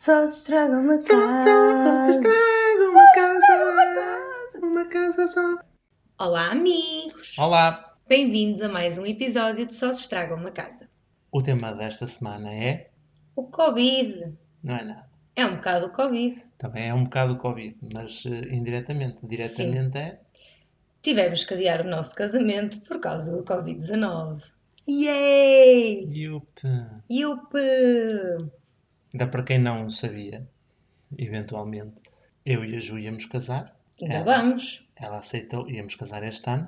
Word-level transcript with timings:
Só 0.00 0.26
se 0.26 0.38
estraga 0.38 0.78
uma 0.78 0.96
casa. 0.96 1.44
só, 1.44 1.84
só 1.84 2.04
se 2.06 2.10
estraga 2.16 2.88
uma 2.88 3.12
casa. 3.12 3.38
estraga 3.38 3.70
uma 3.70 3.94
casa. 3.94 4.66
Uma 4.66 4.84
casa 4.86 5.26
só. 5.26 5.58
Olá, 6.18 6.50
amigos! 6.52 7.38
Olá! 7.38 7.94
Bem-vindos 8.08 8.62
a 8.62 8.70
mais 8.70 8.96
um 8.96 9.04
episódio 9.04 9.66
de 9.66 9.76
Só 9.76 9.92
se 9.92 10.00
estraga 10.00 10.34
uma 10.34 10.50
casa. 10.50 10.88
O 11.30 11.42
tema 11.42 11.74
desta 11.74 12.06
semana 12.06 12.50
é. 12.50 12.88
O 13.36 13.42
Covid. 13.42 14.32
Não 14.62 14.74
é 14.74 14.84
nada. 14.84 15.10
É 15.36 15.44
um 15.44 15.56
bocado 15.56 15.88
o 15.88 15.90
Covid. 15.90 16.42
Também 16.56 16.88
é 16.88 16.94
um 16.94 17.04
bocado 17.04 17.34
o 17.34 17.36
Covid, 17.36 17.76
mas 17.94 18.24
eh, 18.24 18.54
indiretamente. 18.54 19.18
Diretamente 19.22 19.98
é. 19.98 20.18
Tivemos 21.02 21.44
que 21.44 21.52
adiar 21.52 21.82
o 21.82 21.90
nosso 21.90 22.14
casamento 22.14 22.80
por 22.88 23.00
causa 23.00 23.36
do 23.36 23.42
Covid-19. 23.42 24.40
Yay! 24.88 26.08
Yup. 26.10 26.62
Yup! 27.10 27.52
Ainda 29.12 29.26
para 29.26 29.42
quem 29.42 29.58
não 29.58 29.88
sabia, 29.90 30.46
eventualmente, 31.18 32.00
eu 32.44 32.64
e 32.64 32.76
a 32.76 32.78
Ju 32.78 32.98
íamos 32.98 33.26
casar. 33.26 33.76
Ainda 34.00 34.14
Ela- 34.14 34.36
vamos. 34.42 34.86
Ela 34.96 35.18
aceitou, 35.18 35.68
íamos 35.70 35.94
casar 35.94 36.22
este 36.22 36.48
ano. 36.50 36.66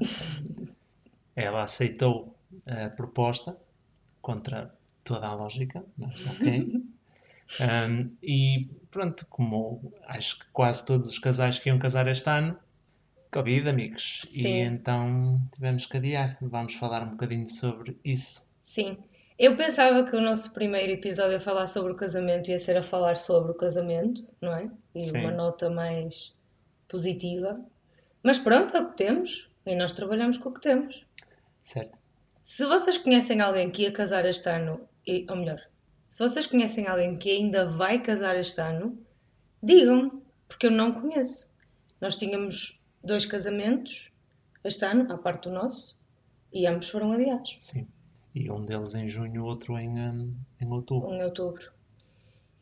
Ela 1.36 1.62
aceitou 1.62 2.36
a 2.66 2.90
proposta 2.90 3.56
contra 4.20 4.74
toda 5.04 5.26
a 5.26 5.34
lógica, 5.34 5.84
mas 5.96 6.26
ok. 6.26 6.82
Um, 7.60 8.16
e 8.22 8.70
pronto, 8.90 9.26
como 9.28 9.92
acho 10.06 10.38
que 10.38 10.46
quase 10.54 10.86
todos 10.86 11.10
os 11.10 11.18
casais 11.18 11.58
que 11.58 11.68
iam 11.68 11.78
casar 11.78 12.08
este 12.08 12.26
ano, 12.30 12.56
Covid, 13.30 13.68
amigos. 13.68 14.22
E 14.32 14.40
Sim. 14.42 14.60
então 14.62 15.38
tivemos 15.54 15.84
que 15.84 15.98
adiar. 15.98 16.38
Vamos 16.40 16.72
falar 16.76 17.02
um 17.02 17.10
bocadinho 17.10 17.46
sobre 17.46 17.98
isso. 18.02 18.50
Sim. 18.62 18.96
Eu 19.38 19.56
pensava 19.56 20.04
que 20.04 20.14
o 20.14 20.20
nosso 20.20 20.52
primeiro 20.52 20.92
episódio 20.92 21.36
a 21.36 21.40
falar 21.40 21.66
sobre 21.66 21.92
o 21.92 21.96
casamento 21.96 22.50
ia 22.50 22.58
ser 22.58 22.76
a 22.76 22.82
falar 22.82 23.16
sobre 23.16 23.50
o 23.50 23.54
casamento, 23.54 24.28
não 24.40 24.54
é? 24.54 24.70
E 24.94 25.00
Sim. 25.00 25.18
uma 25.20 25.32
nota 25.32 25.68
mais 25.70 26.36
positiva. 26.88 27.60
Mas 28.22 28.38
pronto, 28.38 28.76
é 28.76 28.80
o 28.80 28.90
que 28.90 28.96
temos. 28.96 29.48
E 29.66 29.74
nós 29.74 29.92
trabalhamos 29.92 30.36
com 30.38 30.48
o 30.50 30.54
que 30.54 30.60
temos. 30.60 31.04
Certo? 31.62 31.98
Se 32.44 32.64
vocês 32.66 32.98
conhecem 32.98 33.40
alguém 33.40 33.70
que 33.70 33.82
ia 33.82 33.92
casar 33.92 34.24
este 34.26 34.48
ano, 34.48 34.86
e- 35.06 35.24
ou 35.28 35.36
melhor, 35.36 35.60
se 36.08 36.18
vocês 36.22 36.46
conhecem 36.46 36.86
alguém 36.86 37.16
que 37.16 37.30
ainda 37.30 37.66
vai 37.66 38.00
casar 38.00 38.36
este 38.36 38.60
ano, 38.60 38.98
digam, 39.62 40.22
porque 40.48 40.66
eu 40.66 40.70
não 40.70 40.92
conheço. 40.92 41.50
Nós 42.00 42.16
tínhamos 42.16 42.80
dois 43.02 43.24
casamentos 43.24 44.10
este 44.64 44.84
ano, 44.84 45.12
à 45.12 45.16
parte 45.18 45.48
do 45.48 45.54
nosso, 45.54 45.96
e 46.52 46.66
ambos 46.66 46.88
foram 46.90 47.12
adiados, 47.12 47.54
Sim. 47.58 47.86
E 48.34 48.50
um 48.50 48.64
deles 48.64 48.94
em 48.94 49.06
junho, 49.06 49.44
outro 49.44 49.78
em, 49.78 49.90
um, 49.90 50.34
em 50.60 50.66
outubro. 50.68 51.12
em 51.12 51.22
outubro. 51.22 51.70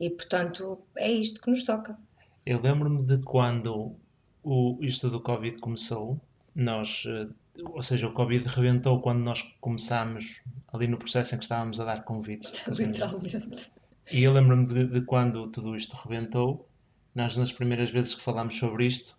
E 0.00 0.10
portanto, 0.10 0.80
é 0.96 1.10
isto 1.10 1.40
que 1.40 1.50
nos 1.50 1.62
toca. 1.64 1.96
Eu 2.44 2.60
lembro-me 2.60 3.04
de 3.04 3.18
quando 3.18 3.94
o, 4.42 4.78
isto 4.80 5.10
do 5.10 5.20
Covid 5.20 5.58
começou, 5.58 6.18
nós, 6.54 7.04
eh, 7.06 7.28
ou 7.64 7.82
seja, 7.82 8.08
o 8.08 8.12
Covid 8.12 8.48
rebentou 8.48 9.00
quando 9.00 9.20
nós 9.20 9.42
começámos 9.60 10.42
ali 10.72 10.86
no 10.86 10.96
processo 10.96 11.34
em 11.34 11.38
que 11.38 11.44
estávamos 11.44 11.78
a 11.78 11.84
dar 11.84 12.04
convites. 12.04 12.60
Literalmente. 12.66 13.70
E 14.10 14.22
eu 14.22 14.32
lembro-me 14.32 14.66
de, 14.66 14.86
de 14.86 15.00
quando 15.02 15.46
tudo 15.48 15.76
isto 15.76 15.94
rebentou, 15.96 16.68
nós 17.14 17.36
nas 17.36 17.52
primeiras 17.52 17.90
vezes 17.90 18.14
que 18.14 18.22
falámos 18.22 18.56
sobre 18.56 18.86
isto, 18.86 19.16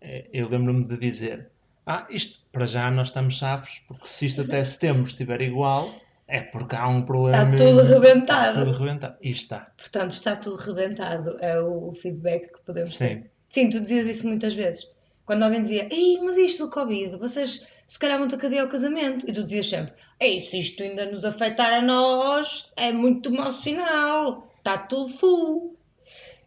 eh, 0.00 0.28
eu 0.32 0.48
lembro-me 0.48 0.86
de 0.86 0.96
dizer, 0.98 1.50
ah, 1.86 2.06
isto 2.10 2.40
para 2.52 2.66
já 2.66 2.90
nós 2.90 3.08
estamos 3.08 3.38
safos, 3.38 3.82
porque 3.86 4.06
se 4.06 4.26
isto 4.26 4.42
até 4.42 4.62
setembro 4.62 5.04
estiver 5.04 5.42
igual, 5.42 5.92
é 6.26 6.40
porque 6.40 6.74
há 6.76 6.88
um 6.88 7.02
problema 7.02 7.54
Está 7.54 7.64
tudo 7.64 7.76
mesmo. 7.76 7.88
rebentado. 8.00 8.58
Está 8.60 8.64
tudo 8.72 8.78
rebentado. 8.84 9.16
E 9.20 9.30
está. 9.30 9.64
Portanto, 9.76 10.10
está 10.12 10.36
tudo 10.36 10.56
rebentado. 10.56 11.36
É 11.40 11.60
o 11.60 11.92
feedback 11.94 12.52
que 12.52 12.60
podemos 12.64 12.96
Sim. 12.96 13.06
ter. 13.06 13.30
Sim, 13.48 13.70
tu 13.70 13.80
dizias 13.80 14.06
isso 14.06 14.26
muitas 14.26 14.54
vezes. 14.54 14.92
Quando 15.26 15.42
alguém 15.42 15.62
dizia, 15.62 15.88
Ei, 15.92 16.18
mas 16.22 16.36
isto 16.36 16.64
do 16.66 16.70
Covid, 16.70 17.16
vocês 17.16 17.66
se 17.86 17.98
calhar 17.98 18.18
vão 18.18 18.28
ter 18.28 18.38
que 18.38 18.46
adiar 18.46 18.64
o 18.66 18.68
casamento. 18.68 19.28
E 19.28 19.32
tu 19.32 19.42
dizias 19.42 19.68
sempre, 19.68 19.94
Ei, 20.20 20.40
se 20.40 20.58
isto 20.58 20.82
ainda 20.82 21.06
nos 21.06 21.24
afetar 21.24 21.72
a 21.72 21.82
nós, 21.82 22.70
é 22.76 22.92
muito 22.92 23.30
mau 23.30 23.52
sinal. 23.52 24.50
Está 24.58 24.78
tudo 24.78 25.08
full. 25.10 25.76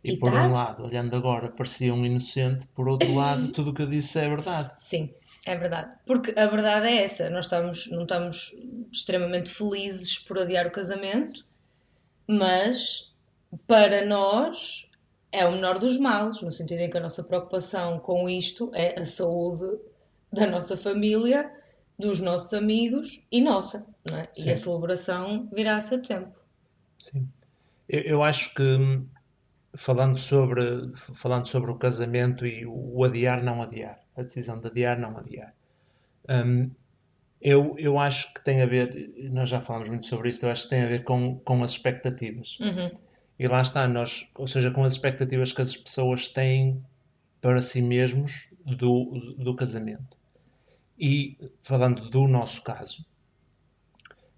E, 0.04 0.14
E 0.14 0.18
por 0.18 0.32
tá? 0.32 0.48
um 0.48 0.54
lado, 0.54 0.84
olhando 0.84 1.16
agora, 1.16 1.50
parecia 1.50 1.94
um 1.94 2.06
inocente, 2.06 2.68
por 2.76 2.88
outro 2.88 3.14
lado, 3.14 3.48
tudo 3.54 3.72
o 3.72 3.74
que 3.74 3.82
eu 3.84 3.88
disse 3.90 4.20
é 4.20 4.28
verdade. 4.30 4.72
Sim, 4.78 5.12
é 5.48 5.56
verdade. 5.56 5.94
Porque 6.06 6.38
a 6.38 6.46
verdade 6.46 6.88
é 6.88 7.04
essa, 7.04 7.30
nós 7.30 7.46
estamos, 7.46 7.88
não 7.90 8.04
estamos 8.04 8.54
extremamente 8.92 9.50
felizes 9.50 10.20
por 10.20 10.38
adiar 10.38 10.68
o 10.68 10.72
casamento, 10.72 11.46
mas 12.28 13.14
para 13.66 14.06
nós 14.06 14.90
é 15.32 15.46
o 15.46 15.54
menor 15.54 15.80
dos 15.80 15.98
males, 15.98 16.42
no 16.42 16.52
sentido 16.52 16.82
em 16.82 16.90
que 16.90 16.98
a 16.98 17.02
nossa 17.02 17.24
preocupação 17.24 17.98
com 18.00 18.30
isto 18.30 18.70
é 18.74 19.00
a 19.00 19.06
saúde 19.06 19.80
da 20.32 20.46
nossa 20.46 20.76
família, 20.76 21.50
dos 21.98 22.20
nossos 22.20 22.54
amigos 22.54 23.22
e 23.32 23.42
nossa, 23.42 23.86
é? 24.14 24.28
E 24.38 24.52
a 24.52 24.56
celebração 24.56 25.50
virá 25.54 25.78
a 25.78 25.82
setembro. 25.82 26.34
Sim. 27.00 27.28
Eu, 27.88 28.02
eu 28.02 28.24
acho 28.24 28.54
que 28.54 28.62
hum, 28.62 29.08
falando 29.74 30.18
sobre, 30.18 30.92
falando 31.14 31.48
sobre 31.48 31.72
o 31.72 31.78
casamento 31.78 32.46
e 32.46 32.66
o 32.66 33.04
adiar, 33.04 33.42
não 33.42 33.62
adiar, 33.62 33.98
a 34.18 34.24
decisão 34.24 34.60
de 34.60 34.68
adiar, 34.68 35.00
não 35.00 35.18
adiar, 35.18 35.54
hum, 36.30 36.70
eu, 37.42 37.76
eu 37.78 38.00
acho 38.00 38.34
que 38.34 38.44
tem 38.44 38.62
a 38.62 38.66
ver, 38.66 39.14
nós 39.32 39.50
já 39.50 39.62
falamos 39.62 39.90
muito 39.90 40.08
sobre 40.08 40.30
isto, 40.30 40.46
eu 40.46 40.52
acho 40.52 40.64
que 40.64 40.70
tem 40.70 40.82
a 40.82 40.88
ver 40.88 41.04
com, 41.04 41.38
com 41.40 41.64
as 41.64 41.72
expectativas. 41.72 42.58
Uhum. 42.60 42.92
E 43.40 43.48
lá 43.48 43.62
está, 43.62 43.88
nós, 43.88 44.28
ou 44.36 44.48
seja, 44.48 44.72
com 44.72 44.84
as 44.84 44.94
expectativas 44.94 45.54
que 45.54 45.62
as 45.62 45.78
pessoas 45.78 46.28
têm 46.30 46.84
para 47.40 47.62
si 47.62 47.82
mesmos 47.82 48.54
do, 48.66 49.36
do 49.38 49.56
casamento. 49.56 50.18
E 50.98 51.38
falando 51.62 52.10
do 52.10 52.28
nosso 52.28 52.64
caso, 52.64 53.06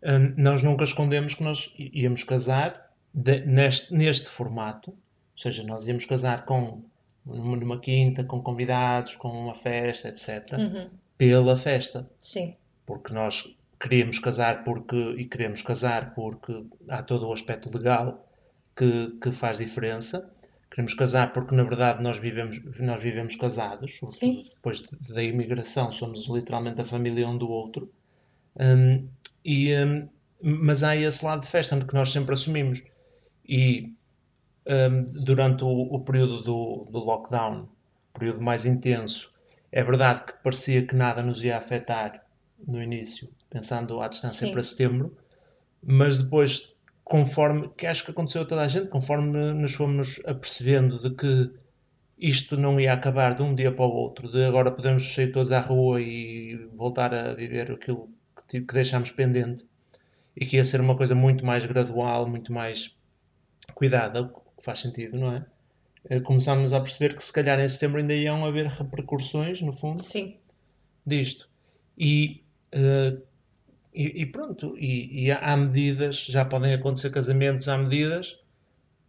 hum, 0.03 0.33
nós 0.35 0.61
nunca 0.61 0.83
escondemos 0.83 1.33
que 1.33 1.43
nós 1.43 1.73
íamos 1.77 2.23
casar 2.25 2.91
de- 3.13 3.45
neste, 3.45 3.93
neste 3.93 4.27
formato, 4.27 4.91
ou 4.91 5.37
seja, 5.37 5.63
nós 5.63 5.87
íamos 5.87 6.03
casar 6.05 6.43
com 6.45 6.83
numa, 7.29 7.79
quinta, 7.79 8.23
com 8.23 8.41
convidados, 8.41 9.15
com 9.15 9.29
uma 9.29 9.55
festa, 9.55 10.09
etc. 10.09 10.53
Uhum. 10.57 10.89
Pela 11.17 11.55
festa 11.55 12.09
Sim, 12.19 12.55
porque 12.85 13.13
nós 13.13 13.55
queríamos 13.79 14.19
casar 14.19 14.63
porque 14.63 14.95
e 15.17 15.25
queremos 15.25 15.61
casar 15.61 16.13
porque 16.13 16.65
há 16.89 17.01
todo 17.03 17.27
o 17.27 17.33
aspecto 17.33 17.69
legal 17.75 18.27
que, 18.75 19.17
que 19.21 19.31
faz 19.31 19.57
diferença. 19.57 20.29
Queremos 20.69 20.93
casar 20.93 21.33
porque 21.33 21.55
na 21.55 21.63
verdade 21.63 22.01
nós 22.03 22.17
vivemos 22.19 22.61
nós 22.79 23.01
vivemos 23.01 23.35
casados, 23.35 23.99
Sim. 24.09 24.47
depois 24.53 24.81
de- 24.81 25.13
da 25.13 25.23
imigração 25.23 25.91
somos 25.91 26.27
literalmente 26.29 26.79
a 26.81 26.85
família 26.85 27.27
um 27.27 27.37
do 27.37 27.49
outro. 27.49 27.91
Hum, 28.59 29.07
e, 29.43 29.73
hum, 29.75 30.07
mas 30.41 30.83
há 30.83 30.95
esse 30.95 31.23
lado 31.25 31.41
de 31.41 31.47
festa 31.47 31.77
que 31.85 31.93
nós 31.93 32.09
sempre 32.09 32.33
assumimos. 32.33 32.83
E 33.47 33.93
hum, 34.69 35.05
durante 35.11 35.63
o, 35.63 35.67
o 35.67 35.99
período 36.01 36.41
do, 36.41 36.87
do 36.89 36.99
lockdown, 36.99 37.67
período 38.13 38.41
mais 38.41 38.65
intenso, 38.65 39.33
é 39.71 39.83
verdade 39.83 40.23
que 40.23 40.33
parecia 40.43 40.85
que 40.85 40.95
nada 40.95 41.23
nos 41.23 41.43
ia 41.43 41.57
afetar 41.57 42.23
no 42.67 42.81
início, 42.81 43.29
pensando 43.49 44.01
à 44.01 44.07
distância 44.07 44.47
Sim. 44.47 44.53
para 44.53 44.63
setembro, 44.63 45.17
mas 45.81 46.17
depois, 46.17 46.75
conforme, 47.03 47.69
que 47.77 47.87
acho 47.87 48.03
que 48.05 48.11
aconteceu 48.11 48.41
a 48.43 48.45
toda 48.45 48.61
a 48.61 48.67
gente, 48.67 48.89
conforme 48.89 49.53
nos 49.53 49.73
fomos 49.73 50.21
apercebendo 50.25 50.99
de 50.99 51.15
que 51.15 51.51
isto 52.17 52.57
não 52.57 52.79
ia 52.79 52.93
acabar 52.93 53.33
de 53.33 53.41
um 53.41 53.55
dia 53.55 53.71
para 53.71 53.85
o 53.85 53.91
outro, 53.91 54.29
de 54.29 54.43
agora 54.43 54.71
podemos 54.71 55.13
sair 55.13 55.31
todos 55.31 55.51
à 55.51 55.59
rua 55.59 56.01
e 56.01 56.55
voltar 56.73 57.13
a 57.13 57.33
viver 57.33 57.71
aquilo 57.71 58.09
que, 58.47 58.61
que 58.61 58.73
deixámos 58.73 59.11
pendente, 59.11 59.65
e 60.35 60.45
que 60.45 60.57
ia 60.57 60.65
ser 60.65 60.81
uma 60.81 60.95
coisa 60.95 61.15
muito 61.15 61.45
mais 61.45 61.65
gradual, 61.65 62.27
muito 62.27 62.51
mais 62.51 62.95
cuidada, 63.73 64.31
faz 64.63 64.79
sentido, 64.79 65.19
não 65.19 65.33
é? 65.33 65.45
Eh, 66.09 66.19
Começámos 66.19 66.73
a 66.73 66.79
perceber 66.79 67.15
que 67.15 67.23
se 67.23 67.31
calhar 67.33 67.59
em 67.59 67.67
setembro 67.67 67.99
ainda 67.99 68.13
iam 68.13 68.45
haver 68.45 68.67
repercussões, 68.67 69.61
no 69.61 69.73
fundo, 69.73 70.01
sim, 70.01 70.37
disto. 71.05 71.49
E, 71.97 72.43
eh, 72.71 73.17
e, 73.93 74.21
e 74.21 74.25
pronto, 74.25 74.77
e, 74.77 75.25
e 75.25 75.31
há, 75.31 75.39
há 75.39 75.57
medidas, 75.57 76.25
já 76.25 76.45
podem 76.45 76.73
acontecer 76.73 77.09
casamentos, 77.09 77.67
há 77.67 77.77
medidas, 77.77 78.37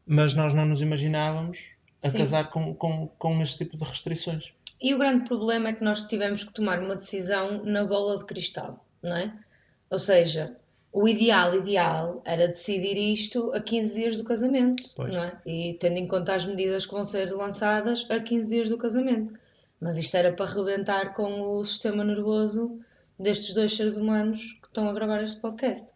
mas 0.07 0.35
nós 0.35 0.53
não 0.53 0.67
nos 0.67 0.81
imaginávamos 0.81 1.77
a 2.03 2.09
Sim. 2.09 2.19
casar 2.19 2.51
com, 2.51 2.75
com, 2.75 3.09
com 3.19 3.43
este 3.43 3.59
tipo 3.59 3.77
de 3.77 3.85
restrições. 3.85 4.53
E 4.81 4.95
o 4.95 4.99
grande 4.99 5.29
problema 5.29 5.69
é 5.69 5.73
que 5.75 5.85
nós 5.85 6.05
tivemos 6.05 6.43
que 6.43 6.53
tomar 6.53 6.81
uma 6.81 6.97
decisão 6.97 7.63
na 7.65 7.85
bola 7.85 8.19
de 8.19 8.25
cristal, 8.25 8.85
não 9.03 9.17
é? 9.17 9.33
Ou 9.91 9.99
seja, 9.99 10.57
o 10.93 11.07
ideal, 11.09 11.55
ideal 11.55 12.21
era 12.25 12.49
decidir 12.49 12.97
isto 12.97 13.53
a 13.55 13.61
15 13.61 13.95
dias 13.95 14.17
do 14.17 14.25
casamento, 14.25 14.83
Pois. 14.97 15.15
não 15.15 15.25
é? 15.25 15.41
E 15.47 15.75
tendo 15.75 15.99
em 15.99 16.07
conta 16.07 16.35
as 16.35 16.45
medidas 16.47 16.85
que 16.85 16.93
vão 16.93 17.05
ser 17.05 17.33
lançadas 17.33 18.07
a 18.11 18.19
15 18.19 18.49
dias 18.51 18.69
do 18.69 18.77
casamento. 18.77 19.35
Mas 19.81 19.97
isto 19.97 20.15
era 20.17 20.33
para 20.33 20.51
rebentar 20.51 21.15
com 21.15 21.41
o 21.43 21.65
sistema 21.65 22.05
nervoso 22.05 22.81
destes 23.19 23.55
dois 23.55 23.75
seres 23.75 23.97
humanos 23.97 24.59
que 24.61 24.67
estão 24.69 24.89
a 24.89 24.93
gravar 24.93 25.23
este 25.23 25.41
podcast. 25.41 25.93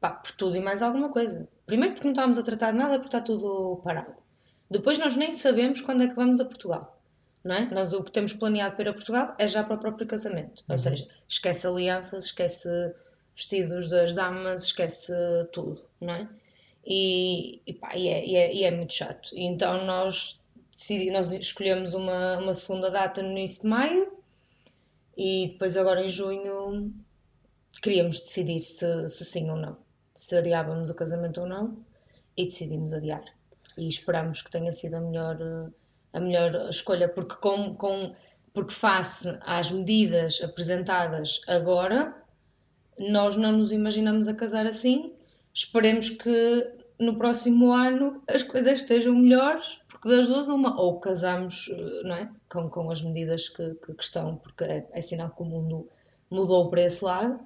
Pá, 0.00 0.10
por 0.10 0.32
tudo 0.32 0.56
e 0.56 0.60
mais 0.60 0.82
alguma 0.82 1.10
coisa. 1.10 1.48
Primeiro 1.66 1.94
porque 1.94 2.06
não 2.08 2.12
estávamos 2.12 2.38
a 2.38 2.42
tratar 2.42 2.72
de 2.72 2.78
nada 2.78 2.98
porque 2.98 3.14
está 3.14 3.20
tudo 3.20 3.80
parado. 3.84 4.14
Depois 4.70 4.98
nós 4.98 5.14
nem 5.14 5.32
sabemos 5.32 5.80
quando 5.80 6.02
é 6.02 6.08
que 6.08 6.14
vamos 6.16 6.40
a 6.40 6.44
Portugal. 6.44 6.98
Não 7.44 7.54
é? 7.54 7.66
Nós 7.70 7.92
o 7.92 8.02
que 8.02 8.10
temos 8.10 8.32
planeado 8.32 8.74
para 8.76 8.84
ir 8.84 8.88
a 8.88 8.92
Portugal 8.94 9.34
é 9.38 9.46
já 9.46 9.62
para 9.62 9.74
o 9.76 9.78
próprio 9.78 10.06
casamento. 10.06 10.64
Ou 10.68 10.76
seja, 10.76 11.06
esquece 11.28 11.66
alianças, 11.66 12.24
esquece 12.26 12.68
vestidos 13.34 13.88
das 13.88 14.14
damas, 14.14 14.64
esquece 14.64 15.12
tudo, 15.52 15.82
não 16.00 16.14
é? 16.14 16.28
E, 16.84 17.62
e, 17.66 17.72
pá, 17.74 17.96
e, 17.96 18.08
é, 18.08 18.26
e, 18.26 18.36
é, 18.36 18.54
e 18.54 18.64
é 18.64 18.70
muito 18.70 18.92
chato. 18.92 19.30
Então 19.34 19.84
nós, 19.84 20.40
decidi, 20.70 21.10
nós 21.10 21.32
escolhemos 21.32 21.94
uma, 21.94 22.38
uma 22.38 22.54
segunda 22.54 22.90
data 22.90 23.22
no 23.22 23.30
início 23.30 23.62
de 23.62 23.68
maio 23.68 24.12
e 25.16 25.48
depois 25.52 25.76
agora 25.76 26.02
em 26.02 26.08
junho 26.08 26.92
queríamos 27.82 28.20
decidir 28.20 28.62
se, 28.62 29.08
se 29.08 29.24
sim 29.24 29.48
ou 29.50 29.56
não. 29.56 29.76
Se 30.14 30.36
adiávamos 30.36 30.90
o 30.90 30.94
casamento 30.94 31.40
ou 31.40 31.46
não 31.46 31.76
e 32.36 32.44
decidimos 32.44 32.92
adiar. 32.92 33.24
E 33.76 33.88
esperamos 33.88 34.42
que 34.42 34.50
tenha 34.50 34.72
sido 34.72 34.96
a 34.96 35.00
melhor, 35.00 35.70
a 36.12 36.20
melhor 36.20 36.68
escolha, 36.68 37.08
porque, 37.08 37.36
com, 37.36 37.74
com, 37.74 38.14
porque 38.52 38.74
face 38.74 39.38
às 39.42 39.70
medidas 39.70 40.40
apresentadas 40.42 41.40
agora, 41.46 42.21
nós 42.98 43.36
não 43.36 43.52
nos 43.52 43.72
imaginamos 43.72 44.28
a 44.28 44.34
casar 44.34 44.66
assim. 44.66 45.12
Esperemos 45.54 46.10
que 46.10 46.70
no 46.98 47.16
próximo 47.16 47.72
ano 47.72 48.22
as 48.28 48.42
coisas 48.42 48.78
estejam 48.78 49.14
melhores, 49.14 49.78
porque 49.88 50.08
das 50.08 50.28
duas, 50.28 50.48
uma, 50.48 50.80
ou 50.80 51.00
casamos 51.00 51.70
não 52.04 52.14
é? 52.14 52.30
com, 52.48 52.68
com 52.68 52.90
as 52.90 53.02
medidas 53.02 53.48
que, 53.48 53.74
que, 53.74 53.94
que 53.94 54.02
estão, 54.02 54.36
porque 54.36 54.64
é, 54.64 54.86
é 54.92 55.02
sinal 55.02 55.30
que 55.30 55.42
o 55.42 55.44
mundo 55.44 55.88
mudou 56.30 56.70
para 56.70 56.82
esse 56.82 57.04
lado, 57.04 57.40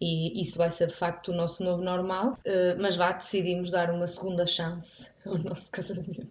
e 0.00 0.40
isso 0.42 0.58
vai 0.58 0.70
ser 0.70 0.88
de 0.88 0.94
facto 0.94 1.28
o 1.28 1.34
nosso 1.34 1.64
novo 1.64 1.82
normal, 1.82 2.38
eh, 2.44 2.74
mas 2.78 2.96
vá, 2.96 3.12
decidimos 3.12 3.70
dar 3.70 3.90
uma 3.90 4.06
segunda 4.06 4.46
chance 4.46 5.10
ao 5.24 5.38
nosso 5.38 5.70
casamento. 5.70 6.26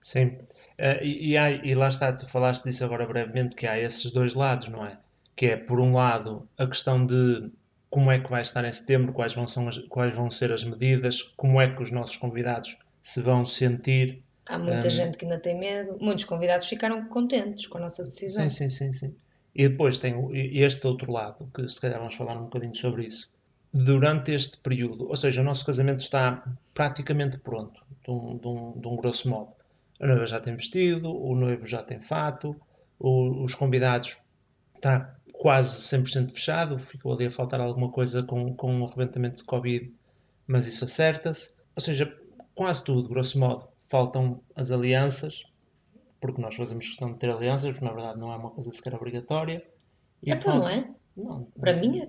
Sim, 0.00 0.26
uh, 0.26 1.02
e, 1.02 1.30
e, 1.30 1.38
há, 1.38 1.50
e, 1.50 1.74
lá 1.74 1.88
está, 1.88 2.12
tu 2.12 2.26
falaste 2.26 2.64
disso 2.64 2.84
agora 2.84 3.06
brevemente, 3.06 3.54
que 3.54 3.66
há 3.66 3.78
esses 3.78 4.10
dois 4.10 4.34
lados, 4.34 4.68
não 4.68 4.84
é? 4.84 4.98
Que 5.36 5.46
é, 5.46 5.56
por 5.56 5.80
um 5.80 5.94
lado, 5.94 6.48
a 6.58 6.66
questão 6.66 7.06
de 7.06 7.50
como 7.94 8.10
é 8.10 8.18
que 8.18 8.28
vai 8.28 8.40
estar 8.40 8.64
em 8.64 8.72
setembro, 8.72 9.12
quais 9.12 9.34
vão, 9.34 9.46
são 9.46 9.68
as, 9.68 9.78
quais 9.78 10.12
vão 10.12 10.28
ser 10.28 10.50
as 10.50 10.64
medidas, 10.64 11.22
como 11.36 11.60
é 11.60 11.72
que 11.72 11.80
os 11.80 11.92
nossos 11.92 12.16
convidados 12.16 12.76
se 13.00 13.22
vão 13.22 13.46
sentir. 13.46 14.20
Há 14.48 14.58
muita 14.58 14.88
um... 14.88 14.90
gente 14.90 15.16
que 15.16 15.24
ainda 15.24 15.38
tem 15.38 15.56
medo, 15.56 15.96
muitos 16.00 16.24
convidados 16.24 16.66
ficaram 16.66 17.06
contentes 17.06 17.68
com 17.68 17.78
a 17.78 17.82
nossa 17.82 18.02
decisão. 18.02 18.48
Sim, 18.48 18.68
sim, 18.68 18.68
sim, 18.68 18.92
sim. 18.92 19.14
E 19.54 19.68
depois 19.68 19.98
tem 19.98 20.28
este 20.58 20.84
outro 20.88 21.12
lado, 21.12 21.48
que 21.54 21.68
se 21.68 21.80
calhar 21.80 22.00
vamos 22.00 22.16
falar 22.16 22.36
um 22.36 22.42
bocadinho 22.42 22.74
sobre 22.74 23.04
isso. 23.04 23.32
Durante 23.72 24.32
este 24.32 24.56
período, 24.56 25.08
ou 25.08 25.14
seja, 25.14 25.40
o 25.40 25.44
nosso 25.44 25.64
casamento 25.64 26.00
está 26.00 26.44
praticamente 26.74 27.38
pronto, 27.38 27.80
de 28.04 28.10
um, 28.10 28.36
de 28.36 28.48
um, 28.48 28.72
de 28.72 28.88
um 28.88 28.96
grosso 28.96 29.30
modo. 29.30 29.54
A 30.00 30.06
noiva 30.08 30.26
já 30.26 30.40
tem 30.40 30.56
vestido, 30.56 31.16
o 31.16 31.36
noivo 31.36 31.64
já 31.64 31.80
tem 31.80 32.00
fato, 32.00 32.56
o, 32.98 33.44
os 33.44 33.54
convidados 33.54 34.18
está 34.74 35.13
quase 35.38 35.78
100% 35.78 36.30
fechado, 36.30 36.78
ficou 36.78 37.12
ali 37.12 37.26
a 37.26 37.30
faltar 37.30 37.60
alguma 37.60 37.90
coisa 37.90 38.22
com, 38.22 38.54
com 38.54 38.80
o 38.80 38.86
arrebentamento 38.86 39.38
de 39.38 39.44
Covid, 39.44 39.92
mas 40.46 40.66
isso 40.66 40.84
acerta-se. 40.84 41.52
Ou 41.76 41.82
seja, 41.82 42.16
quase 42.54 42.84
tudo, 42.84 43.08
grosso 43.08 43.38
modo. 43.38 43.68
Faltam 43.86 44.40
as 44.54 44.70
alianças, 44.70 45.44
porque 46.20 46.40
nós 46.40 46.54
fazemos 46.54 46.86
questão 46.86 47.12
de 47.12 47.18
ter 47.18 47.30
alianças, 47.30 47.72
porque 47.72 47.84
na 47.84 47.92
verdade 47.92 48.18
não 48.18 48.32
é 48.32 48.36
uma 48.36 48.50
coisa 48.50 48.72
sequer 48.72 48.94
obrigatória. 48.94 49.62
E 50.22 50.30
então 50.30 50.58
não 50.58 50.68
é? 50.68 50.88
Não. 51.16 51.46
Para 51.60 51.74
mim 51.74 52.00
é. 52.00 52.08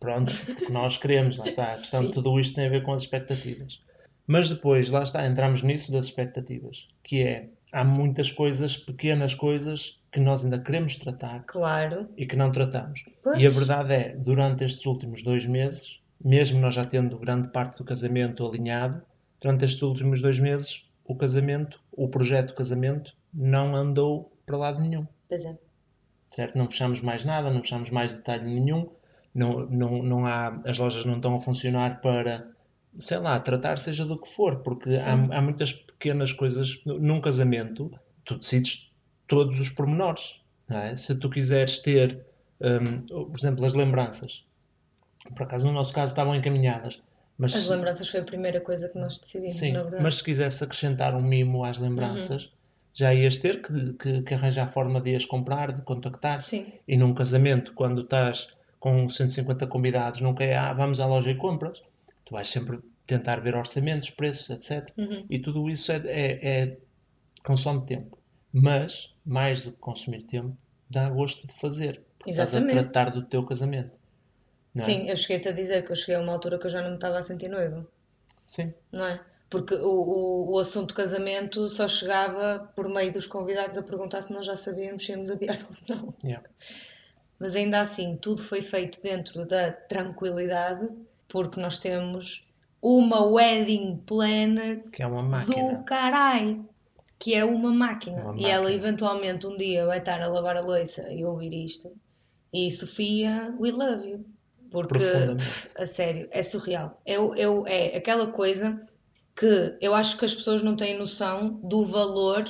Pronto, 0.00 0.32
nós 0.70 0.96
queremos, 0.96 1.36
lá 1.36 1.46
está. 1.46 1.64
A 1.64 1.76
questão 1.76 2.04
de 2.06 2.12
tudo 2.12 2.38
isto 2.40 2.54
tem 2.54 2.66
a 2.66 2.70
ver 2.70 2.82
com 2.82 2.92
as 2.92 3.02
expectativas. 3.02 3.82
Mas 4.26 4.48
depois, 4.48 4.88
lá 4.88 5.02
está, 5.02 5.26
entramos 5.26 5.62
nisso 5.62 5.92
das 5.92 6.06
expectativas, 6.06 6.88
que 7.02 7.22
é, 7.22 7.50
há 7.70 7.84
muitas 7.84 8.30
coisas, 8.32 8.76
pequenas 8.76 9.34
coisas, 9.34 10.00
que 10.16 10.20
nós 10.20 10.42
ainda 10.42 10.58
queremos 10.58 10.96
tratar 10.96 11.44
claro. 11.44 12.08
e 12.16 12.24
que 12.24 12.36
não 12.36 12.50
tratamos. 12.50 13.04
Pois. 13.22 13.38
E 13.38 13.46
a 13.46 13.50
verdade 13.50 13.92
é, 13.92 14.16
durante 14.16 14.64
estes 14.64 14.86
últimos 14.86 15.22
dois 15.22 15.44
meses, 15.44 16.00
mesmo 16.24 16.58
nós 16.58 16.72
já 16.72 16.86
tendo 16.86 17.18
grande 17.18 17.50
parte 17.50 17.76
do 17.76 17.84
casamento 17.84 18.46
alinhado, 18.46 19.02
durante 19.38 19.66
estes 19.66 19.82
últimos 19.82 20.22
dois 20.22 20.38
meses, 20.38 20.88
o 21.04 21.14
casamento, 21.14 21.82
o 21.92 22.08
projeto 22.08 22.54
casamento, 22.54 23.14
não 23.30 23.76
andou 23.76 24.32
para 24.46 24.56
lado 24.56 24.80
nenhum. 24.80 25.06
Pois 25.28 25.44
é. 25.44 25.58
Certo? 26.28 26.56
Não 26.56 26.66
fechamos 26.66 27.02
mais 27.02 27.22
nada, 27.26 27.50
não 27.50 27.60
fechamos 27.60 27.90
mais 27.90 28.14
detalhe 28.14 28.44
nenhum, 28.44 28.88
não, 29.34 29.66
não, 29.66 30.02
não 30.02 30.24
há, 30.24 30.62
as 30.64 30.78
lojas 30.78 31.04
não 31.04 31.16
estão 31.16 31.34
a 31.34 31.38
funcionar 31.38 32.00
para, 32.00 32.48
sei 32.98 33.18
lá, 33.18 33.38
tratar 33.38 33.76
seja 33.76 34.06
do 34.06 34.18
que 34.18 34.30
for, 34.30 34.62
porque 34.62 34.88
há, 34.94 35.36
há, 35.36 35.42
muitas 35.42 35.74
pequenas 35.74 36.32
coisas 36.32 36.80
num 36.86 37.20
casamento, 37.20 37.90
tu 38.24 38.38
decides 38.38 38.95
todos 39.26 39.60
os 39.60 39.70
pormenores. 39.70 40.40
É? 40.68 40.94
Se 40.94 41.14
tu 41.14 41.30
quiseres 41.30 41.78
ter, 41.78 42.24
um, 42.60 43.26
por 43.26 43.38
exemplo, 43.38 43.64
as 43.64 43.74
lembranças, 43.74 44.44
por 45.34 45.44
acaso 45.44 45.66
no 45.66 45.72
nosso 45.72 45.92
caso 45.92 46.12
estavam 46.12 46.34
encaminhadas. 46.34 47.02
Mas 47.38 47.54
as 47.54 47.68
lembranças 47.68 48.08
foi 48.08 48.20
a 48.20 48.24
primeira 48.24 48.60
coisa 48.60 48.88
que 48.88 48.98
nós 48.98 49.20
decidimos, 49.20 49.54
sim, 49.54 49.74
Mas 50.00 50.16
se 50.16 50.24
quisesse 50.24 50.64
acrescentar 50.64 51.14
um 51.14 51.20
mimo 51.20 51.64
às 51.64 51.78
lembranças, 51.78 52.46
uhum. 52.46 52.50
já 52.94 53.14
ias 53.14 53.36
ter 53.36 53.60
que, 53.60 53.92
que, 53.92 54.22
que, 54.22 54.34
arranjar 54.34 54.68
forma 54.68 55.00
de 55.02 55.14
as 55.14 55.26
comprar, 55.26 55.70
de 55.70 55.82
contactar. 55.82 56.40
Sim. 56.40 56.72
E 56.88 56.96
num 56.96 57.12
casamento, 57.12 57.74
quando 57.74 58.02
estás 58.02 58.48
com 58.80 59.06
150 59.06 59.66
convidados, 59.66 60.20
nunca 60.20 60.44
é 60.44 60.56
ah, 60.56 60.72
vamos 60.72 60.98
à 60.98 61.06
loja 61.06 61.30
e 61.30 61.34
compras. 61.34 61.82
Tu 62.24 62.32
vais 62.32 62.48
sempre 62.48 62.80
tentar 63.06 63.40
ver 63.40 63.54
orçamentos, 63.54 64.10
preços, 64.10 64.50
etc. 64.50 64.90
Uhum. 64.96 65.26
E 65.28 65.38
tudo 65.38 65.68
isso 65.68 65.92
é, 65.92 65.96
é, 66.06 66.48
é 66.48 66.76
consome 67.44 67.84
tempo. 67.84 68.18
Mas, 68.58 69.14
mais 69.22 69.60
do 69.60 69.70
que 69.70 69.76
consumir 69.76 70.22
tempo, 70.22 70.56
dá 70.88 71.10
gosto 71.10 71.46
de 71.46 71.52
fazer. 71.52 72.02
Porque 72.16 72.30
Exatamente. 72.30 72.68
estás 72.68 72.86
a 72.86 72.90
tratar 72.90 73.10
do 73.10 73.22
teu 73.22 73.44
casamento. 73.44 73.90
É? 74.74 74.80
Sim, 74.80 75.10
eu 75.10 75.16
cheguei-te 75.16 75.48
a 75.48 75.52
dizer 75.52 75.84
que 75.84 75.92
eu 75.92 75.96
cheguei 75.96 76.14
a 76.14 76.20
uma 76.20 76.32
altura 76.32 76.58
que 76.58 76.64
eu 76.64 76.70
já 76.70 76.80
não 76.80 76.88
me 76.88 76.94
estava 76.94 77.18
a 77.18 77.22
sentir 77.22 77.50
noiva. 77.50 77.86
Sim. 78.46 78.72
Não 78.90 79.04
é? 79.04 79.20
Porque 79.50 79.74
o, 79.74 79.90
o, 79.90 80.52
o, 80.54 80.58
assunto 80.58 80.94
casamento 80.94 81.68
só 81.68 81.86
chegava 81.86 82.72
por 82.74 82.88
meio 82.88 83.12
dos 83.12 83.26
convidados 83.26 83.76
a 83.76 83.82
perguntar 83.82 84.22
se 84.22 84.32
nós 84.32 84.46
já 84.46 84.56
sabíamos 84.56 85.04
se 85.04 85.12
íamos 85.12 85.30
adiar 85.30 85.58
ou 85.68 85.96
não. 85.96 86.14
Yeah. 86.24 86.48
Mas 87.38 87.54
ainda 87.54 87.82
assim, 87.82 88.16
tudo 88.16 88.42
foi 88.42 88.62
feito 88.62 89.02
dentro 89.02 89.44
da 89.44 89.70
tranquilidade, 89.70 90.88
porque 91.28 91.60
nós 91.60 91.78
temos 91.78 92.48
uma 92.80 93.22
wedding 93.22 94.02
planner 94.06 94.82
que 94.90 95.02
é 95.02 95.06
uma 95.06 95.22
máquina. 95.22 95.74
do 95.74 95.84
caralho 95.84 96.66
que 97.18 97.34
é 97.34 97.44
uma 97.44 97.70
máquina. 97.70 98.22
uma 98.22 98.32
máquina. 98.32 98.48
E 98.48 98.50
ela 98.50 98.72
eventualmente 98.72 99.46
um 99.46 99.56
dia 99.56 99.86
vai 99.86 99.98
estar 99.98 100.20
a 100.20 100.28
lavar 100.28 100.56
a 100.56 100.60
louça 100.60 101.10
e 101.12 101.24
ouvir 101.24 101.52
isto. 101.52 101.90
E 102.52 102.70
Sofia, 102.70 103.54
we 103.58 103.70
love 103.70 104.08
you. 104.08 104.24
Porque, 104.70 105.04
a 105.76 105.86
sério, 105.86 106.28
é 106.30 106.42
surreal. 106.42 107.00
Eu, 107.06 107.34
eu, 107.34 107.66
é 107.66 107.96
aquela 107.96 108.26
coisa 108.26 108.80
que 109.34 109.76
eu 109.80 109.94
acho 109.94 110.18
que 110.18 110.24
as 110.24 110.34
pessoas 110.34 110.62
não 110.62 110.76
têm 110.76 110.98
noção 110.98 111.60
do 111.62 111.84
valor 111.84 112.44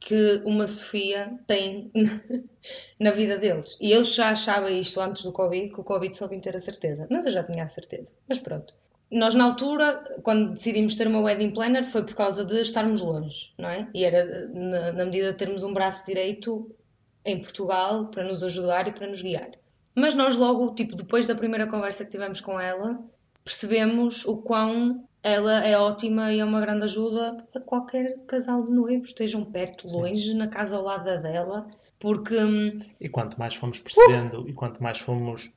que 0.00 0.42
uma 0.44 0.66
Sofia 0.66 1.38
tem 1.46 1.90
na 2.98 3.10
vida 3.10 3.38
deles. 3.38 3.76
E 3.80 3.92
eu 3.92 4.02
já 4.04 4.30
achava 4.30 4.70
isto 4.70 5.00
antes 5.00 5.22
do 5.22 5.32
Covid, 5.32 5.72
que 5.72 5.80
o 5.80 5.84
Covid 5.84 6.14
só 6.16 6.26
vim 6.26 6.40
ter 6.40 6.56
a 6.56 6.60
certeza. 6.60 7.06
Mas 7.10 7.24
eu 7.24 7.30
já 7.30 7.44
tinha 7.44 7.64
a 7.64 7.68
certeza. 7.68 8.12
Mas 8.28 8.38
pronto. 8.38 8.74
Nós, 9.12 9.34
na 9.34 9.44
altura, 9.44 10.02
quando 10.22 10.54
decidimos 10.54 10.94
ter 10.94 11.06
uma 11.06 11.20
wedding 11.20 11.50
planner, 11.50 11.84
foi 11.84 12.02
por 12.02 12.14
causa 12.14 12.46
de 12.46 12.62
estarmos 12.62 13.02
longe, 13.02 13.52
não 13.58 13.68
é? 13.68 13.86
E 13.92 14.04
era 14.04 14.48
na, 14.48 14.92
na 14.92 15.04
medida 15.04 15.32
de 15.32 15.38
termos 15.38 15.62
um 15.62 15.72
braço 15.72 16.06
direito 16.06 16.74
em 17.22 17.38
Portugal 17.38 18.06
para 18.06 18.24
nos 18.24 18.42
ajudar 18.42 18.88
e 18.88 18.92
para 18.92 19.06
nos 19.06 19.20
guiar. 19.20 19.50
Mas 19.94 20.14
nós, 20.14 20.34
logo, 20.34 20.74
tipo, 20.74 20.96
depois 20.96 21.26
da 21.26 21.34
primeira 21.34 21.66
conversa 21.66 22.06
que 22.06 22.10
tivemos 22.10 22.40
com 22.40 22.58
ela, 22.58 22.98
percebemos 23.44 24.24
o 24.24 24.38
quão 24.38 25.06
ela 25.22 25.64
é 25.64 25.78
ótima 25.78 26.32
e 26.32 26.40
é 26.40 26.44
uma 26.44 26.60
grande 26.60 26.84
ajuda 26.84 27.44
a 27.54 27.60
qualquer 27.60 28.18
casal 28.26 28.64
de 28.64 28.72
noivos, 28.72 29.08
estejam 29.08 29.44
perto, 29.44 29.86
Sim. 29.86 30.00
longe, 30.00 30.34
na 30.34 30.48
casa 30.48 30.74
ao 30.74 30.82
lado 30.82 31.04
dela, 31.22 31.68
porque. 31.98 32.36
Hum, 32.36 32.78
e 32.98 33.08
quanto 33.10 33.38
mais 33.38 33.54
fomos 33.54 33.78
percebendo 33.78 34.42
uh! 34.42 34.48
e 34.48 34.54
quanto 34.54 34.82
mais 34.82 34.98
fomos 34.98 35.52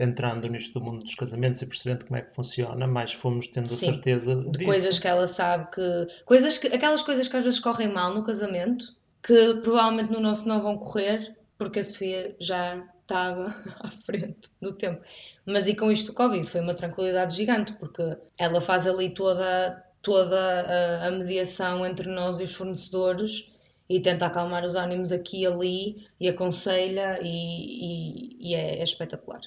entrando 0.00 0.48
nisto 0.48 0.78
do 0.78 0.84
mundo 0.84 1.04
dos 1.04 1.14
casamentos 1.14 1.60
e 1.60 1.66
percebendo 1.66 2.06
como 2.06 2.16
é 2.16 2.22
que 2.22 2.34
funciona, 2.34 2.86
mais 2.86 3.12
fomos 3.12 3.46
tendo 3.48 3.68
Sim, 3.68 3.74
a 3.74 3.92
certeza 3.92 4.34
de 4.34 4.50
disso. 4.50 4.64
coisas 4.64 4.98
que 4.98 5.06
ela 5.06 5.26
sabe 5.26 5.70
que 5.70 6.06
coisas 6.24 6.56
que 6.56 6.68
aquelas 6.68 7.02
coisas 7.02 7.28
que 7.28 7.36
às 7.36 7.44
vezes 7.44 7.60
correm 7.60 7.92
mal 7.92 8.14
no 8.14 8.24
casamento 8.24 8.96
que 9.22 9.56
provavelmente 9.62 10.10
no 10.10 10.18
nosso 10.18 10.48
não 10.48 10.62
vão 10.62 10.78
correr 10.78 11.36
porque 11.58 11.80
a 11.80 11.84
Sofia 11.84 12.34
já 12.40 12.78
estava 13.02 13.54
à 13.80 13.90
frente 13.90 14.48
do 14.58 14.72
tempo. 14.72 15.02
Mas 15.44 15.68
e 15.68 15.74
com 15.74 15.92
isto 15.92 16.12
do 16.12 16.14
Covid 16.14 16.48
foi 16.48 16.62
uma 16.62 16.74
tranquilidade 16.74 17.36
gigante 17.36 17.74
porque 17.74 18.16
ela 18.38 18.60
faz 18.60 18.86
ali 18.86 19.10
toda 19.10 19.84
toda 20.00 20.40
a, 20.40 21.08
a 21.08 21.10
mediação 21.10 21.84
entre 21.84 22.08
nós 22.08 22.40
e 22.40 22.44
os 22.44 22.54
fornecedores 22.54 23.52
e 23.86 24.00
tenta 24.00 24.24
acalmar 24.24 24.64
os 24.64 24.74
ânimos 24.74 25.12
aqui 25.12 25.42
e 25.42 25.46
ali 25.46 26.06
e 26.18 26.26
aconselha 26.26 27.18
e, 27.20 27.26
e, 27.26 28.50
e 28.50 28.54
é, 28.54 28.78
é 28.78 28.82
espetacular 28.82 29.42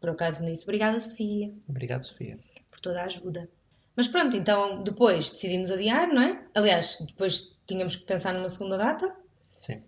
por 0.00 0.10
acaso 0.10 0.42
nisso. 0.42 0.64
Obrigada, 0.64 0.98
Sofia. 0.98 1.52
Obrigado, 1.68 2.02
Sofia. 2.02 2.38
Por 2.70 2.80
toda 2.80 3.02
a 3.02 3.04
ajuda. 3.04 3.48
Mas 3.94 4.08
pronto, 4.08 4.36
então 4.36 4.82
depois 4.82 5.30
decidimos 5.30 5.70
adiar, 5.70 6.08
não 6.08 6.22
é? 6.22 6.42
Aliás, 6.54 6.96
depois 7.00 7.54
tínhamos 7.66 7.96
que 7.96 8.04
pensar 8.04 8.32
numa 8.32 8.48
segunda 8.48 8.78
data. 8.78 9.14
Sim. 9.56 9.82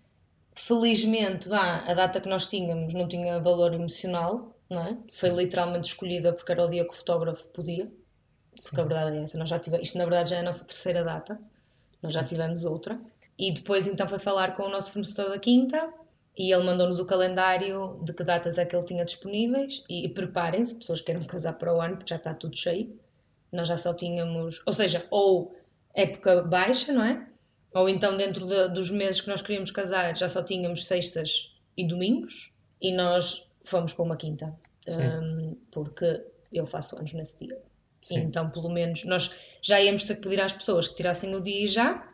Felizmente, 0.55 1.49
vá, 1.49 1.77
a 1.79 1.93
data 1.93 2.21
que 2.21 2.29
nós 2.29 2.47
tínhamos 2.47 2.93
não 2.93 3.07
tinha 3.07 3.39
valor 3.39 3.73
emocional, 3.73 4.55
não 4.69 4.85
é? 4.85 4.97
Foi 5.11 5.29
literalmente 5.29 5.87
escolhida 5.87 6.31
porque 6.31 6.51
era 6.51 6.63
o 6.63 6.69
dia 6.69 6.85
que 6.85 6.93
o 6.93 6.97
fotógrafo 6.97 7.47
podia. 7.47 7.91
Porque 8.61 8.79
a 8.79 8.83
verdade 8.83 9.17
é 9.17 9.23
essa, 9.23 9.37
nós 9.37 9.49
já 9.49 9.57
tivemos, 9.57 9.87
isto 9.87 9.97
na 9.97 10.05
verdade 10.05 10.29
já 10.29 10.35
é 10.37 10.39
a 10.41 10.43
nossa 10.43 10.63
terceira 10.63 11.03
data, 11.03 11.37
nós 12.03 12.13
já 12.13 12.23
tivemos 12.23 12.65
outra. 12.65 12.99
E 13.35 13.51
depois 13.51 13.87
então 13.87 14.07
foi 14.07 14.19
falar 14.19 14.55
com 14.55 14.63
o 14.63 14.69
nosso 14.69 14.91
fornecedor 14.91 15.31
da 15.31 15.39
quinta 15.39 15.91
e 16.37 16.51
ele 16.51 16.63
mandou-nos 16.63 16.99
o 16.99 17.05
calendário 17.05 17.99
de 18.03 18.13
que 18.13 18.23
datas 18.23 18.57
é 18.57 18.65
que 18.65 18.75
ele 18.75 18.85
tinha 18.85 19.05
disponíveis 19.05 19.83
e, 19.89 20.05
e 20.05 20.09
preparem-se, 20.09 20.75
pessoas 20.75 20.99
que 20.99 21.05
queiram 21.07 21.23
casar 21.23 21.53
para 21.53 21.73
o 21.75 21.79
ano, 21.81 21.97
porque 21.97 22.09
já 22.09 22.15
está 22.15 22.33
tudo 22.33 22.57
cheio. 22.57 22.97
Nós 23.51 23.67
já 23.67 23.77
só 23.77 23.93
tínhamos, 23.93 24.61
ou 24.65 24.73
seja, 24.73 25.05
ou 25.11 25.55
época 25.93 26.41
baixa, 26.41 26.91
não 26.91 27.03
é? 27.03 27.27
Ou 27.73 27.87
então 27.87 28.17
dentro 28.17 28.47
de- 28.47 28.69
dos 28.69 28.89
meses 28.89 29.21
que 29.21 29.27
nós 29.29 29.41
queríamos 29.41 29.69
casar 29.71 30.15
já 30.17 30.27
só 30.27 30.41
tínhamos 30.41 30.85
sextas 30.87 31.51
e 31.77 31.85
domingos 31.87 32.51
e 32.81 32.91
nós 32.91 33.47
fomos 33.63 33.93
para 33.93 34.03
uma 34.03 34.17
quinta. 34.17 34.55
Hum, 35.21 35.55
porque 35.71 36.23
eu 36.51 36.65
faço 36.65 36.97
anos 36.97 37.13
nesse 37.13 37.37
dia. 37.39 37.57
Sim. 38.01 38.19
Então, 38.21 38.49
pelo 38.49 38.69
menos, 38.69 39.03
nós 39.05 39.31
já 39.61 39.79
íamos 39.79 40.03
ter 40.03 40.15
que 40.15 40.21
pedir 40.21 40.41
às 40.41 40.51
pessoas 40.51 40.87
que 40.87 40.95
tirassem 40.95 41.33
o 41.35 41.41
dia 41.41 41.63
e 41.63 41.67
já. 41.67 42.07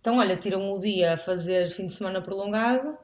Então, 0.00 0.18
olha, 0.18 0.36
tiram 0.36 0.72
o 0.72 0.80
dia 0.80 1.14
a 1.14 1.16
fazer 1.16 1.70
fim 1.70 1.86
de 1.86 1.92
semana 1.94 2.20
prolongado 2.20 2.96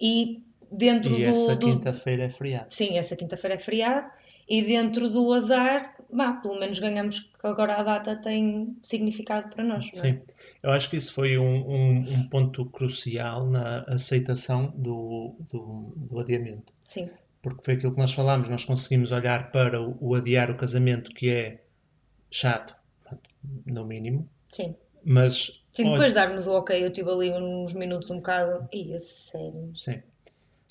e 0.00 0.42
dentro 0.70 1.14
E 1.16 1.24
do. 1.24 1.30
essa 1.30 1.56
do- 1.56 1.66
quinta-feira 1.66 2.24
é 2.24 2.30
feriado. 2.30 2.66
Sim, 2.74 2.98
essa 2.98 3.16
quinta-feira 3.16 3.54
é 3.56 3.58
feriado 3.58 4.10
e 4.48 4.62
dentro 4.62 5.08
do 5.10 5.32
azar, 5.32 5.94
bah, 6.12 6.34
pelo 6.34 6.58
menos 6.58 6.78
ganhamos 6.78 7.20
que 7.20 7.46
agora 7.46 7.74
a 7.76 7.82
data 7.82 8.16
tem 8.16 8.76
significado 8.82 9.54
para 9.54 9.62
nós, 9.64 9.86
é? 9.88 9.96
Sim, 9.96 10.20
eu 10.62 10.70
acho 10.70 10.88
que 10.90 10.96
isso 10.96 11.12
foi 11.12 11.36
um, 11.38 11.68
um- 11.70 11.98
um 12.00 12.28
ponto 12.28 12.64
crucial 12.66 13.46
na 13.46 13.80
aceitação 13.82 14.72
do, 14.76 15.34
do, 15.50 15.92
do 15.96 16.18
adiamento. 16.20 16.72
Sim, 16.80 17.10
Porque 17.42 17.62
foi 17.62 17.74
aquilo 17.74 17.92
que 17.92 17.98
nós 18.00 18.12
falámos, 18.12 18.48
nós 18.48 18.64
conseguimos 18.64 19.12
olhar 19.12 19.50
para 19.52 19.80
o, 19.82 19.96
o 20.00 20.14
adiar 20.14 20.50
o 20.50 20.56
casamento, 20.56 21.10
que 21.12 21.28
é 21.30 21.62
chato, 22.30 22.74
no 23.66 23.84
mínimo, 23.84 24.28
sim. 24.48 24.74
mas 25.04 25.57
Sim, 25.72 25.90
depois 25.92 26.12
de 26.12 26.14
darmos 26.16 26.46
o 26.46 26.52
ok, 26.58 26.84
eu 26.84 26.92
tive 26.92 27.10
ali 27.10 27.30
uns 27.32 27.72
minutos 27.74 28.10
um 28.10 28.16
bocado. 28.16 28.68
Ia, 28.72 28.98
sério. 29.00 29.74
sim. 29.74 30.02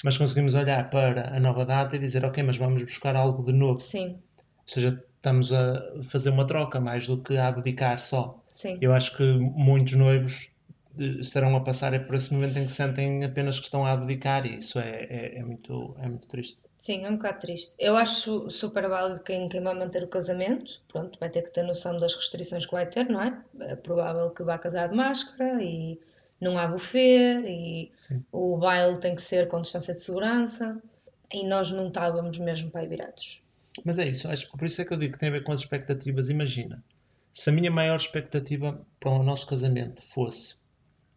Mas 0.03 0.17
conseguimos 0.17 0.53
olhar 0.53 0.89
para 0.89 1.35
a 1.35 1.39
nova 1.39 1.65
data 1.65 1.95
e 1.95 1.99
dizer, 1.99 2.23
ok, 2.25 2.43
mas 2.43 2.57
vamos 2.57 2.83
buscar 2.83 3.15
algo 3.15 3.43
de 3.43 3.51
novo. 3.53 3.79
Sim, 3.79 4.21
Ou 4.59 4.67
seja, 4.73 5.03
estamos 5.15 5.51
a 5.53 5.81
fazer 6.03 6.29
uma 6.29 6.45
troca 6.45 6.79
mais 6.79 7.07
do 7.07 7.21
que 7.21 7.37
a 7.37 7.47
abdicar 7.47 7.97
só. 7.99 8.43
sim. 8.51 8.77
Eu 8.81 8.93
acho 8.93 9.15
que 9.17 9.23
muitos 9.23 9.93
noivos 9.95 10.53
eh, 10.99 11.19
estarão 11.19 11.55
a 11.55 11.61
passar 11.63 11.93
é 11.93 11.99
por 11.99 12.15
esse 12.15 12.33
momento 12.33 12.57
em 12.59 12.65
que 12.67 12.71
sentem 12.73 13.23
apenas 13.23 13.59
que 13.59 13.65
estão 13.65 13.85
a 13.85 13.91
abdicar 13.93 14.45
e 14.45 14.57
isso 14.57 14.79
é, 14.79 15.05
é, 15.09 15.39
é 15.39 15.43
muito, 15.43 15.95
é 15.99 16.07
muito 16.07 16.27
triste. 16.27 16.61
Sim, 16.77 17.05
é 17.05 17.09
um 17.09 17.15
bocado 17.15 17.39
triste. 17.39 17.75
Eu 17.79 17.97
acho 17.97 18.49
super 18.51 18.87
válido 18.87 19.21
quem, 19.23 19.49
quem 19.49 19.61
vai 19.61 19.73
manter 19.73 20.03
o 20.03 20.07
casamento. 20.07 20.79
Pronto, 20.87 21.19
vai 21.19 21.27
ter 21.27 21.41
que 21.41 21.51
ter 21.51 21.63
noção 21.63 21.99
das 21.99 22.13
restrições 22.13 22.67
que 22.67 22.71
vai 22.71 22.85
ter, 22.85 23.09
não 23.09 23.21
é? 23.21 23.43
É 23.61 23.75
provável 23.75 24.29
que 24.29 24.43
vá 24.43 24.59
casar 24.59 24.87
de 24.87 24.95
máscara 24.95 25.61
e 25.61 25.99
não 26.39 26.55
há 26.55 26.67
buffet 26.67 27.41
e 27.47 27.91
Sim. 27.95 28.23
o 28.31 28.57
baile 28.57 28.99
tem 28.99 29.15
que 29.15 29.23
ser 29.23 29.47
com 29.47 29.59
distância 29.59 29.91
de 29.91 30.01
segurança 30.01 30.79
e 31.33 31.43
nós 31.43 31.71
não 31.71 31.87
estávamos 31.87 32.37
mesmo 32.37 32.69
para 32.69 32.81
aí 32.81 32.87
virados. 32.87 33.41
Mas 33.83 33.97
é 33.97 34.07
isso, 34.07 34.27
acho, 34.27 34.49
por 34.51 34.63
isso 34.63 34.79
é 34.79 34.85
que 34.85 34.93
eu 34.93 34.97
digo 34.97 35.13
que 35.13 35.19
tem 35.19 35.29
a 35.29 35.31
ver 35.31 35.43
com 35.43 35.51
as 35.51 35.61
expectativas. 35.61 36.29
Imagina, 36.29 36.83
se 37.33 37.49
a 37.49 37.53
minha 37.53 37.71
maior 37.71 37.95
expectativa 37.95 38.79
para 38.99 39.09
o 39.09 39.23
nosso 39.23 39.47
casamento 39.47 40.01
fosse 40.03 40.55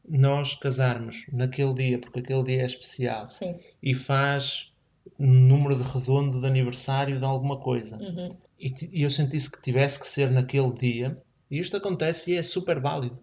nós 0.08 0.54
casarmos 0.54 1.26
naquele 1.32 1.74
dia, 1.74 1.98
porque 1.98 2.20
aquele 2.20 2.42
dia 2.44 2.62
é 2.62 2.66
especial, 2.66 3.26
Sim. 3.26 3.60
e 3.82 3.94
faz 3.94 4.72
número 5.18 5.76
de 5.76 5.82
redondo 5.82 6.40
de 6.40 6.46
aniversário 6.46 7.18
de 7.18 7.24
alguma 7.24 7.58
coisa, 7.58 7.96
Uhum. 7.98 8.30
e, 8.58 8.72
e 8.92 9.02
eu 9.02 9.10
sentisse 9.10 9.50
que 9.50 9.60
tivesse 9.60 9.98
que 10.00 10.08
ser 10.08 10.30
naquele 10.30 10.72
dia, 10.74 11.20
e 11.50 11.58
isto 11.58 11.76
acontece 11.76 12.32
e 12.32 12.36
é 12.36 12.42
super 12.42 12.80
válido. 12.80 13.18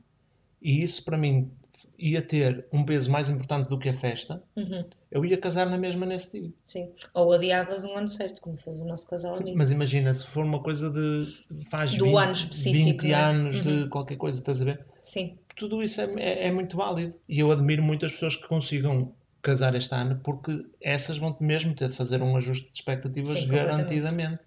E 0.62 0.81
isso 0.81 1.03
para 1.05 1.17
mim 1.17 1.51
ia 1.98 2.22
ter 2.22 2.65
um 2.74 2.84
peso 2.84 3.12
mais 3.12 3.29
importante 3.29 3.69
do 3.69 3.77
que 3.77 3.88
a 3.89 3.93
festa, 3.93 4.43
Uhum. 4.55 4.84
eu 5.12 5.24
ia 5.24 5.38
casar 5.38 5.69
na 5.69 5.77
mesma 5.77 6.05
nesse 6.05 6.39
dia. 6.39 6.51
Sim. 6.65 6.91
Ou 7.13 7.31
adiavas 7.31 7.86
um 7.86 7.96
ano 7.96 8.10
certo, 8.10 8.41
como 8.41 8.57
fez 8.57 8.79
o 8.81 8.86
nosso 8.86 9.07
casal 9.07 9.34
Sim, 9.36 9.43
amigo. 9.43 9.57
Mas 9.57 9.69
imagina, 9.72 10.13
se 10.13 10.25
for 10.25 10.43
uma 10.43 10.60
coisa 10.60 10.89
de 10.89 11.25
faz 11.69 11.93
Do 11.96 12.05
20, 12.05 12.15
ano 12.17 12.31
específico, 12.31 12.74
20 12.74 13.03
não 13.07 13.10
é? 13.10 13.13
anos 13.24 13.62
de 13.62 13.69
Uhum. 13.69 13.89
qualquer 13.89 14.15
coisa, 14.17 14.39
estás 14.39 14.62
a 14.62 14.65
ver? 14.65 14.86
Sim. 15.03 15.38
Tudo 15.55 15.81
isso 15.84 16.01
é, 16.01 16.13
é- 16.17 16.48
é 16.48 16.51
muito 16.51 16.75
válido. 16.77 17.15
E 17.29 17.39
eu 17.39 17.51
admiro 17.51 17.81
muito 17.84 18.05
as 18.05 18.12
pessoas 18.12 18.36
que 18.36 18.48
consigam 18.48 19.13
casar 19.47 19.73
este 19.75 19.93
ano, 19.95 20.19
porque 20.23 20.65
essas 20.81 21.17
vão 21.17 21.35
mesmo 21.39 21.73
ter 21.73 21.87
de 21.89 21.95
fazer 21.95 22.21
um 22.21 22.35
ajuste 22.35 22.69
de 22.71 22.75
expectativas 22.77 23.39
Sim, 23.39 23.47
garantidamente. 23.47 24.39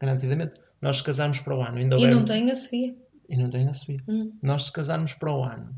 Garantidamente. 0.00 0.54
Nós 0.80 0.96
se 0.96 1.04
casarmos 1.04 1.40
para 1.40 1.56
o 1.56 1.62
ano, 1.62 1.78
ainda 1.78 1.94
E 1.96 1.98
houver- 1.98 2.14
não 2.14 2.24
tem 2.24 2.50
a 2.50 2.54
Sofia. 2.54 2.94
e 3.28 3.36
não 3.36 3.48
tem 3.50 3.68
a 3.68 3.72
subir. 3.72 4.02
Hum. 4.08 4.32
Nós 4.42 4.64
se 4.66 4.72
casarmos 4.72 5.14
para 5.14 5.32
o 5.32 5.42
ano 5.44 5.74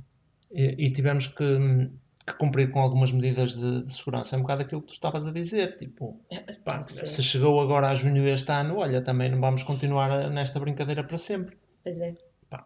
e, 0.50 0.86
e 0.86 0.90
tivermos 0.90 1.26
que, 1.26 1.90
que 2.26 2.32
cumprir 2.38 2.70
com 2.70 2.80
algumas 2.80 3.12
medidas 3.12 3.54
de, 3.54 3.82
de 3.84 3.92
segurança, 3.92 4.34
é 4.34 4.38
um 4.38 4.42
bocado 4.42 4.62
aquilo 4.62 4.80
que 4.80 4.88
tu 4.88 4.94
estavas 4.94 5.26
a 5.26 5.30
dizer, 5.32 5.76
tipo, 5.76 6.18
É, 6.30 6.38
Pá, 6.64 6.82
se 6.88 7.22
chegou 7.22 7.60
agora 7.60 7.88
a 7.90 7.94
junho 7.94 8.22
deste 8.22 8.50
ano, 8.50 8.78
olha, 8.78 9.02
também 9.02 9.30
não 9.30 9.40
vamos 9.40 9.62
continuar 9.62 10.30
nesta 10.30 10.58
brincadeira 10.58 11.04
para 11.04 11.18
sempre. 11.18 11.56
Pois 11.82 12.00
é. 12.00 12.14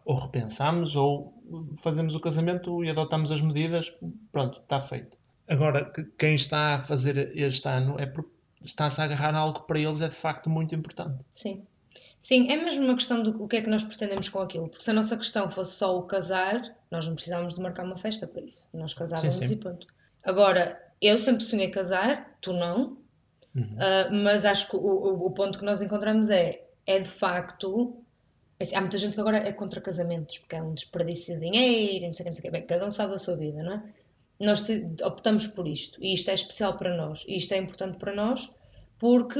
Ou 0.05 0.15
repensamos, 0.15 0.95
ou 0.95 1.33
fazemos 1.79 2.13
o 2.15 2.19
casamento 2.21 2.83
e 2.85 2.89
adotamos 2.89 3.31
as 3.31 3.41
medidas, 3.41 3.91
pronto, 4.31 4.59
está 4.61 4.79
feito. 4.79 5.17
Agora, 5.49 5.85
que- 5.85 6.03
quem 6.17 6.35
está 6.35 6.75
a 6.75 6.79
fazer 6.79 7.35
este 7.35 7.67
ano 7.67 7.99
é 7.99 8.11
está-se 8.63 9.01
a 9.01 9.03
agarrar 9.05 9.33
a 9.35 9.39
algo 9.39 9.61
que 9.61 9.67
para 9.67 9.79
eles 9.79 9.99
é 10.01 10.07
de 10.07 10.15
facto 10.15 10.49
muito 10.49 10.75
importante. 10.75 11.25
Sim. 11.31 11.65
Sim, 12.19 12.51
é 12.51 12.57
mesmo 12.57 12.83
uma 12.85 12.95
questão 12.95 13.23
do 13.23 13.47
que 13.47 13.55
é 13.57 13.61
que 13.61 13.69
nós 13.69 13.83
pretendemos 13.83 14.27
com 14.29 14.39
aquilo. 14.41 14.67
Porque 14.67 14.83
se 14.83 14.91
a 14.91 14.93
nossa 14.93 15.15
questão 15.17 15.49
fosse 15.49 15.75
só 15.75 15.97
o 15.97 16.03
casar, 16.03 16.61
nós 16.91 17.07
não 17.07 17.15
precisávamos 17.15 17.55
de 17.55 17.61
marcar 17.61 17.83
uma 17.85 17.97
festa 17.97 18.27
para 18.27 18.41
isso. 18.41 18.67
Nós 18.73 18.93
casávamos 18.93 19.35
Sim, 19.35 19.47
sim. 19.47 19.53
e 19.53 19.57
ponto. 19.57 19.87
Agora, 20.23 20.79
eu 21.01 21.17
sempre 21.17 21.43
sonhei 21.43 21.69
casar, 21.69 22.37
tu 22.41 22.51
não, 22.53 22.97
Uhum. 23.55 23.75
ah, 23.79 24.09
mas 24.11 24.45
acho 24.45 24.69
que 24.69 24.75
o, 24.75 24.79
o- 24.79 25.25
o 25.25 25.31
ponto 25.31 25.57
que 25.57 25.65
nós 25.65 25.81
encontramos 25.81 26.29
é, 26.29 26.61
é 26.85 26.99
de 26.99 27.09
facto. 27.09 27.95
assim, 28.59 28.75
há 28.75 28.81
muita 28.81 28.97
gente 28.97 29.13
que 29.15 29.21
agora 29.21 29.37
é 29.37 29.53
contra 29.53 29.79
casamentos, 29.79 30.37
porque 30.39 30.57
é 30.57 30.61
um 30.61 30.73
desperdício 30.73 31.33
de 31.39 31.49
dinheiro, 31.49 32.05
não 32.05 32.13
sei 32.13 32.23
o 32.23 32.25
que, 32.25 32.29
não 32.29 32.33
sei 32.33 32.39
o 32.41 32.43
que. 32.43 32.51
Bem, 32.51 32.67
cada 32.67 32.85
um 32.85 32.91
sabe 32.91 33.13
da 33.13 33.17
sua 33.19 33.37
vida, 33.37 33.63
não 33.63 33.73
é? 33.75 33.83
Nós 34.39 34.65
optamos 35.03 35.47
por 35.47 35.67
isto, 35.67 36.01
e 36.01 36.13
isto 36.13 36.29
é 36.31 36.33
especial 36.33 36.77
para 36.77 36.95
nós, 36.95 37.25
e 37.27 37.35
isto 37.35 37.53
é 37.53 37.57
importante 37.57 37.97
para 37.97 38.15
nós, 38.15 38.49
porque 38.97 39.39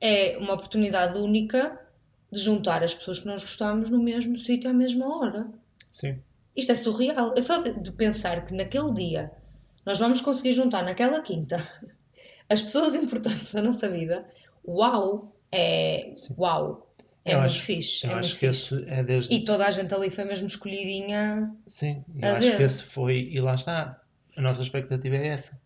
é 0.00 0.36
uma 0.38 0.54
oportunidade 0.54 1.18
única 1.18 1.80
de 2.30 2.40
juntar 2.40 2.82
as 2.82 2.94
pessoas 2.94 3.20
que 3.20 3.26
nós 3.26 3.42
gostamos 3.42 3.90
no 3.90 4.02
mesmo 4.02 4.36
sítio 4.36 4.70
à 4.70 4.72
mesma 4.72 5.18
hora. 5.18 5.48
Sim. 5.90 6.18
Isto 6.54 6.72
é 6.72 6.76
surreal. 6.76 7.34
É 7.36 7.40
só 7.40 7.60
de, 7.60 7.72
de 7.80 7.92
pensar 7.92 8.46
que 8.46 8.54
naquele 8.54 8.92
dia 8.92 9.32
nós 9.84 9.98
vamos 9.98 10.20
conseguir 10.20 10.52
juntar 10.52 10.82
naquela 10.84 11.20
quinta 11.20 11.66
as 12.48 12.62
pessoas 12.62 12.94
importantes 12.94 13.52
da 13.52 13.62
nossa 13.62 13.88
vida. 13.88 14.26
Uau! 14.66 15.32
É 15.50 16.12
Sim. 16.16 16.34
uau! 16.38 16.86
É 17.24 17.34
eu 17.34 17.38
muito 17.38 17.46
acho, 17.50 17.62
fixe. 17.62 18.06
Eu 18.06 18.12
é 18.12 18.14
acho 18.14 18.34
que 18.34 18.46
fixe. 18.46 18.74
esse 18.76 18.88
é 18.88 19.02
desde. 19.02 19.34
E 19.34 19.44
toda 19.44 19.66
a 19.66 19.70
gente 19.70 19.92
ali 19.92 20.10
foi 20.10 20.24
mesmo 20.24 20.46
escolhidinha. 20.46 21.52
Sim, 21.66 22.04
eu 22.20 22.36
acho 22.36 22.50
ver. 22.50 22.56
que 22.56 22.62
esse 22.62 22.84
foi, 22.84 23.28
e 23.32 23.40
lá 23.40 23.54
está, 23.56 24.00
a 24.36 24.40
nossa 24.40 24.62
expectativa 24.62 25.16
é 25.16 25.28
essa. 25.28 25.60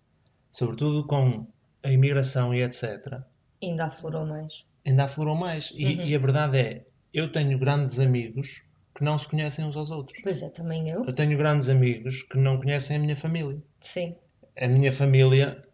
Sobretudo 0.50 1.07
com 1.07 1.47
a 1.83 1.91
imigração 1.91 2.55
e 2.55 2.62
etc. 2.62 3.21
Ainda 3.62 3.85
aflorou 3.87 4.27
mais. 4.27 4.65
Ainda 4.87 5.05
aflorou 5.05 5.35
mais. 5.37 5.73
E, 5.75 5.85
Uhum. 5.85 6.07
e 6.07 6.15
a 6.15 6.19
verdade 6.19 6.59
é, 6.59 6.85
eu 7.12 7.31
tenho 7.31 7.59
grandes 7.59 7.99
amigos 8.00 8.62
que 8.95 9.05
não 9.05 9.17
se 9.17 9.29
conhecem 9.29 9.65
uns 9.65 9.77
aos 9.77 9.91
outros. 9.91 10.19
Pois 10.23 10.43
é, 10.43 10.49
também 10.49 10.89
eu. 10.91 11.05
Eu 11.05 11.15
tenho 11.15 11.37
grandes 11.39 11.69
amigos 11.69 12.23
que 12.23 12.37
não 12.39 12.59
conhecem 12.59 12.97
a 12.97 13.00
minha 13.00 13.17
família. 13.17 13.59
Sim. 13.81 14.15
A 14.61 14.67
minha 14.67 14.93
família 14.93 15.65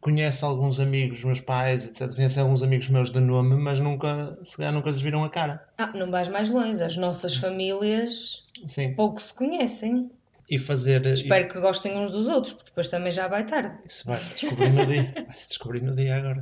conhece 0.00 0.44
alguns 0.44 0.80
amigos, 0.80 1.24
meus 1.24 1.40
pais, 1.40 1.86
etc. 1.86 2.14
Conhece 2.14 2.38
alguns 2.38 2.62
amigos 2.62 2.88
meus 2.88 3.10
de 3.10 3.20
nome, 3.20 3.56
mas 3.56 3.80
nunca, 3.80 4.38
se 4.44 4.56
calhar 4.56 4.72
nunca 4.72 4.90
lhes 4.90 5.00
viram 5.00 5.24
a 5.24 5.30
cara. 5.30 5.66
Ah, 5.78 5.92
não 5.94 6.10
vais 6.10 6.28
mais 6.28 6.50
longe. 6.50 6.82
As 6.82 6.96
nossas 6.96 7.36
famílias 7.36 8.44
Sim. 8.66 8.94
pouco 8.94 9.20
se 9.20 9.32
conhecem. 9.32 10.10
E 10.48 10.58
fazer. 10.58 11.04
Espero 11.06 11.48
que 11.48 11.58
gostem 11.60 11.96
uns 11.98 12.10
dos 12.10 12.28
outros, 12.28 12.52
porque 12.52 12.70
depois 12.70 12.88
também 12.88 13.10
já 13.12 13.26
vai 13.28 13.44
tarde. 13.46 13.74
Isso 13.84 14.04
vai-se 14.06 14.34
descobrir 14.42 14.70
no 14.70 14.86
dia. 14.86 15.12
Vai-se 15.26 15.48
descobrir 15.48 15.82
no 15.82 15.94
dia 15.96 16.16
agora. 16.16 16.38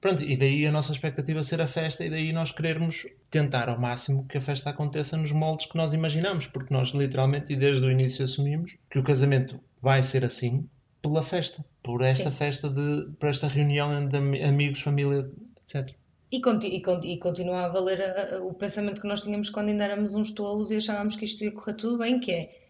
Pronto, 0.00 0.22
e 0.22 0.36
daí 0.36 0.66
a 0.66 0.70
nossa 0.72 0.92
expectativa 0.92 1.42
ser 1.42 1.62
a 1.62 1.66
festa, 1.66 2.04
e 2.04 2.10
daí 2.10 2.30
nós 2.30 2.52
querermos 2.52 3.06
tentar 3.30 3.70
ao 3.70 3.80
máximo 3.80 4.26
que 4.28 4.36
a 4.36 4.40
festa 4.40 4.68
aconteça 4.68 5.16
nos 5.16 5.32
moldes 5.32 5.64
que 5.64 5.76
nós 5.76 5.94
imaginamos, 5.94 6.46
porque 6.46 6.74
nós 6.74 6.88
literalmente 6.90 7.54
e 7.54 7.56
desde 7.56 7.82
o 7.86 7.90
início 7.90 8.22
assumimos 8.22 8.76
que 8.90 8.98
o 8.98 9.02
casamento 9.02 9.58
vai 9.80 10.02
ser 10.02 10.22
assim 10.22 10.68
pela 11.00 11.22
festa, 11.22 11.64
por 11.82 12.02
esta 12.02 12.30
Sim. 12.30 12.36
festa 12.36 12.68
de, 12.68 13.08
por 13.18 13.30
esta 13.30 13.48
reunião 13.48 14.06
de 14.06 14.16
ami- 14.18 14.42
amigos, 14.42 14.82
família, 14.82 15.26
etc. 15.62 15.94
E, 16.30 16.36
e 16.36 16.40
con- 16.82 17.00
e 17.02 17.18
continua 17.18 17.64
a 17.64 17.68
valer 17.68 18.02
a- 18.02 18.36
a- 18.36 18.42
o 18.42 18.52
pensamento 18.52 19.00
que 19.00 19.08
nós 19.08 19.22
tínhamos 19.22 19.48
quando 19.48 19.68
ainda 19.70 19.84
éramos 19.84 20.14
uns 20.14 20.32
tolos 20.32 20.70
e 20.70 20.76
achávamos 20.76 21.16
que 21.16 21.24
isto 21.24 21.42
ia 21.44 21.52
correr 21.52 21.74
tudo 21.74 21.96
bem, 21.98 22.20
que 22.20 22.30
é 22.30 22.63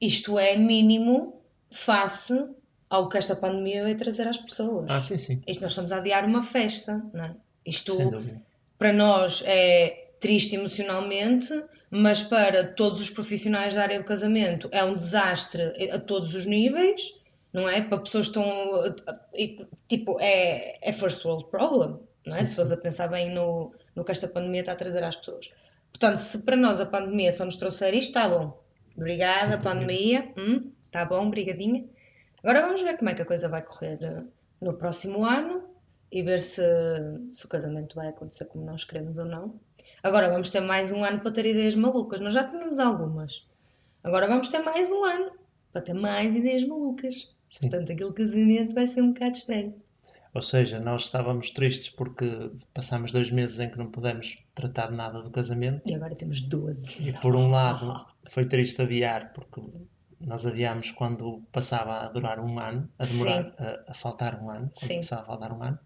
isto 0.00 0.38
é 0.38 0.56
mínimo 0.56 1.40
face 1.70 2.48
ao 2.88 3.08
que 3.08 3.18
esta 3.18 3.34
pandemia 3.34 3.84
veio 3.84 3.96
trazer 3.96 4.28
às 4.28 4.38
pessoas. 4.38 4.86
Ah, 4.88 5.00
sim, 5.00 5.16
sim. 5.16 5.40
Isto 5.46 5.62
nós 5.62 5.72
estamos 5.72 5.92
a 5.92 5.96
adiar 5.96 6.24
uma 6.24 6.42
festa, 6.42 7.04
não 7.12 7.24
é? 7.24 7.34
Isto 7.64 7.96
para 8.78 8.92
nós 8.92 9.42
é 9.44 10.10
triste 10.20 10.54
emocionalmente, 10.54 11.52
mas 11.90 12.22
para 12.22 12.72
todos 12.72 13.00
os 13.00 13.10
profissionais 13.10 13.74
da 13.74 13.82
área 13.82 13.98
do 13.98 14.04
casamento 14.04 14.68
é 14.70 14.84
um 14.84 14.94
desastre 14.94 15.90
a 15.90 15.98
todos 15.98 16.34
os 16.34 16.46
níveis, 16.46 17.14
não 17.52 17.68
é? 17.68 17.82
Para 17.82 17.98
pessoas 17.98 18.28
que 18.28 18.38
estão. 18.38 18.94
Tipo, 19.88 20.18
é, 20.20 20.78
é 20.88 20.92
first 20.92 21.24
world 21.24 21.48
problem, 21.50 22.00
não 22.26 22.36
é? 22.36 22.40
Sim, 22.40 22.46
Se 22.46 22.56
fores 22.56 22.72
a 22.72 22.76
pensar 22.76 23.08
bem 23.08 23.34
no, 23.34 23.72
no 23.94 24.04
que 24.04 24.12
esta 24.12 24.28
pandemia 24.28 24.60
está 24.60 24.72
a 24.72 24.76
trazer 24.76 25.02
às 25.02 25.16
pessoas. 25.16 25.50
Portanto, 25.90 26.18
se 26.18 26.38
para 26.38 26.56
nós 26.56 26.80
a 26.80 26.86
pandemia 26.86 27.32
só 27.32 27.44
nos 27.44 27.56
trouxer 27.56 27.94
isto, 27.94 28.08
está 28.08 28.28
bom. 28.28 28.62
Obrigada, 28.96 29.58
pandemia. 29.58 30.32
Hum, 30.36 30.72
Está 30.86 31.04
bom, 31.04 31.28
brigadinha. 31.28 31.84
Agora 32.42 32.62
vamos 32.62 32.80
ver 32.80 32.96
como 32.96 33.10
é 33.10 33.14
que 33.14 33.20
a 33.20 33.26
coisa 33.26 33.48
vai 33.48 33.60
correr 33.62 33.98
eh, 34.02 34.22
no 34.60 34.74
próximo 34.74 35.24
ano 35.26 35.64
e 36.10 36.22
ver 36.22 36.40
se, 36.40 36.62
se 37.32 37.44
o 37.44 37.48
casamento 37.48 37.96
vai 37.96 38.08
acontecer 38.08 38.46
como 38.46 38.64
nós 38.64 38.84
queremos 38.84 39.18
ou 39.18 39.26
não. 39.26 39.60
Agora 40.02 40.30
vamos 40.30 40.48
ter 40.48 40.60
mais 40.60 40.92
um 40.92 41.04
ano 41.04 41.20
para 41.20 41.32
ter 41.32 41.44
ideias 41.44 41.74
malucas. 41.74 42.20
Nós 42.20 42.32
já 42.32 42.44
tínhamos 42.44 42.78
algumas. 42.78 43.46
Agora 44.02 44.26
vamos 44.26 44.48
ter 44.48 44.60
mais 44.60 44.90
um 44.90 45.04
ano 45.04 45.32
para 45.72 45.82
ter 45.82 45.92
mais 45.92 46.34
ideias 46.34 46.64
malucas. 46.64 47.34
Sim. 47.48 47.68
Portanto, 47.68 47.92
aquele 47.92 48.12
casamento 48.12 48.74
vai 48.74 48.86
ser 48.86 49.02
um 49.02 49.12
bocado 49.12 49.36
estranho. 49.36 49.74
Ou 50.36 50.42
seja, 50.42 50.78
nós 50.78 51.04
estávamos 51.04 51.48
tristes 51.48 51.88
porque 51.88 52.50
passámos 52.74 53.10
dois 53.10 53.30
meses 53.30 53.58
em 53.58 53.70
que 53.70 53.78
não 53.78 53.90
pudemos 53.90 54.36
tratar 54.54 54.88
de 54.88 54.94
nada 54.94 55.22
do 55.22 55.30
casamento. 55.30 55.88
E 55.88 55.94
agora 55.94 56.14
temos 56.14 56.42
12. 56.42 57.08
E 57.08 57.10
por 57.14 57.34
um 57.34 57.50
lado 57.50 58.06
foi 58.28 58.44
triste 58.44 58.82
adiar, 58.82 59.32
porque 59.32 59.62
nós 60.20 60.44
adiámos 60.44 60.90
quando 60.90 61.40
passava 61.50 62.00
a 62.00 62.08
durar 62.08 62.38
um 62.38 62.58
ano, 62.58 62.86
a 62.98 63.06
demorar, 63.06 63.54
a, 63.58 63.90
a 63.92 63.94
faltar 63.94 64.38
um 64.38 64.50
ano, 64.50 64.68
quando 64.74 64.88
Sim. 64.88 64.96
passava 64.96 65.22
a 65.22 65.24
faltar 65.24 65.52
um 65.54 65.62
ano, 65.62 65.78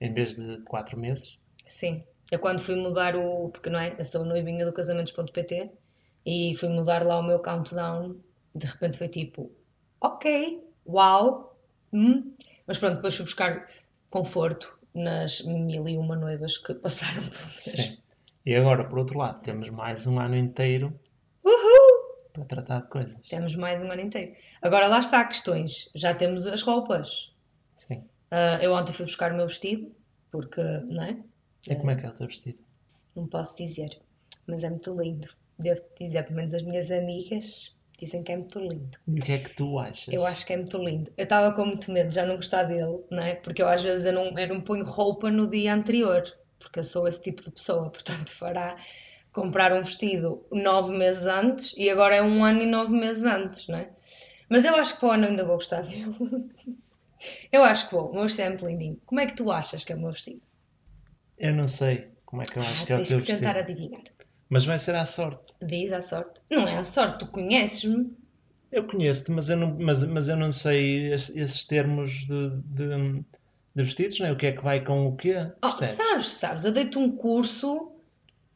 em 0.00 0.14
vez 0.14 0.34
de 0.34 0.58
quatro 0.58 0.96
meses. 0.96 1.36
Sim. 1.66 2.04
Eu 2.30 2.38
quando 2.38 2.60
fui 2.60 2.76
mudar 2.76 3.16
o. 3.16 3.48
Porque 3.48 3.70
não 3.70 3.80
é? 3.80 3.96
Eu 3.98 4.04
sou 4.04 4.24
noivinha 4.24 4.64
do 4.64 4.72
casamentos.pt 4.72 5.68
e 6.24 6.54
fui 6.54 6.68
mudar 6.68 7.04
lá 7.04 7.18
o 7.18 7.24
meu 7.24 7.40
countdown. 7.40 8.14
De 8.54 8.66
repente 8.66 8.98
foi 8.98 9.08
tipo, 9.08 9.50
ok, 10.00 10.62
uau, 10.86 11.58
hum. 11.92 12.32
Mas 12.70 12.78
pronto, 12.78 12.94
depois 12.94 13.16
fui 13.16 13.24
buscar 13.24 13.66
conforto 14.10 14.78
nas 14.94 15.42
mil 15.42 15.88
e 15.88 15.98
uma 15.98 16.14
noivas 16.14 16.56
que 16.56 16.72
passaram 16.72 17.20
pelo 17.22 17.46
mês. 17.46 17.62
Sim. 17.64 17.98
E 18.46 18.54
agora, 18.54 18.84
por 18.84 19.00
outro 19.00 19.18
lado, 19.18 19.42
temos 19.42 19.68
mais 19.70 20.06
um 20.06 20.20
ano 20.20 20.36
inteiro 20.36 20.96
Uhul! 21.44 22.16
para 22.32 22.44
tratar 22.44 22.82
de 22.82 22.88
coisas. 22.88 23.26
Temos 23.26 23.56
mais 23.56 23.82
um 23.82 23.90
ano 23.90 24.02
inteiro. 24.02 24.36
Agora 24.62 24.86
lá 24.86 25.00
está, 25.00 25.24
questões. 25.24 25.90
Já 25.96 26.14
temos 26.14 26.46
as 26.46 26.62
roupas. 26.62 27.34
Sim. 27.74 28.04
Ah, 28.30 28.60
eu 28.62 28.72
ontem 28.72 28.92
fui 28.92 29.04
buscar 29.04 29.32
o 29.32 29.36
meu 29.36 29.48
vestido, 29.48 29.92
porque, 30.30 30.62
não 30.62 31.02
é? 31.02 31.18
E 31.68 31.74
como 31.74 31.90
é 31.90 31.96
que 31.96 32.06
é 32.06 32.08
o 32.08 32.12
teu 32.12 32.28
vestido? 32.28 32.60
Não 33.16 33.26
posso 33.26 33.56
dizer, 33.56 34.00
mas 34.46 34.62
é 34.62 34.70
muito 34.70 34.94
lindo. 34.94 35.28
Devo 35.58 35.82
dizer, 35.98 36.22
pelo 36.22 36.36
menos 36.36 36.54
as 36.54 36.62
minhas 36.62 36.88
amigas 36.88 37.76
dizem 38.00 38.22
que 38.22 38.32
é 38.32 38.36
muito 38.36 38.58
lindo. 38.58 38.98
E 39.06 39.18
o 39.20 39.22
que 39.22 39.32
é 39.32 39.38
que 39.38 39.50
tu 39.54 39.78
achas? 39.78 40.12
Eu 40.12 40.26
acho 40.26 40.44
que 40.46 40.52
é 40.52 40.56
muito 40.56 40.78
lindo. 40.78 41.10
Eu 41.16 41.24
estava 41.24 41.54
com 41.54 41.64
muito 41.64 41.90
medo 41.92 42.08
de 42.08 42.14
já 42.16 42.26
não 42.26 42.36
gostar 42.36 42.64
dele, 42.64 43.00
não 43.10 43.22
é? 43.22 43.34
Porque 43.34 43.62
eu 43.62 43.68
às 43.68 43.82
vezes 43.82 44.04
eu 44.04 44.12
não, 44.12 44.36
eu 44.38 44.48
não 44.48 44.60
ponho 44.60 44.84
roupa 44.84 45.30
no 45.30 45.48
dia 45.48 45.74
anterior, 45.74 46.22
porque 46.58 46.78
eu 46.80 46.84
sou 46.84 47.06
esse 47.08 47.22
tipo 47.22 47.42
de 47.42 47.50
pessoa, 47.50 47.88
portanto 47.90 48.30
fará 48.30 48.76
comprar 49.32 49.72
um 49.72 49.82
vestido 49.82 50.44
nove 50.50 50.92
meses 50.96 51.24
antes 51.26 51.72
e 51.76 51.88
agora 51.88 52.16
é 52.16 52.22
um 52.22 52.42
ano 52.44 52.62
e 52.62 52.66
nove 52.66 52.92
meses 52.96 53.24
antes, 53.24 53.68
não 53.68 53.78
é? 53.78 53.88
Mas 54.48 54.64
eu 54.64 54.74
acho 54.74 54.94
que 54.94 55.00
para 55.00 55.08
o 55.08 55.12
ano 55.12 55.26
ainda 55.26 55.44
vou 55.44 55.54
gostar 55.54 55.82
dele. 55.82 56.04
Eu 57.52 57.62
acho 57.62 57.86
que 57.88 57.94
vou. 57.94 58.08
O 58.10 58.14
meu 58.14 58.22
vestido 58.22 58.42
é 58.44 58.48
muito 58.48 58.66
lindinho. 58.66 59.00
Como 59.04 59.20
é 59.20 59.26
que 59.26 59.34
tu 59.36 59.52
achas 59.52 59.84
que 59.84 59.92
é 59.92 59.96
o 59.96 60.00
meu 60.00 60.10
vestido? 60.10 60.40
Eu 61.36 61.52
não 61.54 61.66
sei 61.68 62.08
como 62.24 62.40
é 62.42 62.46
que 62.46 62.56
eu 62.58 62.62
acho 62.62 62.82
Ah, 62.82 62.86
que 62.86 62.92
é 62.92 62.94
o 62.94 62.98
tens 62.98 63.08
teu 63.08 63.20
que 63.20 63.26
tentar 63.26 63.52
vestido. 63.52 63.70
adivinhar. 63.72 64.02
Mas 64.50 64.64
vai 64.66 64.78
ser 64.78 64.94
à 64.96 65.04
sorte. 65.04 65.54
Diz 65.62 65.92
à 65.92 66.02
sorte. 66.02 66.42
Não 66.50 66.66
é 66.68 66.76
à 66.76 66.84
sorte, 66.84 67.20
tu 67.20 67.26
conheces-me. 67.28 68.14
Eu 68.70 68.84
conheço-te, 68.86 69.30
mas 69.32 69.48
eu 69.50 69.56
não, 69.56 69.76
mas, 69.78 70.04
mas 70.04 70.28
eu 70.28 70.36
não 70.36 70.52
sei 70.52 71.12
es- 71.12 71.34
esses 71.34 71.64
termos 71.64 72.26
de, 72.26 72.50
de, 72.64 73.24
de 73.74 73.82
vestidos, 73.84 74.18
não 74.20 74.26
é? 74.26 74.32
O 74.32 74.36
que 74.36 74.46
é 74.46 74.52
que 74.52 74.62
vai 74.62 74.84
com 74.84 75.06
o 75.06 75.16
quê? 75.16 75.36
Oh, 75.64 75.70
sabes, 75.70 76.28
sabes, 76.28 76.64
eu 76.64 76.72
dei-te 76.72 76.98
um 76.98 77.10
curso 77.16 77.92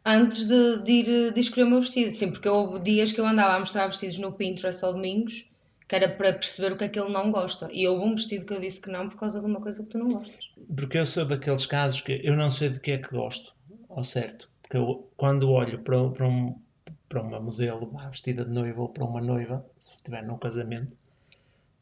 antes 0.04 0.46
de, 0.46 0.82
de 0.82 0.92
ir 0.92 1.32
de 1.32 1.40
escolher 1.40 1.64
o 1.64 1.70
meu 1.70 1.80
vestido. 1.80 2.14
Sim, 2.14 2.30
porque 2.30 2.48
houve 2.48 2.78
dias 2.80 3.12
que 3.12 3.20
eu 3.20 3.26
andava 3.26 3.54
a 3.54 3.58
mostrar 3.60 3.86
vestidos 3.88 4.18
no 4.18 4.32
Pinterest 4.32 4.84
ao 4.84 4.92
domingos, 4.92 5.46
que 5.88 5.94
era 5.96 6.08
para 6.08 6.32
perceber 6.32 6.72
o 6.72 6.76
que 6.76 6.84
é 6.84 6.88
que 6.88 6.98
ele 6.98 7.12
não 7.12 7.32
gosta. 7.32 7.68
E 7.72 7.86
houve 7.88 8.04
um 8.04 8.14
vestido 8.14 8.46
que 8.46 8.54
eu 8.54 8.60
disse 8.60 8.80
que 8.80 8.90
não 8.90 9.08
por 9.08 9.18
causa 9.18 9.40
de 9.40 9.46
uma 9.46 9.60
coisa 9.60 9.82
que 9.82 9.88
tu 9.90 9.98
não 9.98 10.06
gostas. 10.06 10.50
Porque 10.76 10.98
eu 10.98 11.06
sou 11.06 11.24
daqueles 11.24 11.66
casos 11.66 12.00
que 12.00 12.20
eu 12.22 12.36
não 12.36 12.50
sei 12.50 12.68
de 12.68 12.78
que 12.80 12.92
é 12.92 12.98
que 12.98 13.10
gosto, 13.10 13.52
ao 13.88 14.04
certo. 14.04 14.48
Porque 14.74 14.76
eu, 14.76 15.08
quando 15.16 15.50
olho 15.50 15.78
para, 15.78 16.08
para, 16.10 16.26
um, 16.26 16.56
para 17.08 17.22
uma 17.22 17.38
modelo 17.38 17.88
vestida 18.10 18.44
de 18.44 18.50
noiva 18.50 18.82
ou 18.82 18.88
para 18.88 19.04
uma 19.04 19.20
noiva, 19.20 19.64
se 19.78 19.90
estiver 19.94 20.24
num 20.24 20.36
casamento, 20.36 20.90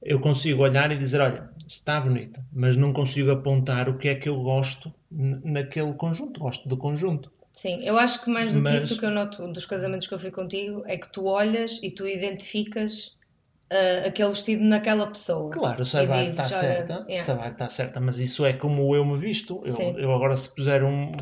eu 0.02 0.20
consigo 0.20 0.62
olhar 0.62 0.92
e 0.92 0.96
dizer, 0.96 1.22
olha, 1.22 1.48
está 1.66 1.98
bonita, 1.98 2.44
mas 2.52 2.76
não 2.76 2.92
consigo 2.92 3.31
apontar 3.31 3.88
o 3.88 3.96
que 3.96 4.09
é 4.11 4.14
que 4.14 4.28
eu 4.28 4.42
gosto 4.42 4.92
naquele 5.11 5.94
conjunto. 5.94 6.38
Gosto 6.38 6.68
do 6.68 6.76
conjunto. 6.76 7.33
Sim, 7.55 7.83
eu 7.83 7.98
acho 7.98 8.22
que 8.22 8.28
mais 8.31 8.52
do 8.52 8.59
que 8.59 8.62
Mas- 8.64 8.85
isso 8.85 8.94
o 8.94 8.98
que 8.98 9.07
eu 9.07 9.11
noto 9.11 9.46
dos 9.48 9.64
casamentos 9.64 10.07
que 10.07 10.12
eu 10.14 10.18
fui 10.18 10.31
contigo 10.31 10.83
é 10.87 10.98
que 10.98 11.11
tu 11.11 11.24
olhas 11.26 11.78
e 11.83 11.90
tu 11.90 12.07
identificas 12.07 13.16
ah, 13.70 14.07
aquele 14.09 14.31
vestido 14.31 14.64
naquela 14.64 15.07
pessoa. 15.07 15.50
Claro, 15.50 15.83
E 15.83 16.07
vai 16.07 16.24
que 16.26 16.31
dizes, 16.31 16.44
está 16.44 16.61
certa, 16.61 16.92
yeah. 17.09 17.44
que 17.44 17.48
está 17.52 17.68
certa, 17.70 18.00
mas 18.00 18.18
isso 18.18 18.44
é 18.44 18.52
como 18.52 18.94
eu 18.94 19.02
me 19.05 19.16
visto. 19.18 19.62
Eu, 19.64 19.98
eu 19.98 20.12
agora 20.12 20.37
se 20.37 20.55
puser 20.55 20.83
um- 20.85 21.12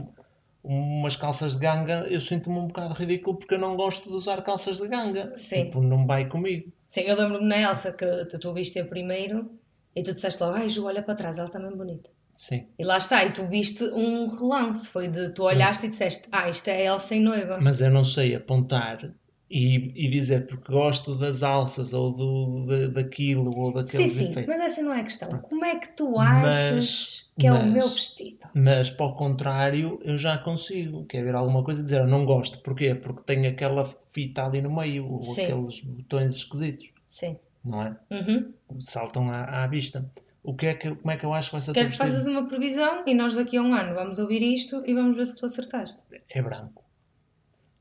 umas 0.62 1.16
calças 1.16 1.54
de 1.54 1.60
ganga, 1.60 2.06
eu 2.08 2.20
sinto-me 2.20 2.58
um 2.58 2.66
bocado 2.66 2.94
ridículo 2.94 3.38
porque 3.38 3.54
eu 3.54 3.58
não 3.58 3.76
gosto 3.76 4.10
de 4.10 4.16
usar 4.16 4.42
calças 4.42 4.78
de 4.78 4.88
ganga. 4.88 5.32
Sim. 5.36 5.64
Tipo, 5.64 5.80
não 5.80 6.06
vai 6.06 6.28
comigo. 6.28 6.70
Sim, 6.88 7.02
eu 7.02 7.16
lembro-me 7.16 7.46
na 7.46 7.58
Elsa 7.58 7.92
que 7.92 8.24
tu, 8.26 8.38
tu 8.38 8.52
viste 8.52 8.78
a 8.78 8.84
primeiro 8.84 9.50
e 9.94 10.02
tu 10.02 10.12
disseste 10.12 10.42
logo, 10.42 10.56
ai 10.56 10.68
Ju, 10.68 10.84
olha 10.84 11.02
para 11.02 11.14
trás, 11.14 11.38
ela 11.38 11.46
está 11.46 11.58
bem 11.58 11.76
bonita. 11.76 12.10
Sim. 12.32 12.66
E 12.78 12.84
lá 12.84 12.98
está, 12.98 13.24
e 13.24 13.32
tu 13.32 13.46
viste 13.46 13.84
um 13.84 14.26
relance, 14.26 14.88
foi 14.88 15.08
de 15.08 15.30
tu 15.30 15.44
olhaste 15.44 15.86
e 15.86 15.88
disseste, 15.90 16.28
ah, 16.32 16.48
isto 16.48 16.68
é 16.68 16.88
a 16.88 16.94
Elsa 16.94 17.14
em 17.14 17.20
noiva. 17.20 17.58
Mas 17.60 17.80
eu 17.80 17.90
não 17.90 18.04
sei 18.04 18.34
apontar 18.34 19.12
e, 19.50 20.06
e 20.06 20.08
dizer 20.08 20.46
porque 20.46 20.70
gosto 20.72 21.16
das 21.16 21.42
alças 21.42 21.92
ou 21.92 22.12
do, 22.12 22.66
da- 22.66 22.86
daquilo 23.02 23.50
ou 23.56 23.70
Sim, 23.72 23.74
daqueles 23.82 24.12
sim, 24.12 24.30
efeitos. 24.30 24.46
mas 24.54 24.72
essa 24.72 24.82
não 24.82 24.94
é 24.94 25.00
a 25.00 25.04
questão. 25.04 25.28
Como 25.28 25.64
é 25.64 25.76
que 25.78 25.88
tu 25.96 26.12
Mas- 26.12 26.44
achas 26.54 27.30
que 27.36 27.46
é 27.48 27.52
o 27.52 27.56
mas- 27.56 27.72
meu 27.72 27.88
vestido? 27.88 28.38
Mas, 28.54 28.90
para 28.90 29.06
o 29.06 29.14
contrário, 29.14 30.00
eu 30.04 30.16
já 30.16 30.38
consigo. 30.38 31.04
Quer 31.06 31.24
ver 31.24 31.34
alguma 31.34 31.64
coisa 31.64 31.80
e 31.80 31.84
dizer, 31.84 32.00
eu 32.00 32.06
não 32.06 32.24
gosto. 32.24 32.58
Porquê? 32.60 32.94
Porque 32.94 33.22
tem 33.24 33.44
aquela 33.46 33.82
fita 33.84 34.44
ali 34.46 34.60
no 34.60 34.72
meio, 34.74 35.06
ou 35.10 35.22
Sim. 35.22 35.42
aqueles 35.44 35.80
botões 35.80 36.34
esquisitos, 36.36 36.90
Sim. 37.08 37.36
não 37.64 37.82
é? 37.82 37.96
Uhum. 38.10 38.52
Saltam 38.78 39.30
à, 39.30 39.64
à 39.64 39.66
vista. 39.66 40.08
O 40.44 40.54
que 40.54 40.66
é 40.68 40.74
que, 40.74 40.94
como 40.94 41.10
é 41.10 41.16
que 41.16 41.26
eu 41.26 41.34
acho 41.34 41.48
que 41.48 41.52
vai 41.54 41.60
ser 41.60 41.72
o 41.72 41.74
Quero 41.74 41.90
que 41.90 41.96
faças 41.98 42.26
uma 42.26 42.46
previsão 42.46 43.02
e 43.06 43.12
nós 43.14 43.34
daqui 43.34 43.56
a 43.56 43.62
um 43.62 43.74
ano 43.74 43.94
vamos 43.94 44.18
ouvir 44.20 44.42
isto 44.42 44.82
e 44.86 44.94
vamos 44.94 45.16
ver 45.16 45.26
se 45.26 45.36
tu 45.36 45.44
acertaste. 45.44 46.00
É 46.30 46.40
branco. 46.40 46.82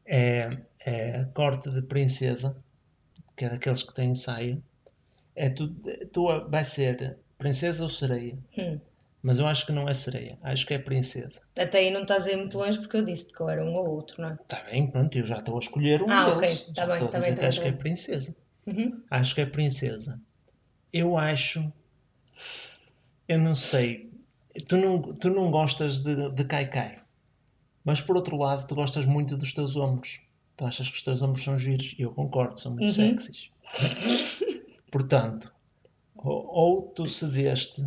É, 0.06 0.58
é 0.90 1.26
corte 1.34 1.70
de 1.72 1.82
princesa, 1.82 2.56
que 3.36 3.46
é 3.46 3.50
daqueles 3.50 3.84
que 3.84 3.94
têm 3.94 4.14
saia. 4.16 4.62
É 5.36 5.50
tu, 5.50 5.70
tua 6.12 6.48
vai 6.48 6.64
ser 6.64 7.18
princesa 7.38 7.84
ou 7.84 7.90
sereia. 7.90 8.38
Hum. 8.58 8.80
Mas 9.22 9.38
eu 9.40 9.48
acho 9.48 9.66
que 9.66 9.72
não 9.74 9.88
é 9.88 9.94
sereia. 9.94 10.38
Acho 10.42 10.66
que 10.66 10.74
é 10.74 10.80
princesa. 10.80 11.42
Até 11.58 11.80
aí 11.80 11.92
não 11.92 12.02
estás 12.04 12.26
a 12.26 12.32
ir 12.32 12.38
muito 12.38 12.58
longe 12.58 12.80
porque 12.80 12.96
eu 12.98 13.04
disse-te 13.06 13.34
que 13.34 13.42
eu 13.42 13.50
era 13.50 13.64
um 13.64 13.74
ou 13.76 13.90
outro, 13.90 14.22
não 14.22 14.30
é? 14.30 14.34
Está 14.34 14.64
bem, 14.64 14.88
pronto, 14.90 15.18
eu 15.18 15.26
já 15.26 15.40
estou 15.40 15.56
a 15.56 15.60
escolher 15.60 16.02
um 16.02 16.10
Ah, 16.10 16.36
deles. 16.36 16.62
ok, 16.62 16.74
tá 16.74 16.82
já 16.82 16.86
bem, 16.86 16.96
estou 16.96 17.08
a 17.08 17.12
tá 17.12 17.20
dizer 17.20 17.30
bem, 17.32 17.36
que 17.36 17.42
tá 17.42 17.48
acho 17.48 17.62
bem, 17.62 17.64
que 17.64 17.70
é 17.70 17.78
tá 17.78 17.80
princesa. 17.80 18.36
Uhum. 18.66 19.04
Acho 19.12 19.36
que 19.36 19.42
é 19.42 19.46
princesa. 19.46 20.22
Eu 20.94 21.18
acho. 21.18 21.72
Eu 23.28 23.40
não 23.40 23.56
sei. 23.56 24.10
Tu 24.68 24.78
não, 24.78 25.02
tu 25.14 25.30
não 25.30 25.52
gostas 25.52 26.00
de, 26.00 26.30
de 26.32 26.44
cai-cai. 26.46 26.98
Mas 27.84 28.02
por 28.02 28.16
outro 28.16 28.38
lado, 28.38 28.66
tu 28.68 28.76
gostas 28.76 29.06
muito 29.06 29.38
dos 29.38 29.54
teus 29.54 29.76
ombros. 29.76 30.20
Tu 30.60 30.66
achas 30.66 30.90
que 30.90 30.98
os 30.98 31.02
teus 31.04 31.22
ombros 31.22 31.42
são 31.46 31.58
giros. 31.58 31.96
E 31.98 32.02
eu 32.02 32.12
concordo, 32.12 32.60
são 32.60 32.74
muito 32.74 32.88
Uhum. 32.90 32.94
sexys. 33.18 33.50
Portanto, 34.92 35.50
ou, 36.18 36.46
ou 36.48 36.82
tu 36.94 37.08
cedeste 37.08 37.82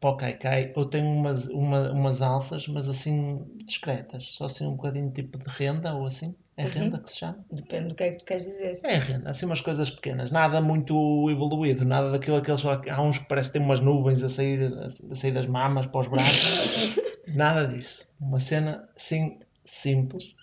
para 0.00 0.10
o 0.10 0.16
cai-cai, 0.16 0.72
ou 0.76 0.84
tem 0.86 1.02
umas, 1.02 1.48
uma- 1.48 1.90
umas 1.90 2.22
alças, 2.22 2.68
mas 2.68 2.88
assim 2.88 3.44
discretas. 3.64 4.24
Só 4.36 4.44
assim 4.44 4.66
um 4.68 4.76
bocadinho 4.76 5.10
tipo 5.10 5.36
de 5.36 5.44
renda, 5.48 5.94
ou 5.94 6.06
assim. 6.06 6.32
É 6.56 6.62
Uhum. 6.64 6.70
renda 6.70 7.00
que 7.00 7.10
se 7.10 7.18
chama? 7.18 7.44
Depende 7.50 7.88
do 7.88 7.94
que 7.96 8.04
é 8.04 8.10
que 8.10 8.18
tu 8.18 8.24
queres 8.24 8.44
dizer. 8.44 8.80
É 8.84 8.94
renda, 8.98 9.28
assim 9.30 9.46
umas 9.46 9.60
coisas 9.60 9.90
pequenas, 9.90 10.30
nada 10.30 10.60
muito 10.60 11.28
evoluído, 11.28 11.84
nada 11.84 12.12
daquilo 12.12 12.36
aqueles 12.36 12.64
há 12.64 13.02
uns 13.02 13.18
que 13.18 13.28
parece 13.28 13.48
que 13.50 13.54
têm 13.58 13.62
umas 13.66 13.80
nuvens 13.80 14.22
a 14.22 14.28
sair, 14.28 14.72
a 15.10 15.14
sair 15.14 15.32
das 15.32 15.46
mamas 15.46 15.86
para 15.86 16.00
os 16.02 16.06
braços. 16.08 16.96
Nada 17.34 17.66
disso. 17.66 18.08
Uma 18.20 18.38
cena 18.38 18.88
assim 18.96 19.40
simples, 19.64 20.35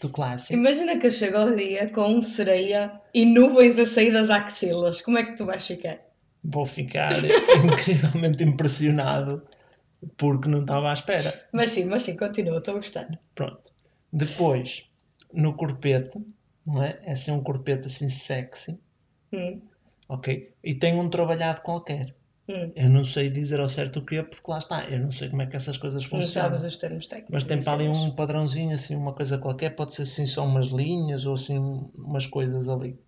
do 0.00 0.08
clássico. 0.08 0.54
Imagina 0.54 0.98
que 0.98 1.06
eu 1.06 1.10
chego 1.10 1.36
ao 1.36 1.54
dia 1.54 1.90
com 1.90 2.20
sereia 2.20 3.00
e 3.12 3.24
nuvens 3.24 3.78
a 3.78 3.86
sair 3.86 4.12
das 4.12 4.30
axilas. 4.30 5.00
Como 5.00 5.18
é 5.18 5.24
que 5.24 5.36
tu 5.36 5.44
vais 5.46 5.66
ficar? 5.66 5.98
Vou 6.44 6.64
ficar 6.64 7.12
incrivelmente 7.64 8.42
impressionado 8.44 9.42
porque 10.16 10.48
não 10.48 10.60
estava 10.60 10.90
à 10.90 10.92
espera. 10.92 11.48
Mas 11.52 11.70
sim, 11.70 11.84
mas 11.84 12.02
sim, 12.02 12.16
continua, 12.16 12.58
estou 12.58 12.74
a 12.74 12.78
gostar. 12.78 13.08
Pronto. 13.34 13.72
Depois, 14.12 14.88
no 15.32 15.54
corpete, 15.54 16.18
não 16.66 16.82
é? 16.82 16.98
É 17.02 17.12
assim 17.12 17.32
um 17.32 17.42
corpete 17.42 17.86
assim 17.86 18.08
sexy, 18.08 18.78
Hum, 19.32 19.60
ok? 20.08 20.54
E 20.64 20.74
tem 20.74 20.98
um 20.98 21.08
trabalhado 21.10 21.60
qualquer. 21.60 22.14
Hum. 22.48 22.72
Eu 22.74 22.88
não 22.90 23.04
sei 23.04 23.28
dizer 23.30 23.60
ao 23.60 23.68
certo 23.68 23.98
o 24.00 24.04
que 24.04 24.16
é, 24.16 24.22
porque 24.22 24.50
lá 24.50 24.58
está. 24.58 24.84
Eu 24.88 25.00
não 25.00 25.10
sei 25.12 25.28
como 25.28 25.42
é 25.42 25.46
que 25.46 25.56
essas 25.56 25.76
coisas 25.76 26.02
Não 26.02 26.10
funcionam. 26.10 26.50
sabes 26.50 26.64
os 26.64 26.76
termos 26.76 27.06
técnicos. 27.06 27.32
Mas 27.32 27.44
tem 27.44 27.62
para 27.62 27.72
ali 27.72 27.88
um 27.88 28.10
padrãozinho, 28.10 28.72
assim, 28.74 28.96
uma 28.96 29.12
coisa 29.12 29.38
qualquer. 29.38 29.70
Pode 29.76 29.94
ser 29.94 30.02
assim 30.02 30.26
só 30.26 30.44
umas 30.44 30.66
linhas 30.68 31.26
ou 31.26 31.34
assim 31.34 31.58
umas 31.94 32.26
coisas 32.26 32.68
ali. 32.68 32.98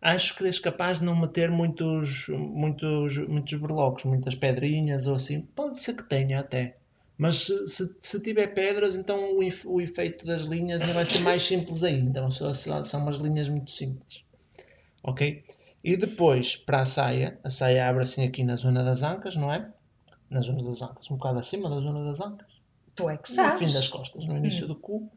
Acho 0.00 0.36
que 0.36 0.44
és 0.44 0.58
capaz 0.60 0.98
de 1.00 1.04
não 1.04 1.16
meter 1.16 1.50
muitos, 1.50 2.28
muitos, 2.28 3.16
muitos 3.28 3.58
berlocos, 3.60 4.04
muitas 4.04 4.34
pedrinhas 4.34 5.06
ou 5.06 5.14
assim. 5.16 5.40
Pode 5.40 5.78
ser 5.80 5.94
que 5.94 6.04
tenha 6.04 6.38
até. 6.38 6.74
Mas 7.16 7.46
se, 7.66 7.96
se, 7.98 8.22
tiver 8.22 8.46
pedras, 8.54 8.96
então 8.96 9.36
o, 9.36 9.40
o 9.72 9.80
efeito 9.80 10.24
das 10.24 10.42
linhas 10.42 10.80
vai 10.92 11.04
ser 11.04 11.18
mais 11.20 11.42
simples 11.46 11.82
ainda. 11.82 12.10
Então 12.20 12.30
só- 12.30 12.52
são 12.84 13.00
umas 13.00 13.16
linhas 13.18 13.48
muito 13.48 13.72
simples. 13.72 14.22
Ok? 15.02 15.42
E 15.90 15.96
depois, 15.96 16.46
para 16.56 16.80
a 16.82 16.84
saia, 16.84 17.38
a 17.42 17.50
saia 17.50 17.88
abre 17.88 18.02
assim 18.02 18.22
aqui 18.26 18.42
na 18.44 18.56
zona 18.56 18.82
das 18.84 19.02
ancas, 19.02 19.34
não 19.36 19.52
é? 19.52 19.60
Na 20.28 20.40
zona 20.42 20.62
das 20.62 20.82
ancas, 20.82 21.10
um 21.10 21.16
bocado 21.16 21.38
acima 21.38 21.70
da 21.70 21.80
zona 21.80 22.04
das 22.04 22.20
ancas 22.20 22.46
Tu 22.94 23.08
é 23.08 23.16
que 23.16 23.30
no 23.30 23.36
sabes. 23.36 23.58
fim 23.58 23.72
das 23.72 23.88
costas, 23.88 24.24
no 24.26 24.36
início 24.36 24.66
do 24.66 24.76
cu. 24.76 25.10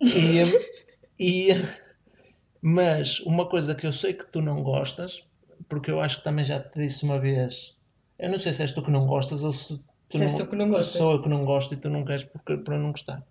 E, 0.00 0.38
e- 1.18 1.54
mas 2.60 3.20
uma 3.20 3.48
coisa 3.48 3.74
que 3.74 3.86
eu 3.86 3.92
sei 3.92 4.12
que 4.14 4.26
tu 4.26 4.40
não 4.40 4.62
gostas, 4.62 5.24
porque 5.68 5.90
eu 5.90 6.00
acho 6.00 6.18
que 6.18 6.24
também 6.24 6.44
já 6.44 6.60
te 6.60 6.78
disse 6.78 7.04
uma 7.04 7.18
vez, 7.18 7.74
eu 8.18 8.30
não 8.30 8.38
sei 8.38 8.52
se 8.52 8.62
és 8.62 8.72
tu 8.72 8.82
que 8.82 8.90
não 8.90 9.06
gostas 9.06 9.42
ou 9.44 9.52
se 9.52 9.78
tu 10.08 10.18
Se 10.18 10.24
és 10.24 10.32
tu 10.32 10.46
que 10.46 10.56
não 10.56 10.68
gostas. 10.68 10.96
sou 10.96 11.12
eu 11.12 11.22
que 11.22 11.28
não 11.28 11.44
gosto 11.44 11.74
e 11.74 11.76
tu 11.76 11.88
não 11.88 12.04
queres 12.04 12.24
porque, 12.24 12.56
por 12.58 12.74
eu 12.74 12.80
não 12.80 12.90
gostar. 12.92 13.22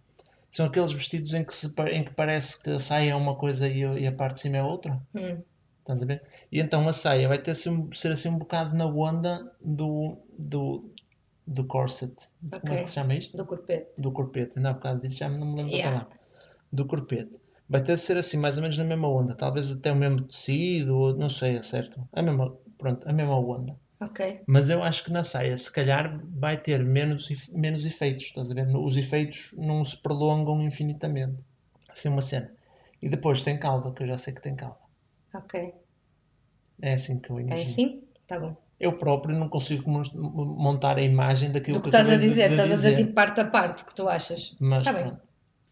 São 0.50 0.66
aqueles 0.66 0.92
vestidos 0.92 1.34
em 1.34 1.44
que, 1.46 1.54
se, 1.56 1.68
em 1.92 2.04
que 2.04 2.14
parece 2.14 2.62
que 2.62 2.72
a 2.72 2.80
saia 2.80 3.12
é 3.12 3.16
uma 3.16 3.36
coisa 3.36 3.68
e, 3.70 3.84
a- 3.86 4.00
e 4.00 4.08
a 4.08 4.12
parte 4.12 4.36
de 4.36 4.42
cima 4.42 4.58
é 4.58 4.64
outra. 4.64 5.00
Hum, 5.16 5.42
Estás 5.82 6.02
a 6.02 6.06
ver? 6.06 6.22
E 6.52 6.60
então 6.60 6.88
a 6.88 6.94
saia 6.94 7.28
vai 7.28 7.38
ter 7.38 7.54
ser, 7.56 7.72
ser 7.94 8.12
assim 8.12 8.30
um 8.30 8.38
bocado 8.38 8.76
na 8.76 8.86
onda 8.86 9.52
do, 9.60 10.18
do, 10.38 10.90
do 11.46 11.66
corset. 11.66 12.16
Como 12.62 12.74
é 12.74 12.82
que 12.82 12.88
se 12.88 12.94
chama 12.94 13.16
isto? 13.16 13.36
do 13.36 13.46
corpete. 13.46 14.02
do 14.02 14.12
corpete, 14.12 14.58
ainda 14.58 14.70
há 14.70 14.74
bocado 14.74 15.02
disse, 15.02 15.18
já 15.18 15.30
não 15.30 15.48
me 15.48 15.56
lembro 15.58 15.72
Yeah. 15.74 16.00
da 16.00 16.06
palavra, 16.06 16.20
do 16.72 16.86
corpete. 16.86 17.40
Vai 17.68 17.82
ter 17.82 17.96
de 17.96 18.02
ser 18.02 18.18
assim, 18.18 18.38
mais 18.38 18.58
ou 18.58 18.62
menos 18.64 18.78
na 18.78 18.84
mesma 18.84 19.08
onda, 19.10 19.34
talvez 19.34 19.72
até 19.72 19.92
o 19.92 19.96
mesmo 19.96 20.22
tecido, 20.24 20.98
ou 20.98 21.16
não 21.16 21.30
sei, 21.30 21.58
é 21.58 21.62
certo? 21.62 22.08
A 22.14 22.22
mesma, 22.22 22.56
pronto, 22.78 23.08
a 23.08 23.14
mesma 23.14 23.38
onda. 23.40 23.76
Ok. 24.02 24.42
Mas 24.48 24.70
eu 24.70 24.82
acho 24.84 25.04
que 25.06 25.12
na 25.12 25.24
saia, 25.24 25.56
se 25.56 25.72
calhar, 25.72 26.20
vai 26.26 26.58
ter 26.58 26.84
menos, 26.84 27.28
menos 27.54 27.86
efeitos, 27.86 28.26
estás 28.26 28.52
a 28.52 28.54
ver? 28.54 28.68
Os 28.76 28.98
efeitos 28.98 29.54
não 29.58 29.86
se 29.86 29.96
prolongam 29.96 30.62
infinitamente. 30.62 31.46
Assim 31.88 32.10
uma 32.10 32.22
cena. 32.22 32.52
E 33.02 33.08
depois 33.08 33.44
tem 33.44 33.58
cauda, 33.60 33.92
que 33.94 34.04
eu 34.04 34.08
já 34.08 34.18
sei 34.18 34.34
que 34.34 34.42
tem 34.42 34.56
cauda. 34.56 34.81
Ok. 35.34 35.74
É 36.82 36.94
assim 36.94 37.20
que 37.20 37.30
eu 37.30 37.40
É 37.40 37.42
imagino. 37.44 37.70
assim? 37.72 38.04
Tá 38.28 38.40
bom. 38.40 38.56
Eu 38.80 38.98
próprio 38.98 39.36
não 39.38 39.48
consigo 39.48 39.90
mon- 39.90 40.02
montar 40.16 40.98
a 40.98 41.02
imagem 41.02 41.52
daquilo 41.52 41.78
Do 41.78 41.84
que 41.84 41.90
que 41.92 41.96
estás 41.96 42.08
a 42.08 42.12
acabei 42.14 42.28
de- 42.28 42.34
dizer, 42.34 42.48
de 42.48 42.54
estás 42.56 42.72
a 42.72 42.76
dizer 42.76 42.90
dizer. 42.92 43.04
tipo 43.04 43.14
parte 43.14 43.40
a 43.40 43.46
parte 43.50 43.86
que 43.86 43.94
tu 43.94 44.10
achas. 44.10 44.56
Mas, 44.60 44.86
Tá 44.86 44.94
bem. 44.94 45.04
pronto. 45.04 45.22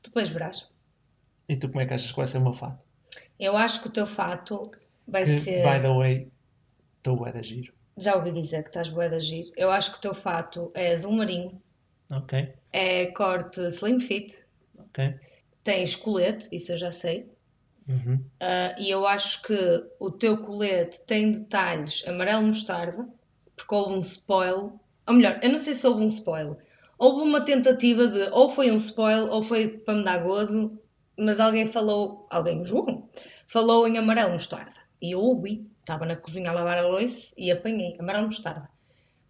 Depois 0.04 0.30
verás. 0.30 0.70
E 1.48 1.56
tu 1.58 1.68
como 1.70 1.82
é 1.82 1.86
que 1.88 1.94
achas 1.96 2.12
que 2.12 2.18
vai 2.18 2.26
ser 2.28 2.38
o 2.38 2.42
meu 2.42 2.54
fato? 2.54 2.80
Eu 3.40 3.58
acho 3.58 3.82
que 3.82 3.88
o 3.88 3.92
teu 3.92 4.06
fato 4.06 4.70
vai 5.08 5.24
que, 5.24 5.40
ser. 5.40 5.64
by 5.64 5.82
the 5.82 5.90
way, 5.98 6.32
estou 6.98 7.16
bué 7.18 7.32
da 7.32 7.42
giro. 7.42 7.74
Já 7.98 8.16
ouvi 8.16 8.32
dizer 8.32 8.62
que 8.64 8.70
estás 8.70 8.90
bué 8.90 9.10
de 9.10 9.16
agir. 9.16 9.52
Eu 9.58 9.72
acho 9.72 9.92
que 9.92 9.98
o 9.98 10.02
teu 10.02 10.14
fato 10.14 10.72
é 10.76 10.92
azul 10.94 11.12
marinho, 11.14 11.60
Ok, 12.12 12.54
é 12.72 13.08
corte 13.08 13.60
slim 13.68 14.00
fit, 14.00 14.46
ok. 14.78 15.16
tens 15.64 15.96
colete, 15.96 16.48
isso 16.52 16.72
eu 16.74 16.78
já 16.78 16.92
sei. 16.92 17.30
Uhum. 17.90 18.24
Ah, 18.40 18.76
e 18.78 18.90
eu 18.90 19.08
acho 19.08 19.42
que 19.42 19.84
o 20.00 20.12
teu 20.12 20.38
colete 20.38 21.02
tem 21.06 21.32
detalhes 21.32 22.04
amarelo 22.08 22.46
mostarda, 22.46 23.10
porque 23.56 23.74
houve 23.74 23.96
um 23.96 24.00
spoil. 24.00 24.80
Ou 25.08 25.14
melhor, 25.14 25.40
eu 25.42 25.50
não 25.50 25.58
sei 25.58 25.74
se 25.74 25.88
houve 25.88 26.04
um 26.04 26.08
spoil. 26.08 26.58
Houve 27.00 27.28
uma 27.28 27.42
tentativa 27.42 28.08
de, 28.08 28.30
ou 28.32 28.50
foi 28.50 28.72
um 28.72 28.76
spoil, 28.76 29.30
ou 29.30 29.42
foi 29.42 29.68
para 29.70 29.96
me 29.96 30.04
dar 30.04 30.20
gozo, 30.20 30.80
mas 31.18 31.40
alguém 31.40 31.66
falou, 31.72 32.28
alguém, 32.30 32.62
o 32.62 32.66
João, 32.66 33.10
falou 33.48 33.88
em 33.88 33.98
amarelo 33.98 34.34
mostarda. 34.34 34.76
E 35.02 35.12
eu 35.12 35.20
ouvi, 35.20 35.66
estava 35.80 36.06
na 36.06 36.16
cozinha 36.16 36.52
a 36.52 36.54
lavar 36.54 36.78
a 36.78 36.88
louça 36.88 37.34
e 37.38 37.52
apanhei 37.52 37.98
amarelo 38.00 38.28
mostarda. 38.28 38.70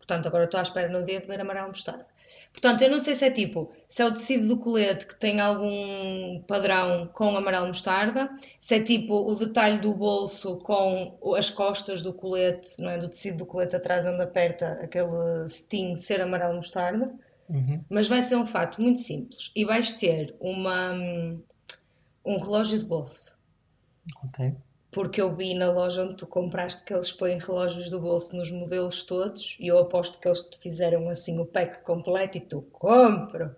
Portanto, 0.09 0.25
agora 0.25 0.45
estou 0.45 0.59
à 0.59 0.63
espera 0.63 0.89
no 0.89 1.03
dia 1.03 1.21
de 1.21 1.27
ver 1.27 1.39
amarelo 1.39 1.67
mostarda. 1.67 2.03
Portanto, 2.51 2.81
eu 2.81 2.89
não 2.89 2.99
sei 2.99 3.13
se 3.13 3.25
é 3.25 3.29
tipo, 3.29 3.71
se 3.87 4.01
é 4.01 4.05
o 4.07 4.11
tecido 4.11 4.47
do 4.47 4.57
colete 4.57 5.05
que 5.05 5.13
tem 5.13 5.39
algum 5.39 6.41
padrão 6.47 7.07
com 7.13 7.37
amarelo 7.37 7.67
mostarda, 7.67 8.27
se 8.59 8.73
é 8.73 8.83
tipo 8.83 9.13
o 9.13 9.35
detalhe 9.35 9.77
do 9.77 9.93
bolso 9.93 10.57
com 10.57 11.15
as 11.37 11.51
costas 11.51 12.01
do 12.01 12.11
colete, 12.11 12.81
não 12.81 12.89
é? 12.89 12.97
Do 12.97 13.07
tecido 13.07 13.37
do 13.37 13.45
colete 13.45 13.75
atrás 13.75 14.07
onde 14.07 14.23
aperta 14.23 14.79
aquele 14.81 15.47
cetim 15.47 15.95
ser 15.95 16.21
amarelo 16.21 16.55
mostarda. 16.55 17.13
Uhum. 17.47 17.83
Mas 17.87 18.07
vai 18.07 18.23
ser 18.23 18.35
um 18.35 18.47
fato 18.47 18.81
muito 18.81 18.99
simples. 18.99 19.51
E 19.55 19.63
vais 19.63 19.93
ter 19.93 20.35
uma, 20.39 20.91
hum, 20.91 21.39
um 22.25 22.39
relógio 22.39 22.79
de 22.79 22.85
bolso. 22.85 23.37
Ok. 24.23 24.55
Porque 24.91 25.21
eu 25.21 25.35
vi 25.35 25.53
na 25.53 25.71
loja 25.71 26.03
onde 26.03 26.15
tu 26.15 26.25
compraste 26.27 26.83
que 26.83 26.93
eles 26.93 27.11
põem 27.11 27.37
relógios 27.37 27.89
do 27.91 27.99
bolso 27.99 28.35
nos 28.35 28.49
modelos 28.51 29.03
todos 29.03 29.55
e 29.59 29.67
eu 29.67 29.77
aposto 29.77 30.19
que 30.19 30.27
eles 30.27 30.41
te 30.43 30.57
fizeram 30.57 31.07
assim 31.09 31.37
o 31.39 31.45
pack 31.45 31.83
completo 31.83 32.37
e 32.37 32.41
tu 32.41 32.61
compro. 32.71 33.55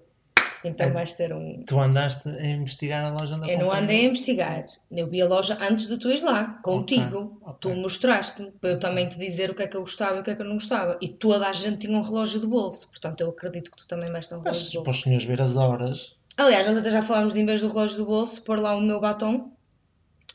Então 0.63 0.85
É. 0.87 0.91
vais 0.91 1.13
ter 1.13 1.33
um. 1.33 1.63
Tu 1.65 1.79
andaste 1.79 2.27
a 2.29 2.45
investigar 2.45 3.03
a 3.05 3.09
loja 3.09 3.35
onde 3.35 3.49
Eu 3.49 3.57
não 3.59 3.65
comprei? 3.65 3.81
andei 3.83 3.99
a 4.01 4.09
investigar. 4.09 4.65
Eu 4.91 5.07
vi 5.07 5.21
a 5.21 5.25
loja 5.27 5.57
antes 5.59 5.87
de 5.87 5.97
tu 5.97 6.09
ires 6.09 6.21
lá, 6.21 6.59
contigo. 6.61 7.39
ok. 7.43 7.55
Tu 7.61 7.69
mostraste-me 7.79 8.51
para 8.51 8.69
eu 8.71 8.79
também 8.79 9.07
te 9.09 9.17
dizer 9.17 9.49
o 9.49 9.55
que 9.55 9.63
é 9.63 9.67
que 9.67 9.75
eu 9.75 9.81
gostava 9.81 10.17
e 10.17 10.19
o 10.19 10.23
que 10.23 10.29
é 10.31 10.35
que 10.35 10.41
eu 10.41 10.45
não 10.45 10.55
gostava. 10.55 10.99
E 11.01 11.07
toda 11.07 11.47
a 11.47 11.53
gente 11.53 11.87
tinha 11.87 11.97
um 11.97 12.03
relógio 12.03 12.39
de 12.41 12.45
bolso. 12.45 12.87
Portanto, 12.89 13.21
eu 13.21 13.29
acredito 13.29 13.71
que 13.71 13.77
tu 13.77 13.87
também 13.87 14.11
vais 14.11 14.27
ter 14.27 14.35
um 14.35 14.39
relógio 14.41 14.61
Mas 14.61 14.69
de 14.69 14.77
bolso. 14.77 14.83
para 14.83 14.91
os 14.91 15.01
senhores 15.01 15.25
ver 15.25 15.41
as 15.41 15.55
horas, 15.55 16.15
Aliás, 16.37 16.65
nós 16.67 16.77
até 16.77 16.89
já 16.91 17.01
falámos 17.01 17.33
de 17.33 17.39
em 17.41 17.45
vez 17.45 17.59
do 17.61 17.67
relógio 17.67 17.97
do 17.97 18.05
bolso, 18.05 18.41
pôr 18.43 18.59
lá 18.59 18.75
o 18.75 18.81
meu 18.81 18.99
batom. 18.99 19.51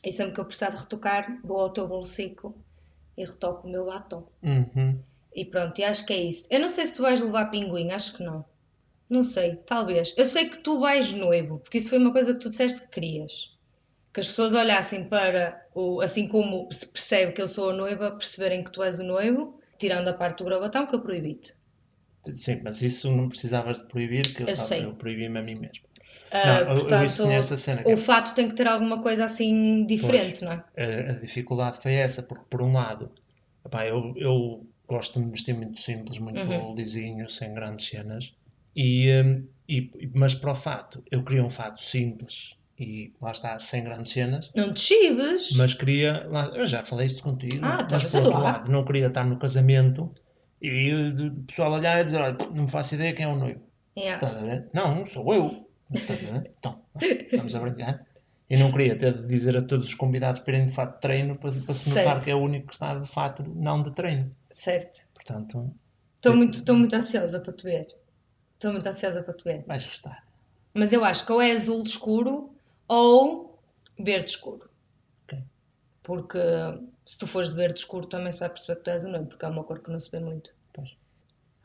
E 0.07 0.11
sempre 0.11 0.33
que 0.35 0.39
eu 0.39 0.45
precisar 0.45 0.69
de 0.69 0.77
retocar, 0.77 1.37
vou 1.43 1.59
ao 1.59 1.69
teu 1.69 1.85
bolsico 1.87 2.55
e 3.17 3.25
retoco 3.25 3.67
o 3.67 3.71
meu 3.71 3.85
batom. 3.85 4.25
uhum. 4.41 4.97
E 5.35 5.45
pronto, 5.45 5.77
e 5.79 5.83
acho 5.83 6.03
que 6.05 6.13
é 6.13 6.17
isso. 6.21 6.47
Eu 6.49 6.59
não 6.59 6.69
sei 6.69 6.85
se 6.85 6.95
tu 6.95 7.03
vais 7.03 7.21
levar 7.21 7.51
pinguim, 7.51 7.91
acho 7.91 8.15
que 8.15 8.23
não. 8.23 8.43
Não 9.09 9.23
sei, 9.23 9.55
talvez. 9.57 10.13
Eu 10.17 10.25
sei 10.25 10.49
que 10.49 10.57
tu 10.57 10.79
vais 10.79 11.11
noivo, 11.13 11.59
porque 11.59 11.77
isso 11.77 11.89
foi 11.89 11.99
uma 11.99 12.11
coisa 12.11 12.33
que 12.33 12.39
tu 12.39 12.49
disseste 12.49 12.81
que 12.81 12.87
querias. 12.87 13.55
Que 14.13 14.21
as 14.21 14.27
pessoas 14.27 14.53
olhassem 14.55 15.03
para 15.03 15.63
o. 15.75 16.01
Assim 16.01 16.27
como 16.27 16.67
se 16.71 16.87
percebe 16.87 17.33
que 17.33 17.41
eu 17.41 17.47
sou 17.47 17.69
a 17.69 17.73
noiva, 17.73 18.11
perceberem 18.11 18.63
que 18.63 18.71
tu 18.71 18.81
és 18.81 18.97
o 18.99 19.03
noivo, 19.03 19.59
tirando 19.77 20.07
a 20.07 20.13
parte 20.13 20.39
do 20.39 20.45
gravatão 20.45 20.87
que 20.87 20.95
eu 20.95 21.01
proibi-te. 21.01 21.53
sim, 22.23 22.61
mas 22.63 22.81
isso 22.81 23.11
não 23.15 23.29
precisavas 23.29 23.77
de 23.79 23.87
proibir, 23.87 24.33
que 24.33 24.41
eu, 24.43 24.47
Eu 24.47 24.55
sei. 24.57 24.85
eu 24.85 24.95
proibi-me 24.95 25.37
a 25.37 25.43
mim 25.43 25.55
mesmo. 25.55 25.85
Ah, 26.31 26.63
Não, 26.65 27.07
tinha 27.07 27.37
essa 27.37 27.55
cena, 27.57 27.81
o 27.85 27.91
é- 27.91 27.97
fato 27.97 28.33
tem 28.35 28.49
que 28.49 28.55
ter 28.55 28.67
alguma 28.67 29.01
coisa 29.01 29.25
assim 29.25 29.85
diferente, 29.85 30.43
não 30.43 30.51
é? 30.51 30.63
A, 30.77 31.11
a 31.11 31.13
dificuldade 31.19 31.81
foi 31.81 31.93
essa, 31.93 32.21
porque 32.21 32.45
por 32.49 32.61
um 32.61 32.73
lado, 32.73 33.11
epá, 33.65 33.85
eu, 33.85 34.13
eu 34.17 34.65
gosto 34.87 35.19
de 35.19 35.25
me 35.25 35.31
vestir 35.31 35.53
muito 35.55 35.79
simples, 35.79 36.19
muito 36.19 36.39
Uhum. 36.39 36.75
lisinho, 36.75 37.29
sem 37.29 37.53
grandes 37.53 37.85
cenas, 37.87 38.33
e, 38.75 39.09
hum, 39.21 39.43
e- 39.67 39.89
mas 40.13 40.33
para 40.35 40.51
o 40.51 40.55
fato, 40.55 41.03
eu 41.11 41.23
queria 41.23 41.43
um 41.43 41.49
fato 41.49 41.81
simples 41.81 42.55
e 42.79 43.11
lá 43.21 43.31
está, 43.31 43.57
sem 43.59 43.83
grandes 43.83 44.11
cenas, 44.11 44.51
Não 44.55 44.71
te 44.73 44.81
chives. 44.81 45.55
mas 45.55 45.73
queria, 45.73 46.27
lá- 46.27 46.51
eu 46.55 46.67
já 46.67 46.83
falei 46.83 47.07
isto 47.07 47.23
contigo, 47.23 47.65
Ah, 47.65 47.87
mas 47.89 48.03
por 48.05 48.19
outro 48.21 48.33
lá. 48.33 48.43
lado, 48.43 48.71
não 48.71 48.83
queria 48.83 49.07
estar 49.07 49.23
no 49.23 49.37
casamento 49.39 50.13
e 50.61 50.93
o 50.93 51.43
pessoal 51.45 51.71
olhar 51.71 52.01
e 52.01 52.03
dizer, 52.05 52.21
olha, 52.21 52.37
não 52.53 52.67
faço 52.67 52.95
ideia 52.95 53.13
quem 53.13 53.25
é 53.25 53.29
o 53.29 53.35
noivo. 53.35 53.61
Yeah. 53.97 54.69
Não, 54.73 55.05
sou 55.05 55.33
eu. 55.33 55.66
Estás 55.93 56.29
a 56.29 56.39
ver? 56.39 56.51
Então, 56.59 56.81
estamos 57.01 57.55
a 57.55 57.59
brincar. 57.59 58.05
Eu 58.49 58.59
não 58.59 58.71
queria 58.71 58.97
ter 58.97 59.13
de 59.21 59.27
dizer 59.27 59.57
a 59.57 59.61
todos 59.61 59.87
os 59.87 59.93
convidados 59.93 60.39
para 60.39 60.53
irem 60.55 60.67
de 60.67 60.73
fato 60.73 60.95
de 60.95 61.01
treino 61.01 61.35
para, 61.37 61.51
para 61.51 61.73
se 61.73 61.89
notar 61.89 62.03
Certo. 62.05 62.23
que 62.23 62.31
é 62.31 62.35
o 62.35 62.39
único 62.39 62.67
que 62.67 62.73
está 62.73 62.97
de 62.97 63.07
fato 63.07 63.43
não 63.43 63.81
de 63.81 63.91
treino. 63.91 64.33
Certo. 64.51 64.99
Portanto, 65.13 65.73
Estou 66.15 66.35
muito, 66.35 66.53
estou 66.55 66.75
muito 66.75 66.95
ansiosa 66.95 67.39
para 67.39 67.53
te 67.53 67.63
ver. 67.63 67.87
Estou 68.53 68.71
muito 68.71 68.87
ansiosa 68.87 69.21
para 69.21 69.33
te 69.33 69.43
ver. 69.43 69.63
vais 69.67 69.85
gostar. 69.85 70.25
Mas 70.73 70.91
eu 70.93 71.03
acho 71.05 71.25
que 71.25 71.31
ou 71.31 71.41
é 71.41 71.51
azul 71.51 71.83
escuro 71.83 72.51
ou 72.87 73.59
verde 73.99 74.29
escuro. 74.29 74.69
Porque 76.03 76.37
se 77.05 77.17
tu 77.17 77.27
fores 77.27 77.49
de 77.49 77.55
verde 77.57 77.79
escuro 77.79 78.05
também 78.07 78.31
se 78.31 78.39
vai 78.39 78.47
perceber 78.49 78.77
que 78.77 78.83
tu 78.85 78.89
és 78.91 79.03
o 79.03 79.09
noivo, 79.09 79.27
porque 79.27 79.43
é 79.43 79.47
uma 79.49 79.63
cor 79.63 79.79
que 79.81 79.91
não 79.91 79.99
se 79.99 80.09
vê 80.09 80.19
muito. 80.21 80.53
Pois. 80.71 80.95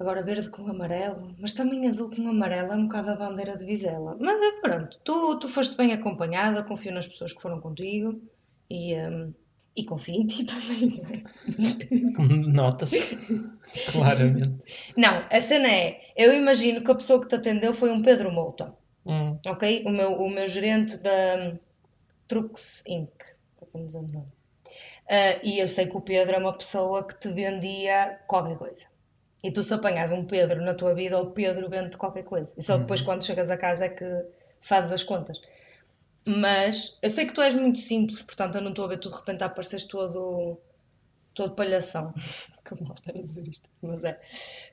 Agora 0.02 0.22
verde 0.22 0.50
com 0.50 0.68
amarelo, 0.68 1.34
mas 1.38 1.52
também 1.52 1.88
azul 1.88 2.10
com 2.10 2.28
amarelo 2.28 2.72
é 2.72 2.76
um 2.76 2.86
bocado 2.86 3.10
a 3.10 3.16
bandeira 3.16 3.56
de 3.56 3.64
Vizela. 3.64 4.16
Mas 4.20 4.40
é 4.40 4.60
pronto, 4.60 4.98
tu, 5.04 5.38
tu 5.38 5.48
foste 5.48 5.76
bem 5.76 5.92
acompanhada, 5.92 6.64
confio 6.64 6.92
nas 6.92 7.06
pessoas 7.06 7.32
que 7.32 7.40
foram 7.40 7.60
contigo 7.60 8.20
e, 8.68 8.94
hum, 8.96 9.32
e 9.76 9.84
confio 9.84 10.16
em 10.16 10.26
ti 10.26 10.44
também. 10.44 11.00
é? 11.00 12.22
Nota-se, 12.52 13.16
claramente. 13.92 14.50
Não, 14.96 15.24
a 15.30 15.40
cena 15.40 15.68
é, 15.68 16.00
eu 16.16 16.32
imagino 16.34 16.82
que 16.82 16.90
a 16.90 16.96
pessoa 16.96 17.20
que 17.20 17.28
te 17.28 17.36
atendeu 17.36 17.72
foi 17.72 17.90
um 17.90 18.02
Pedro 18.02 18.30
Mouta, 18.30 18.76
Hum, 19.04 19.36
ok? 19.46 19.82
O 19.84 19.90
meu, 19.90 20.12
o 20.12 20.30
meu 20.30 20.46
gerente 20.46 20.96
da 20.98 21.36
hum, 21.36 21.58
Trux 22.28 22.84
Inc. 22.86 23.10
Como 23.72 23.86
dizer 23.86 23.98
o 23.98 24.02
nome. 24.02 24.32
Ah, 25.08 25.40
e 25.42 25.58
eu 25.58 25.66
sei 25.68 25.86
que 25.86 25.96
o 25.96 26.00
Pedro 26.00 26.36
é 26.36 26.38
uma 26.38 26.56
pessoa 26.56 27.06
que 27.06 27.18
te 27.18 27.32
vendia 27.32 28.20
qualquer 28.28 28.56
coisa. 28.56 28.86
E 29.42 29.50
tu 29.50 29.62
se 29.62 29.74
apanhas 29.74 30.12
um 30.12 30.24
Pedro 30.24 30.62
na 30.62 30.74
tua 30.74 30.94
vida, 30.94 31.18
o 31.18 31.32
Pedro 31.32 31.68
vende 31.68 31.96
qualquer 31.96 32.24
coisa. 32.24 32.54
E 32.56 32.62
só 32.62 32.78
depois 32.78 33.02
quando 33.02 33.24
chegas 33.24 33.50
a 33.50 33.56
casa 33.56 33.86
é 33.86 33.88
que 33.88 34.04
fazes 34.60 34.92
as 34.92 35.02
contas. 35.02 35.40
Mas 36.24 36.96
eu 37.02 37.10
sei 37.10 37.26
que 37.26 37.32
tu 37.32 37.42
és 37.42 37.54
muito 37.54 37.80
simples, 37.80 38.22
portanto 38.22 38.54
eu 38.54 38.62
não 38.62 38.70
estou 38.70 38.84
a 38.84 38.88
ver 38.88 38.98
tu 38.98 39.10
de 39.10 39.16
repente 39.16 39.42
a 39.42 39.46
apareceres 39.46 39.84
todo, 39.86 40.58
todo 41.34 41.54
palhação. 41.54 42.14
Que 42.64 42.80
mal 42.80 42.94
estar 42.94 43.10
a 43.10 43.20
dizer 43.20 43.46
isto, 43.48 43.68
mas 43.82 44.04
é. 44.04 44.20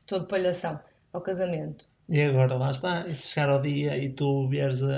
Todo 0.05 0.27
palhação 0.27 0.79
ao 1.11 1.21
casamento. 1.21 1.89
E 2.11 2.21
agora 2.23 2.55
lá 2.55 2.71
está, 2.71 3.05
e 3.05 3.13
se 3.13 3.29
chegar 3.29 3.49
ao 3.49 3.61
dia 3.61 3.95
e 3.95 4.09
tu 4.09 4.47
vieres 4.49 4.81
a, 4.81 4.97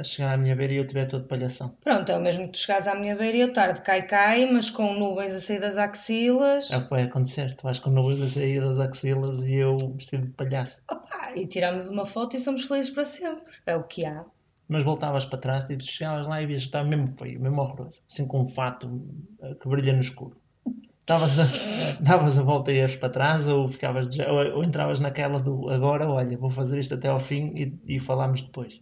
a- 0.00 0.04
chegar 0.04 0.34
à 0.34 0.36
minha 0.36 0.54
beira 0.54 0.74
e 0.74 0.76
eu 0.76 0.86
tiver 0.86 1.06
todo 1.06 1.26
palhação. 1.26 1.74
Pronto, 1.82 2.10
é 2.12 2.18
o 2.18 2.20
mesmo 2.20 2.44
que 2.46 2.52
tu 2.52 2.58
chegares 2.58 2.86
à 2.86 2.94
minha 2.94 3.16
beira 3.16 3.36
e 3.36 3.40
eu 3.40 3.52
tarde 3.52 3.80
cai 3.80 4.06
cai, 4.06 4.44
mas 4.50 4.68
com 4.68 4.92
nuvens 4.92 5.32
a 5.32 5.40
sair 5.40 5.58
das 5.60 5.76
axilas. 5.78 6.70
É 6.70 6.76
o 6.76 6.84
que 6.84 6.90
vai 6.90 7.02
acontecer. 7.04 7.54
Tu 7.54 7.62
vais 7.62 7.78
com 7.78 7.88
nuvens 7.90 8.20
a 8.20 8.28
sair 8.28 8.60
das 8.60 8.78
axilas 8.78 9.46
e 9.46 9.54
eu 9.54 9.76
vestido 9.96 10.26
de 10.26 10.32
palhaço. 10.32 10.82
Opa, 10.90 11.32
e 11.34 11.46
tiramos 11.46 11.88
uma 11.88 12.04
foto 12.04 12.36
e 12.36 12.40
somos 12.40 12.64
felizes 12.66 12.90
para 12.90 13.04
sempre. 13.06 13.54
É 13.64 13.74
o 13.74 13.84
que 13.84 14.04
há. 14.04 14.24
Mas 14.68 14.82
voltavas 14.82 15.24
para 15.24 15.38
trás, 15.38 15.64
tipo, 15.64 15.82
chegavas 15.82 16.26
lá 16.26 16.42
e 16.42 16.46
vias 16.46 16.62
que 16.62 16.68
estava 16.68 16.86
mesmo 16.88 17.08
feio, 17.18 17.40
mesmo 17.40 17.60
horroroso. 17.60 18.02
Assim 18.10 18.26
com 18.26 18.40
um 18.42 18.46
fato 18.46 19.02
eh, 19.42 19.54
que 19.54 19.68
brilha 19.68 19.92
no 19.92 20.00
escuro. 20.00 20.36
Davas 21.06 21.38
a, 21.38 21.44
davas 22.00 22.38
a 22.38 22.42
volta 22.42 22.72
e 22.72 22.76
ias 22.76 22.96
para 22.96 23.08
trás 23.10 23.46
ou 23.46 23.68
ficavas 23.68 24.08
de- 24.08 24.22
ou, 24.22 24.56
ou 24.56 24.64
entravas 24.64 25.00
naquela 25.00 25.38
do 25.38 25.68
agora, 25.70 26.08
olha, 26.08 26.36
vou 26.38 26.50
fazer 26.50 26.78
isto 26.78 26.94
até 26.94 27.08
ao 27.08 27.20
fim 27.20 27.52
e, 27.86 27.96
e 27.96 27.98
falámos 27.98 28.42
depois. 28.42 28.80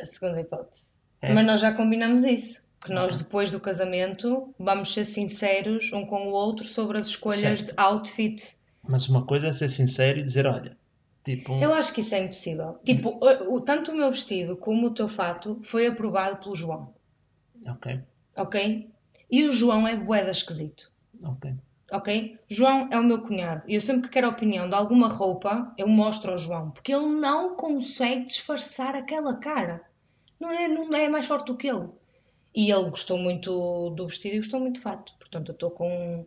A 0.00 0.06
segunda 0.06 0.40
hipótese. 0.40 0.84
É? 1.20 1.32
Mas 1.32 1.46
nós 1.46 1.60
já 1.60 1.72
combinamos 1.72 2.24
isso. 2.24 2.62
Que 2.84 2.92
nós, 2.92 3.16
depois 3.16 3.50
do 3.50 3.58
casamento, 3.58 4.54
vamos 4.58 4.92
ser 4.92 5.06
sinceros 5.06 5.90
um 5.92 6.04
com 6.04 6.28
o 6.28 6.32
outro 6.32 6.64
sobre 6.66 6.98
as 6.98 7.06
escolhas 7.06 7.40
Certo. 7.60 7.66
de 7.74 7.80
outfit. 7.80 8.56
Mas 8.86 9.08
uma 9.08 9.24
coisa 9.24 9.48
é 9.48 9.52
ser 9.54 9.70
sincero 9.70 10.18
e 10.18 10.22
dizer, 10.22 10.46
olha, 10.46 10.76
tipo, 11.24 11.54
Eu 11.54 11.72
acho 11.72 11.94
que 11.94 12.02
isso 12.02 12.14
é 12.14 12.18
impossível. 12.22 12.78
Tipo, 12.84 13.18
o- 13.22 13.54
o- 13.54 13.60
tanto 13.62 13.90
o 13.90 13.96
meu 13.96 14.10
vestido 14.10 14.54
como 14.54 14.88
o 14.88 14.90
teu 14.90 15.08
fato 15.08 15.58
foi 15.64 15.86
aprovado 15.86 16.36
pelo 16.42 16.54
João. 16.54 16.92
ok, 17.66 18.00
Ok? 18.36 18.90
E 19.30 19.44
o 19.44 19.52
João 19.52 19.88
é 19.88 19.96
boeda 19.96 20.30
esquisito. 20.30 20.92
Ok. 21.24 21.54
Ok? 21.92 22.38
João 22.48 22.88
é 22.90 22.98
o 22.98 23.04
meu 23.04 23.20
cunhado. 23.20 23.64
E 23.68 23.74
eu 23.74 23.80
sempre 23.80 24.02
que 24.02 24.14
quero 24.14 24.26
a 24.26 24.30
opinião 24.30 24.68
de 24.68 24.74
alguma 24.74 25.08
roupa, 25.08 25.72
eu 25.76 25.86
mostro 25.86 26.32
ao 26.32 26.38
João. 26.38 26.70
Porque 26.70 26.92
ele 26.92 27.06
não 27.06 27.56
consegue 27.56 28.24
disfarçar 28.24 28.96
aquela 28.96 29.36
cara. 29.36 29.84
Não 30.40 30.50
é, 30.50 30.66
não 30.66 30.92
é 30.94 31.08
mais 31.08 31.26
forte 31.26 31.46
do 31.46 31.56
que 31.56 31.68
ele. 31.68 31.88
E 32.54 32.70
ele 32.70 32.90
gostou 32.90 33.18
muito 33.18 33.90
do 33.90 34.06
vestido 34.06 34.36
e 34.36 34.38
gostou 34.38 34.60
muito 34.60 34.76
do 34.76 34.82
fato. 34.82 35.14
Portanto, 35.18 35.50
eu 35.50 35.54
estou 35.54 35.70
com, 35.70 36.26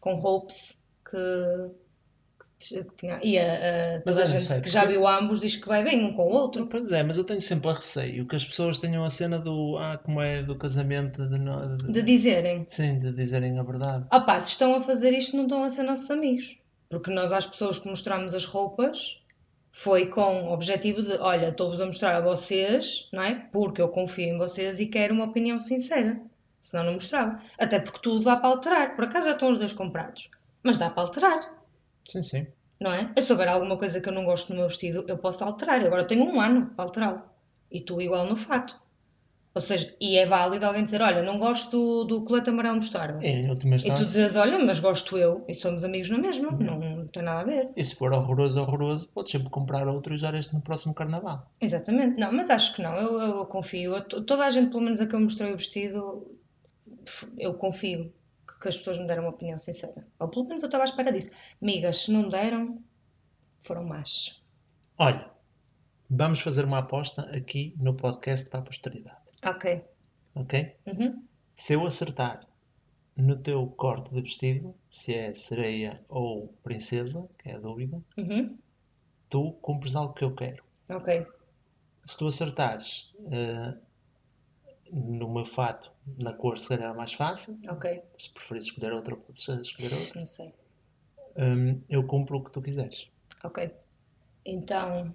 com 0.00 0.14
hopes 0.14 0.78
que, 1.04 1.16
que 1.16 1.83
tinha. 2.96 3.18
E 3.22 3.38
a, 3.38 3.42
a- 3.42 3.94
Mas 3.96 4.04
toda 4.04 4.22
a 4.22 4.26
gente 4.26 4.42
sei, 4.42 4.60
que 4.60 4.70
já 4.70 4.84
viu 4.84 5.06
ambos 5.06 5.40
diz 5.40 5.56
que 5.56 5.66
vai 5.68 5.82
bem 5.84 6.04
um 6.04 6.12
com 6.14 6.22
o 6.24 6.32
outro. 6.32 6.66
Pois 6.66 6.90
é, 6.92 7.02
mas 7.02 7.16
eu 7.16 7.24
tenho 7.24 7.40
sempre 7.40 7.70
a 7.70 7.74
receio 7.74 8.26
que 8.26 8.36
as 8.36 8.44
pessoas 8.44 8.78
tenham 8.78 9.04
a 9.04 9.10
cena 9.10 9.38
do, 9.38 9.76
ah, 9.78 9.98
como 10.02 10.20
é 10.20 10.42
do 10.42 10.56
casamento, 10.56 11.26
de, 11.28 11.38
no- 11.38 11.76
de- 11.76 11.92
De 11.92 12.02
dizerem. 12.02 12.64
sim, 12.68 12.98
de 12.98 13.12
dizerem 13.12 13.58
a 13.58 13.62
verdade. 13.62 14.04
Opá, 14.12 14.40
se 14.40 14.50
estão 14.52 14.74
a 14.76 14.80
fazer 14.80 15.12
isto, 15.12 15.36
não 15.36 15.44
estão 15.44 15.64
a 15.64 15.68
ser 15.68 15.82
nossos 15.82 16.10
amigos. 16.10 16.56
Porque 16.88 17.10
nós, 17.10 17.32
às 17.32 17.44
pessoas 17.46 17.78
que 17.78 17.88
mostramos 17.88 18.34
as 18.34 18.44
roupas, 18.44 19.20
foi 19.72 20.06
com 20.06 20.44
o 20.44 20.52
objetivo 20.52 21.02
de: 21.02 21.12
olha, 21.14 21.48
estou-vos 21.48 21.80
a 21.80 21.86
mostrar 21.86 22.16
a 22.16 22.20
vocês, 22.20 23.08
não 23.12 23.22
é? 23.22 23.34
Porque 23.52 23.82
eu 23.82 23.88
confio 23.88 24.24
em 24.26 24.38
vocês 24.38 24.78
e 24.78 24.86
quero 24.86 25.12
uma 25.14 25.24
opinião 25.24 25.58
sincera. 25.58 26.20
Senão 26.60 26.84
não 26.84 26.92
mostrava. 26.94 27.40
Até 27.58 27.78
porque 27.80 27.98
tudo 28.00 28.24
dá 28.24 28.36
para 28.36 28.48
alterar. 28.48 28.94
Por 28.96 29.04
acaso 29.04 29.26
já 29.26 29.32
estão 29.34 29.50
os 29.50 29.58
dois 29.58 29.72
comprados. 29.72 30.30
Mas 30.62 30.78
dá 30.78 30.88
para 30.88 31.02
alterar, 31.02 31.40
Sim, 32.06 32.22
sim. 32.22 32.46
não 32.80 32.92
é? 32.92 33.10
Eu, 33.16 33.22
se 33.22 33.32
houver 33.32 33.48
alguma 33.48 33.76
coisa 33.76 34.00
que 34.00 34.08
eu 34.08 34.12
não 34.12 34.24
gosto 34.24 34.50
no 34.50 34.56
meu 34.60 34.68
vestido, 34.68 35.04
eu 35.08 35.16
posso 35.18 35.42
alterar. 35.44 35.80
Eu 35.80 35.86
Agora 35.88 36.04
tenho 36.04 36.24
um 36.24 36.40
ano 36.40 36.66
para 36.76 36.84
alterá-lo. 36.84 37.22
E 37.70 37.80
tu 37.80 38.00
igual 38.00 38.26
no 38.26 38.36
fato. 38.36 38.82
Ou 39.54 39.60
seja, 39.60 39.94
e 40.00 40.18
é 40.18 40.26
válido 40.26 40.66
alguém 40.66 40.82
dizer: 40.82 41.00
olha, 41.00 41.22
não 41.22 41.38
gosto 41.38 41.70
do, 41.70 42.04
do 42.04 42.22
colete 42.24 42.50
amarelo 42.50 42.74
mostarda. 42.76 43.20
Última 43.48 43.76
E 43.76 43.94
tu 43.94 44.00
dizes, 44.02 44.34
olha, 44.34 44.58
mas 44.58 44.80
gosto 44.80 45.16
eu, 45.16 45.44
e 45.48 45.54
somos 45.54 45.84
amigos 45.84 46.10
na 46.10 46.18
mesma, 46.18 46.50
não, 46.50 46.80
não 46.80 47.06
tem 47.06 47.22
nada 47.22 47.40
a 47.40 47.44
ver. 47.44 47.70
e 47.76 47.84
se 47.84 47.94
for 47.94 48.12
horroroso, 48.12 48.60
horroroso, 48.60 49.08
podes 49.10 49.30
sempre 49.30 49.50
comprar 49.50 49.86
outro 49.86 50.12
e 50.12 50.16
usar 50.16 50.34
este 50.34 50.52
no 50.52 50.60
próximo 50.60 50.92
carnaval. 50.92 51.48
Exatamente. 51.60 52.18
Não, 52.18 52.32
mas 52.32 52.50
acho 52.50 52.74
que 52.74 52.82
não, 52.82 52.94
eu, 52.96 53.20
eu 53.22 53.46
confio. 53.46 53.94
Eu- 53.94 54.02
to- 54.02 54.22
toda 54.22 54.44
a 54.44 54.50
gente, 54.50 54.70
pelo 54.70 54.82
menos 54.82 55.00
a 55.00 55.06
que 55.06 55.14
eu 55.14 55.20
mostrei 55.20 55.52
o 55.52 55.56
vestido, 55.56 56.26
eu 57.38 57.54
confio 57.54 58.12
que, 58.64 58.68
as 58.70 58.78
pessoas 58.78 58.98
me 58.98 59.06
deram 59.06 59.24
uma 59.24 59.30
opinião 59.30 59.58
sincera. 59.58 60.06
Ou 60.18 60.28
pelo 60.28 60.46
menos 60.46 60.62
eu 60.62 60.66
estava 60.68 60.84
à 60.84 60.86
espera 60.86 61.12
disso. 61.12 61.30
Migas, 61.60 61.98
se 62.04 62.12
não 62.12 62.28
deram, 62.28 62.82
foram 63.60 63.84
más. 63.84 64.42
Olha, 64.98 65.30
vamos 66.08 66.40
fazer 66.40 66.64
uma 66.64 66.78
aposta 66.78 67.22
aqui 67.36 67.74
no 67.78 67.94
podcast 67.94 68.48
para 68.48 68.60
a 68.60 68.62
posteridade, 68.62 69.18
Ok. 69.44 69.84
ok? 70.34 70.76
Uhum. 70.86 71.24
Se 71.56 71.74
eu 71.74 71.84
acertar 71.86 72.40
no 73.16 73.36
teu 73.36 73.66
corte 73.68 74.12
de 74.14 74.20
vestido, 74.22 74.74
se 74.90 75.14
é 75.14 75.34
sereia 75.34 76.04
ou 76.08 76.48
princesa, 76.62 77.28
que 77.38 77.50
é 77.50 77.54
a 77.54 77.58
dúvida, 77.60 78.02
Uhum. 78.16 78.56
tu 79.28 79.52
cumpres 79.62 79.94
algo 79.94 80.14
que 80.14 80.24
eu 80.24 80.34
quero. 80.34 80.64
Ok. 80.88 81.26
Se 82.04 82.18
tu 82.18 82.26
acertares 82.26 83.12
eh, 83.30 83.74
no 84.94 85.28
meu 85.32 85.44
fato, 85.44 85.90
na 86.18 86.32
cor, 86.32 86.56
se 86.58 86.68
calhar 86.68 86.92
é 86.92 86.96
mais 86.96 87.12
fácil. 87.12 87.58
Ok. 87.68 88.02
Se 88.18 88.30
preferires 88.32 88.66
escolher 88.66 88.92
outra, 88.92 89.16
podes 89.16 89.48
escolher 89.48 89.92
outra. 89.92 90.20
Não 90.20 90.26
sei. 90.26 90.52
Hum, 91.36 91.80
eu 91.88 92.06
cumpro 92.06 92.38
o 92.38 92.44
que 92.44 92.52
tu 92.52 92.62
quiseres. 92.62 93.08
Ok. 93.42 93.70
Então, 94.46 95.14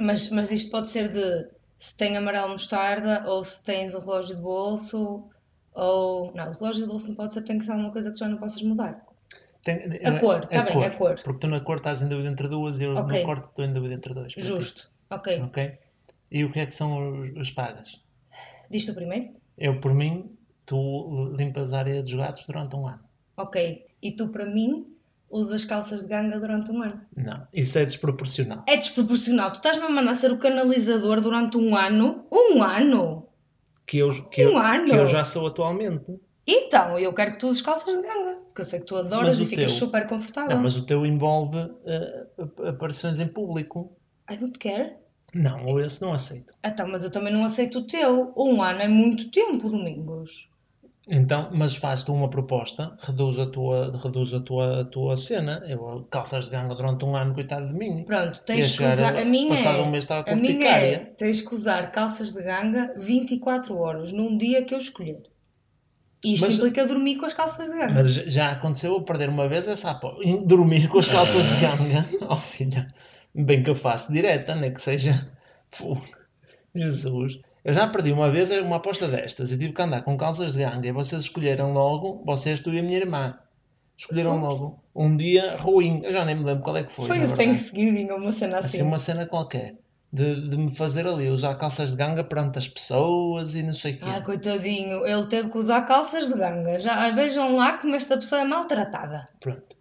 mas, 0.00 0.30
mas 0.30 0.50
isto 0.50 0.70
pode 0.70 0.88
ser 0.90 1.12
de 1.12 1.48
se 1.78 1.96
tem 1.96 2.16
amarelo 2.16 2.48
mostarda 2.50 3.28
ou 3.28 3.44
se 3.44 3.62
tens 3.62 3.94
um 3.94 3.98
relógio 4.00 4.36
de 4.36 4.42
bolso 4.42 5.28
ou. 5.72 6.32
Não, 6.32 6.50
o 6.50 6.52
relógio 6.54 6.82
de 6.84 6.88
bolso 6.88 7.08
não 7.08 7.14
pode 7.16 7.34
ser, 7.34 7.42
tem 7.42 7.58
que 7.58 7.64
ser 7.64 7.72
alguma 7.72 7.92
coisa 7.92 8.10
que 8.10 8.18
já 8.18 8.28
não 8.28 8.38
possas 8.38 8.62
mudar. 8.62 9.04
Tem- 9.62 9.76
A 9.76 10.16
é- 10.16 10.18
cor, 10.18 10.46
tá 10.48 10.56
é 10.56 10.64
bem, 10.64 10.84
a 10.86 10.96
cor. 10.96 11.20
Porque 11.22 11.40
tu 11.40 11.46
na 11.46 11.60
cor 11.60 11.76
estás 11.76 12.00
em 12.00 12.08
dúvida 12.08 12.30
entre 12.30 12.48
duas 12.48 12.80
e 12.80 12.84
eu 12.84 12.96
Ok. 12.96 13.18
no 13.20 13.26
corte 13.26 13.48
estou 13.48 13.64
em 13.64 13.72
dúvida 13.72 13.94
entre 13.94 14.14
dois. 14.14 14.32
Justo. 14.32 14.90
Ok. 15.10 15.42
Ok? 15.42 15.78
E 16.30 16.44
o 16.44 16.50
que 16.52 16.60
é 16.60 16.66
que 16.66 16.72
são 16.72 17.20
os, 17.20 17.28
os 17.36 17.50
pagas? 17.50 18.00
Diz 18.70 18.86
tu 18.86 18.94
primeiro? 18.94 19.30
Eu, 19.58 19.80
por 19.80 19.92
mim, 19.94 20.30
tu 20.64 21.32
limpas 21.36 21.72
a 21.72 21.78
área 21.78 22.02
dos 22.02 22.14
gatos 22.14 22.44
durante 22.46 22.76
um 22.76 22.86
ano. 22.86 23.02
Ok. 23.36 23.86
E 24.02 24.12
tu, 24.12 24.28
para 24.28 24.46
mim, 24.46 24.86
usas 25.28 25.64
calças 25.64 26.02
de 26.02 26.08
ganga 26.08 26.38
durante 26.38 26.70
um 26.70 26.82
ano. 26.82 27.00
Não, 27.16 27.46
isso 27.52 27.78
é 27.78 27.84
desproporcional. 27.84 28.64
É 28.68 28.76
desproporcional. 28.76 29.50
Tu 29.52 29.56
estás-me 29.56 29.84
a 29.84 29.90
mandar 29.90 30.14
ser 30.14 30.30
o 30.32 30.38
canalizador 30.38 31.20
durante 31.20 31.56
um 31.58 31.76
ano? 31.76 32.24
Um 32.32 32.62
ano? 32.62 33.26
Que 33.86 33.98
eu, 33.98 34.28
que 34.30 34.40
eu, 34.42 34.52
Um 34.54 34.58
ano? 34.58 34.86
que 34.86 34.94
eu 34.94 35.04
já 35.06 35.24
sou 35.24 35.46
atualmente. 35.46 36.18
Então, 36.46 36.98
eu 36.98 37.12
quero 37.12 37.32
que 37.32 37.38
tu 37.38 37.48
uses 37.48 37.60
calças 37.60 37.96
de 37.96 38.02
ganga. 38.02 38.36
Porque 38.46 38.60
eu 38.62 38.64
sei 38.64 38.80
que 38.80 38.86
tu 38.86 38.96
adoras 38.96 39.34
Mas 39.34 39.40
e 39.40 39.42
o 39.42 39.46
ficas 39.46 39.66
teu? 39.66 39.74
super 39.86 40.06
confortável. 40.06 40.54
Não, 40.56 40.62
mas 40.62 40.76
o 40.76 40.84
teu 40.86 41.04
envolve 41.04 41.58
ap- 41.58 42.60
aparições 42.66 43.18
em 43.20 43.28
público. 43.28 43.96
I 44.30 44.36
don't 44.36 44.58
care. 44.58 44.96
Não, 45.34 45.66
ou 45.66 45.80
esse 45.80 46.00
não 46.02 46.12
aceito. 46.12 46.52
Então, 46.64 46.88
mas 46.88 47.04
eu 47.04 47.10
também 47.10 47.32
não 47.32 47.44
aceito 47.44 47.78
o 47.78 47.82
teu. 47.86 48.32
Um 48.36 48.62
ano 48.62 48.80
é 48.82 48.88
muito 48.88 49.30
tempo, 49.30 49.68
Domingos. 49.68 50.48
Então, 51.12 51.50
mas 51.52 51.74
faz-te 51.74 52.10
uma 52.10 52.28
proposta, 52.30 52.96
reduz 53.00 53.36
a 53.38 53.46
tua, 53.46 53.98
reduz 54.02 54.32
a 54.32 54.38
tua, 54.40 54.82
a 54.82 54.84
tua 54.84 55.16
cena. 55.16 55.62
Eu 55.66 56.06
calças 56.10 56.44
de 56.44 56.50
ganga 56.50 56.74
durante 56.74 57.04
um 57.04 57.16
ano, 57.16 57.34
coitado 57.34 57.66
de 57.66 57.72
mim. 57.74 58.04
Pronto, 58.04 58.40
tens 58.44 58.76
que 58.76 58.84
usar. 58.84 59.16
a- 59.16 59.20
A 59.22 59.24
minha 59.24 59.48
passado 59.48 59.78
é. 59.78 59.82
um 59.82 59.90
mês 59.90 60.04
estava 60.04 60.22
com 60.24 60.30
a 60.30 60.36
minha 60.36 60.68
é. 60.68 60.98
Tens 60.98 61.40
que 61.40 61.52
usar 61.54 61.90
calças 61.90 62.32
de 62.32 62.42
ganga 62.42 62.94
24 62.96 63.76
horas, 63.76 64.12
num 64.12 64.36
dia 64.36 64.62
que 64.62 64.72
eu 64.74 64.78
escolher. 64.78 65.22
E 66.22 66.34
isto 66.34 66.46
Mas- 66.46 66.56
implica 66.58 66.86
dormir 66.86 67.16
com 67.16 67.24
as 67.26 67.32
calças 67.34 67.66
de 67.70 67.76
ganga. 67.76 67.94
Mas 67.94 68.12
já- 68.12 68.52
aconteceu 68.52 68.92
eu 68.92 69.00
perder 69.02 69.30
uma 69.30 69.48
vez 69.48 69.66
essa 69.66 69.90
aposta. 69.90 70.20
Dormir 70.44 70.86
com 70.88 70.98
as 70.98 71.08
calças 71.08 71.42
de 71.42 71.60
ganga. 71.60 72.06
Oh 72.28 72.36
filha, 72.36 72.86
bem 73.34 73.62
que 73.62 73.70
eu 73.70 73.74
faço 73.74 74.12
direta, 74.12 74.54
nem 74.54 74.72
que 74.72 74.82
seja. 74.82 75.30
Pô, 75.78 75.96
Jesus. 76.74 77.40
Eu 77.64 77.74
já 77.74 77.86
perdi 77.86 78.10
uma 78.10 78.30
vez 78.30 78.50
uma 78.50 78.76
aposta 78.76 79.06
destas 79.06 79.52
e 79.52 79.58
tive 79.58 79.72
que 79.72 79.82
andar 79.82 80.02
com 80.02 80.16
calças 80.16 80.54
de 80.54 80.60
ganga 80.60 80.88
e 80.88 80.92
vocês 80.92 81.22
escolheram 81.22 81.72
logo, 81.72 82.22
vocês, 82.24 82.60
tu 82.60 82.72
e 82.72 82.78
a 82.78 82.82
minha 82.82 82.98
irmã. 82.98 83.38
Escolheram 83.96 84.40
logo 84.40 84.82
um 84.94 85.14
dia 85.14 85.58
ruim. 85.58 86.00
Eu 86.02 86.12
já 86.12 86.24
nem 86.24 86.34
me 86.34 86.42
lembro 86.42 86.62
qual 86.62 86.76
é 86.78 86.82
que 86.82 86.90
foi. 86.90 87.06
Foi 87.06 87.22
o. 87.22 87.36
Thanksgiving 87.36 88.10
ou 88.10 88.16
uma 88.16 88.32
cena 88.32 88.58
assim. 88.58 88.78
Assim, 88.78 88.82
uma 88.82 88.98
cena 88.98 89.26
qualquer. 89.26 89.74
De, 90.10 90.48
de 90.48 90.56
me 90.56 90.74
fazer 90.74 91.06
ali 91.06 91.28
usar 91.28 91.54
calças 91.56 91.90
de 91.90 91.96
ganga 91.96 92.24
perante 92.24 92.58
as 92.58 92.66
pessoas 92.66 93.54
e 93.54 93.62
não 93.62 93.74
sei 93.74 93.92
o 93.92 93.98
quê. 93.98 94.04
Ah, 94.06 94.22
coitadinho, 94.22 95.06
ele 95.06 95.26
teve 95.26 95.50
que 95.50 95.58
usar 95.58 95.82
calças 95.82 96.26
de 96.26 96.34
ganga. 96.34 96.78
Já 96.80 97.10
vejam 97.14 97.54
lá 97.54 97.76
como 97.76 97.94
esta 97.94 98.16
pessoa 98.16 98.40
é 98.40 98.44
maltratada. 98.44 99.28
Pronto. 99.38 99.76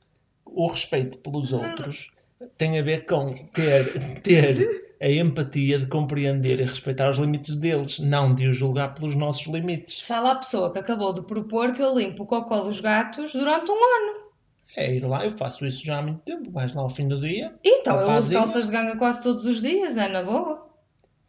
O 0.45 0.67
respeito 0.67 1.17
pelos 1.19 1.53
outros 1.53 2.12
tem 2.58 2.80
a 2.80 2.82
ver 2.82 3.06
com 3.06 3.34
ter, 3.52 4.21
ter 4.21 4.95
a 5.02 5.10
empatia 5.10 5.80
de 5.80 5.88
compreender 5.88 6.60
e 6.60 6.63
respeitar 6.63 7.10
os 7.10 7.17
limites 7.17 7.56
deles, 7.56 7.99
não 7.99 8.34
de 8.34 8.47
os 8.47 8.58
julgar 8.58 8.93
pelos 8.93 9.15
nossos 9.15 9.45
limites. 9.47 10.02
Fala 10.02 10.32
a 10.32 10.36
pessoa 10.36 10.71
que 10.71 10.80
acabou 10.80 11.13
de 11.13 11.21
propor 11.21 11.73
que 11.73 11.82
eu 11.82 11.97
limpo 11.97 12.23
o 12.23 12.25
cocó 12.25 12.62
dos 12.62 12.80
gatos 12.80 13.34
durante 13.34 13.71
um 13.71 13.75
ano. 13.75 14.30
É 14.75 14.95
ir 14.95 15.06
lá, 15.06 15.25
eu 15.25 15.32
faço 15.32 15.65
isso 15.65 15.86
já 15.86 15.97
há 15.97 16.02
muito 16.02 16.19
tempo, 16.19 16.52
vais 16.52 16.73
lá 16.73 16.82
ao 16.82 16.89
fim 16.89 17.08
do 17.08 17.19
dia. 17.19 17.54
Então, 17.63 17.99
eu 17.99 18.17
uso 18.17 18.34
calças 18.34 18.67
de 18.67 18.71
ganga 18.71 18.97
quase 18.97 19.23
todos 19.23 19.43
os 19.45 19.62
dias, 19.62 19.97
é 19.97 20.08
na 20.08 20.23
boa. 20.23 20.69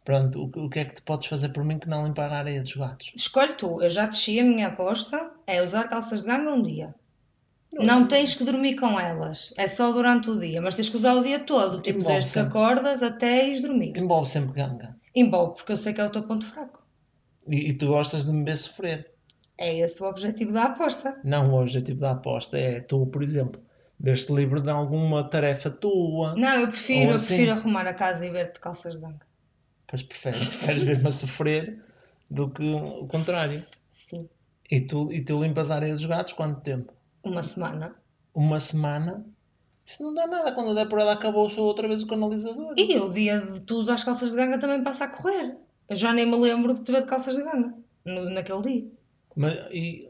Pronto, 0.03 0.51
o, 0.55 0.65
o 0.65 0.69
que 0.69 0.79
é 0.79 0.85
que 0.85 0.95
tu 0.95 1.03
podes 1.03 1.27
fazer 1.27 1.49
por 1.49 1.63
mim 1.63 1.79
que 1.79 1.89
não 1.89 2.05
limpar 2.05 2.31
a 2.31 2.37
areia 2.37 2.61
dos 2.61 2.75
gatos? 2.75 3.11
Escolhe 3.15 3.53
tu, 3.53 3.81
eu 3.81 3.89
já 3.89 4.05
desci 4.05 4.39
a 4.39 4.43
minha 4.43 4.67
aposta, 4.67 5.31
é 5.45 5.61
usar 5.61 5.87
calças 5.87 6.21
de 6.21 6.27
ganga 6.27 6.51
um 6.51 6.61
dia. 6.61 6.93
Não 7.73 8.07
tens 8.07 8.35
que 8.35 8.43
dormir 8.43 8.75
com 8.75 8.99
elas, 8.99 9.53
é 9.57 9.65
só 9.67 9.91
durante 9.91 10.29
o 10.29 10.39
dia, 10.39 10.61
mas 10.61 10.75
tens 10.75 10.89
que 10.89 10.97
usar 10.97 11.13
o 11.13 11.23
dia 11.23 11.39
todo, 11.39 11.77
tipo 11.81 11.99
Envolve 11.99 12.13
desde 12.15 12.29
que 12.31 12.39
sempre. 12.39 12.49
acordas 12.49 13.01
até 13.01 13.47
ires 13.47 13.61
dormir. 13.61 13.97
Envolve 13.97 14.27
sempre 14.29 14.53
ganga. 14.53 14.95
Envolve, 15.15 15.55
porque 15.55 15.71
eu 15.71 15.77
sei 15.77 15.93
que 15.93 16.01
é 16.01 16.05
o 16.05 16.09
teu 16.11 16.23
ponto 16.23 16.45
fraco. 16.45 16.81
E, 17.47 17.69
e 17.69 17.73
tu 17.73 17.87
gostas 17.87 18.25
de 18.25 18.31
me 18.33 18.43
ver 18.43 18.57
sofrer. 18.57 19.11
É 19.57 19.77
esse 19.79 20.01
o 20.03 20.05
objetivo 20.07 20.51
da 20.51 20.63
aposta. 20.63 21.19
Não, 21.23 21.53
o 21.53 21.61
objetivo 21.61 21.99
da 22.01 22.11
aposta 22.11 22.57
é 22.57 22.81
tu, 22.81 23.05
por 23.07 23.23
exemplo, 23.23 23.61
ver-te 23.99 24.33
livre 24.33 24.59
de 24.59 24.69
alguma 24.69 25.23
tarefa 25.23 25.69
tua. 25.69 26.35
Não, 26.35 26.53
eu 26.59 26.67
prefiro, 26.67 26.99
Ou 27.01 27.09
eu 27.09 27.15
assim. 27.15 27.27
prefiro 27.27 27.51
arrumar 27.51 27.87
a 27.87 27.93
casa 27.93 28.25
e 28.25 28.29
ver-te 28.31 28.59
calças 28.59 28.95
de 28.95 28.99
ganga. 29.01 29.25
Pois 29.87 30.03
preferes, 30.03 30.39
preferes 30.47 30.83
ver-me 30.83 31.07
a 31.07 31.11
sofrer 31.11 31.79
do 32.29 32.49
que 32.49 32.63
o 32.63 33.07
contrário. 33.07 33.63
Sim. 33.91 34.27
E 34.69 34.81
tu, 34.81 35.11
e 35.11 35.21
tu 35.23 35.41
limpas 35.41 35.69
a 35.71 35.75
areia 35.75 35.93
dos 35.93 36.05
gatos 36.05 36.33
quanto 36.33 36.61
tempo? 36.61 36.91
Uma 37.23 37.43
semana. 37.43 37.95
Uma 38.33 38.59
semana? 38.59 39.25
Isso 39.85 40.03
não 40.03 40.13
dá 40.13 40.25
nada. 40.27 40.51
Quando 40.53 40.73
der 40.75 40.87
por 40.87 40.99
ela 40.99 41.13
acabou 41.13 41.49
só 41.49 41.61
outra 41.63 41.87
vez 41.87 42.03
o 42.03 42.07
canalizador. 42.07 42.73
E 42.77 42.97
o 42.97 43.09
dia 43.11 43.39
de 43.39 43.59
tu 43.61 43.75
usar 43.75 43.95
as 43.95 44.03
calças 44.03 44.31
de 44.31 44.37
ganga 44.37 44.57
também 44.59 44.83
passa 44.83 45.05
a 45.05 45.07
correr. 45.07 45.57
Eu 45.89 45.95
já 45.95 46.13
nem 46.13 46.25
me 46.29 46.37
lembro 46.37 46.73
de 46.73 46.81
te 46.83 46.91
ver 46.91 47.01
de 47.01 47.07
calças 47.07 47.35
de 47.35 47.43
ganga 47.43 47.73
no- 48.05 48.29
naquele 48.29 48.61
dia. 48.61 48.85
Mas, 49.35 49.53
e- 49.71 50.09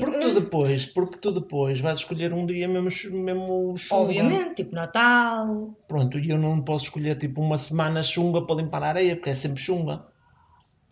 porque 0.00 0.18
tu 0.20 0.34
depois, 0.40 0.86
porque 0.86 1.18
tu 1.18 1.32
depois 1.32 1.80
vais 1.80 1.98
escolher 1.98 2.32
um 2.32 2.46
dia 2.46 2.66
mesmo, 2.68 3.18
mesmo 3.22 3.76
chunga. 3.76 4.02
Obviamente, 4.02 4.54
tipo 4.56 4.74
Natal. 4.74 5.74
Pronto, 5.88 6.18
e 6.18 6.30
eu 6.30 6.38
não 6.38 6.62
posso 6.62 6.84
escolher 6.84 7.16
tipo 7.18 7.40
uma 7.40 7.58
semana 7.58 8.02
chunga 8.02 8.42
para 8.46 8.56
limpar 8.56 8.82
a 8.82 8.88
areia, 8.88 9.16
porque 9.16 9.30
é 9.30 9.34
sempre 9.34 9.60
chunga. 9.60 10.04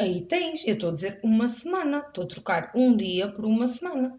Aí 0.01 0.23
tens, 0.23 0.67
eu 0.67 0.75
estou 0.75 0.91
a 0.91 0.95
dizer 0.95 1.19
uma 1.23 1.49
semana. 1.49 2.05
Estou 2.07 2.25
a 2.25 2.29
trocar 2.29 2.71
um 2.75 2.97
dia 2.97 3.29
por 3.29 3.45
uma 3.45 3.67
semana. 3.67 4.19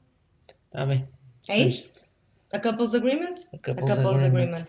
Está 0.65 0.86
bem. 0.86 1.08
É 1.48 1.54
Seja. 1.54 1.65
isso? 1.68 1.94
A 2.54 2.60
couples 2.60 2.94
agreement? 2.94 3.36
A 3.54 3.58
couples 3.58 3.92
agreement. 3.92 4.26
agreement. 4.26 4.65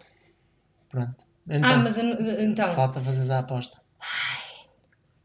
Pronto. 0.89 1.25
Então, 1.49 1.71
Ah, 1.71 1.77
mas 1.79 1.97
então. 1.99 2.73
falta 2.75 3.01
fazer 3.01 3.31
a 3.33 3.39
aposta. 3.41 3.81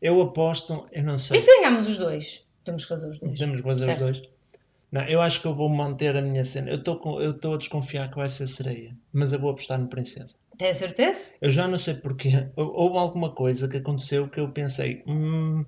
Eu 0.01 0.21
aposto, 0.21 0.87
eu 0.91 1.03
não 1.03 1.17
sei. 1.17 1.37
E 1.37 1.41
se 1.41 1.47
ganharmos 1.57 1.87
os 1.87 1.97
dois? 1.97 2.45
Temos 2.63 2.83
que 2.83 2.89
fazer 2.89 3.09
os 3.09 3.19
dois. 3.19 3.37
Temos 3.39 3.61
que 3.61 3.67
fazer 3.67 3.85
Certo. 3.85 4.05
os 4.05 4.19
dois. 4.19 4.29
Não, 4.91 5.01
eu 5.03 5.21
acho 5.21 5.41
que 5.41 5.47
eu 5.47 5.53
vou 5.55 5.67
manter 5.69 6.15
a 6.15 6.21
minha 6.21 6.43
cena. 6.45 6.69
Eu 6.69 6.77
estou 6.77 6.97
com- 6.99 7.19
eu 7.21 7.31
estou 7.31 7.55
a 7.55 7.57
desconfiar 7.57 8.09
que 8.09 8.15
vai 8.15 8.27
ser 8.27 8.47
sereia, 8.47 8.95
mas 9.11 9.33
eu 9.33 9.39
vou 9.39 9.51
apostar 9.51 9.77
no 9.79 9.87
princesa. 9.87 10.35
Tem 10.57 10.73
certeza? 10.73 11.19
Eu 11.41 11.51
já 11.51 11.67
não 11.67 11.77
sei 11.77 11.95
porquê. 11.95 12.29
Hou- 12.55 12.73
Houve 12.73 12.97
alguma 12.97 13.33
coisa 13.33 13.67
que 13.67 13.77
aconteceu 13.77 14.29
que 14.29 14.39
eu 14.39 14.51
pensei, 14.51 15.03
hum, 15.07 15.65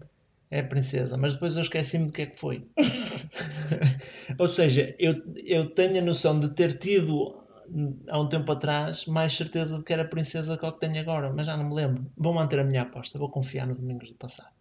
é 0.49 0.59
a 0.61 0.63
princesa, 0.67 1.17
mas 1.17 1.33
depois 1.33 1.55
eu 1.55 1.61
esqueci-me 1.61 2.05
do 2.07 2.13
que 2.13 2.21
é 2.23 2.25
que 2.27 2.39
foi. 2.39 2.65
Ou 4.39 4.47
seja, 4.47 4.95
eu, 4.99 5.15
eu 5.45 5.69
tenho 5.69 5.99
a 5.99 6.01
noção 6.01 6.39
de 6.39 6.49
ter 6.53 6.77
tido 6.77 7.35
hum, 7.69 7.99
há 8.09 8.19
um 8.19 8.29
tempo 8.29 8.51
atrás 8.51 9.05
mais 9.05 9.33
certeza 9.33 9.77
de 9.77 9.83
que 9.83 9.93
era 9.93 10.03
a 10.03 10.07
princesa 10.07 10.57
que 10.57 10.65
o 10.65 10.71
que 10.71 10.79
tenho 10.79 10.99
agora, 10.99 11.31
mas 11.33 11.47
já 11.47 11.57
não 11.57 11.67
me 11.67 11.75
lembro. 11.75 12.05
Vou 12.15 12.33
manter 12.33 12.59
a 12.59 12.63
minha 12.63 12.83
aposta, 12.83 13.19
vou 13.19 13.29
confiar 13.29 13.67
no 13.67 13.75
Domingos 13.75 14.09
do 14.09 14.15
passado. 14.15 14.51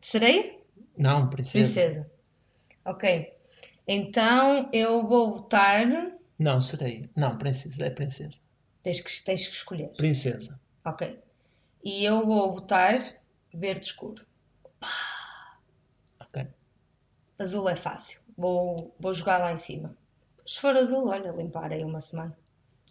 Sereia? 0.00 0.54
Não, 0.96 1.28
princesa. 1.28 1.72
Princesa. 1.80 2.10
Ok. 2.84 3.32
Então 3.86 4.68
eu 4.72 5.06
vou 5.06 5.34
votar. 5.36 5.86
Não, 6.38 6.60
sereia. 6.60 7.02
Não, 7.16 7.36
princesa, 7.38 7.84
é 7.86 7.90
princesa. 7.90 8.38
Tens 8.82 9.00
que, 9.00 9.24
tens 9.24 9.48
que 9.48 9.54
escolher. 9.54 9.88
Princesa. 9.90 10.60
Ok. 10.84 11.20
E 11.84 12.04
eu 12.04 12.26
vou 12.26 12.54
votar 12.54 12.98
verde 13.52 13.86
escuro. 13.86 14.24
Ok. 16.20 16.46
Azul 17.40 17.68
é 17.68 17.76
fácil. 17.76 18.20
Vou, 18.36 18.94
vou 18.98 19.12
jogar 19.12 19.38
lá 19.38 19.52
em 19.52 19.56
cima. 19.56 19.96
Se 20.46 20.60
for 20.60 20.76
azul, 20.76 21.08
olha, 21.08 21.30
limpar 21.30 21.72
aí 21.72 21.84
uma 21.84 22.00
semana. 22.00 22.36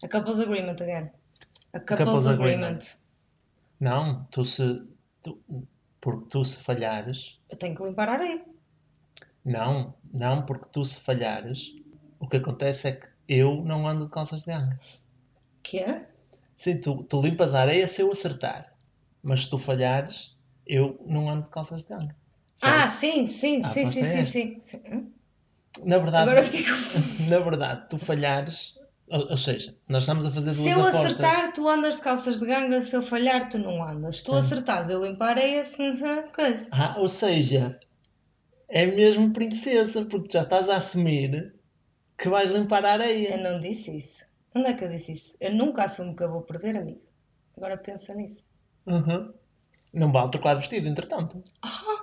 A 0.02 0.08
couples 0.08 0.40
agreement 0.40 0.82
again. 0.82 1.12
A 1.74 1.80
couples, 1.80 1.98
couples 1.98 2.28
agreement. 2.28 2.66
agreement. 2.66 3.02
Não, 3.80 4.26
tu 4.26 4.46
se. 4.46 4.88
Tu, 5.22 5.42
porque 6.00 6.30
tu 6.30 6.44
se 6.44 6.58
falhares. 6.58 7.40
Eu 7.50 7.58
tenho 7.58 7.76
que 7.76 7.84
limpar 7.84 8.10
a 8.10 8.14
areia. 8.14 8.46
Não, 9.44 9.94
não, 10.14 10.46
porque 10.46 10.70
tu 10.72 10.86
se 10.86 11.00
falhares. 11.00 11.76
O 12.20 12.28
que 12.28 12.38
acontece 12.38 12.88
é 12.88 12.92
que 12.94 13.08
eu 13.28 13.64
não 13.64 13.88
ando 13.88 14.06
de 14.06 14.12
calças 14.12 14.42
de 14.42 14.48
ganga. 14.48 14.80
Que 15.64 15.80
é? 15.80 16.08
Sim, 16.58 16.78
tu, 16.78 17.04
tu 17.04 17.22
limpas 17.22 17.56
a 17.56 17.62
areia 17.62 17.88
se 17.88 18.02
eu 18.02 18.12
acertar. 18.12 18.74
Mas 19.24 19.44
se 19.44 19.50
tu 19.50 19.58
falhares, 19.58 20.36
eu 20.66 21.00
não 21.06 21.30
ando 21.30 21.44
de 21.44 21.50
calças 21.50 21.84
de 21.84 21.90
ganga. 21.90 22.16
Ah, 22.62 22.88
sim, 22.88 23.28
sim, 23.28 23.62
A 23.64 23.70
sim, 23.70 23.86
sim, 23.92 24.02
é 24.02 24.24
sim, 24.24 24.26
sim, 24.26 24.60
sim. 24.62 24.82
Hum? 24.92 25.12
Na 25.84 25.98
verdade, 25.98 26.30
Agora 26.30 26.44
fiquei 26.44 26.64
com... 26.64 26.72
na 27.30 27.40
verdade, 27.40 27.90
tu 27.90 27.98
falhares. 27.98 28.78
Ou, 29.10 29.30
ou 29.32 29.38
seja, 29.38 29.76
nós 29.90 30.04
estamos 30.04 30.26
a 30.26 30.32
fazer 30.32 30.54
Se 30.54 30.62
duas 30.62 30.78
eu 30.78 30.86
apostas. 30.88 31.06
acertar, 31.20 31.54
tu 31.54 31.68
andas 31.68 31.96
de 31.96 32.02
calças 32.02 32.40
de 32.40 32.46
ganga, 32.46 32.82
se 32.84 32.96
eu 32.96 33.02
falhar, 33.02 33.50
tu 33.50 33.58
não 33.58 33.84
andas. 33.84 34.18
Se 34.20 34.24
tu 34.24 34.32
Sim. 34.32 34.38
acertares, 34.38 34.90
eu 34.90 35.04
limpo 35.04 35.24
a 35.24 35.28
areia, 35.28 35.64
se 35.64 35.78
não 35.80 36.28
coisa. 36.32 36.68
Ah, 36.72 36.96
ou 37.00 37.10
seja, 37.10 37.80
é 38.70 38.86
mesmo 38.86 39.32
princesa, 39.34 40.06
porque 40.06 40.32
já 40.32 40.44
estás 40.44 40.70
a 40.70 40.78
assumir 40.78 41.54
que 42.18 42.30
vais 42.30 42.50
limpar 42.52 42.86
a 42.86 42.90
Eu 42.90 42.94
areia. 42.94 43.38
não 43.38 43.60
disse 43.60 43.98
isso. 43.98 44.24
Onde 44.56 44.68
é 44.68 44.74
que 44.74 44.84
eu 44.84 44.90
disse 44.90 45.12
isso? 45.14 45.38
Eu 45.40 45.54
nunca 45.56 45.84
assumo 45.84 46.16
que 46.16 46.24
eu 46.24 46.32
vou 46.32 46.42
perder, 46.42 46.76
amigo. 46.78 47.02
Agora 47.56 47.78
pensa 47.78 48.14
nisso. 48.14 48.44
Uhum. 48.86 49.34
Não 49.94 50.12
vale 50.12 50.32
trocar 50.32 50.54
de 50.56 50.60
vestido, 50.62 50.88
entretanto. 50.88 51.42
Ah, 51.62 52.02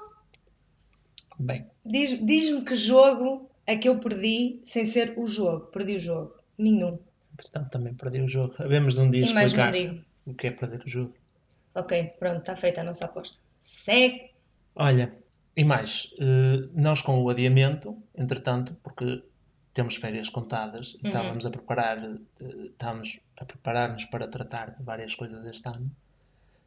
Bem, 1.39 1.67
diz- 1.85 2.25
Diz-me 2.25 2.65
que 2.65 2.75
jogo 2.75 3.49
é 3.67 3.77
que 3.77 3.89
eu 3.89 3.99
perdi 4.01 4.61
sem 4.65 4.85
ser 4.85 5.15
o 5.17 5.29
jogo. 5.29 5.67
Perdi 5.67 5.95
o 5.97 5.99
jogo. 5.99 6.35
Nenhum. 6.57 6.99
entretanto 7.33 7.71
também 7.71 7.95
perdi 7.95 8.21
o 8.21 8.29
jogo. 8.29 8.55
Havemos 8.59 8.95
de 8.95 9.01
um 9.01 9.11
dia 9.11 9.25
E 9.25 9.33
mais 9.33 9.53
não 9.53 9.65
explicar 9.69 9.71
digo. 9.95 10.05
o 10.27 10.35
que 10.35 10.49
é 10.49 10.51
perder 10.51 10.83
o 10.85 10.89
jogo. 10.89 11.15
Ok, 11.75 12.15
pronto, 12.19 12.39
está 12.41 12.57
feita 12.57 12.81
a 12.81 12.85
nossa 12.85 13.05
aposta. 13.05 13.39
Segue. 13.61 14.33
Olha, 14.75 15.15
e 15.57 15.63
mais, 15.63 16.11
eh, 16.19 16.69
nós 16.75 17.01
com 17.01 17.23
o 17.23 17.31
adiamento, 17.31 17.97
entretanto, 18.17 18.77
porque 18.83 19.23
temos 19.79 19.95
férias 19.95 20.29
contadas 20.29 20.97
e 21.01 21.05
Uhum. 21.05 21.09
estávamos 21.11 21.47
a 21.47 21.51
preparar, 21.51 21.99
eh, 22.05 22.47
estávamos 22.67 23.21
a 23.37 23.45
preparar-nos 23.45 24.05
para 24.07 24.27
tratar 24.27 24.75
de 24.77 24.83
várias 24.83 25.15
coisas 25.15 25.47
este 25.47 25.69
ano, 25.69 25.89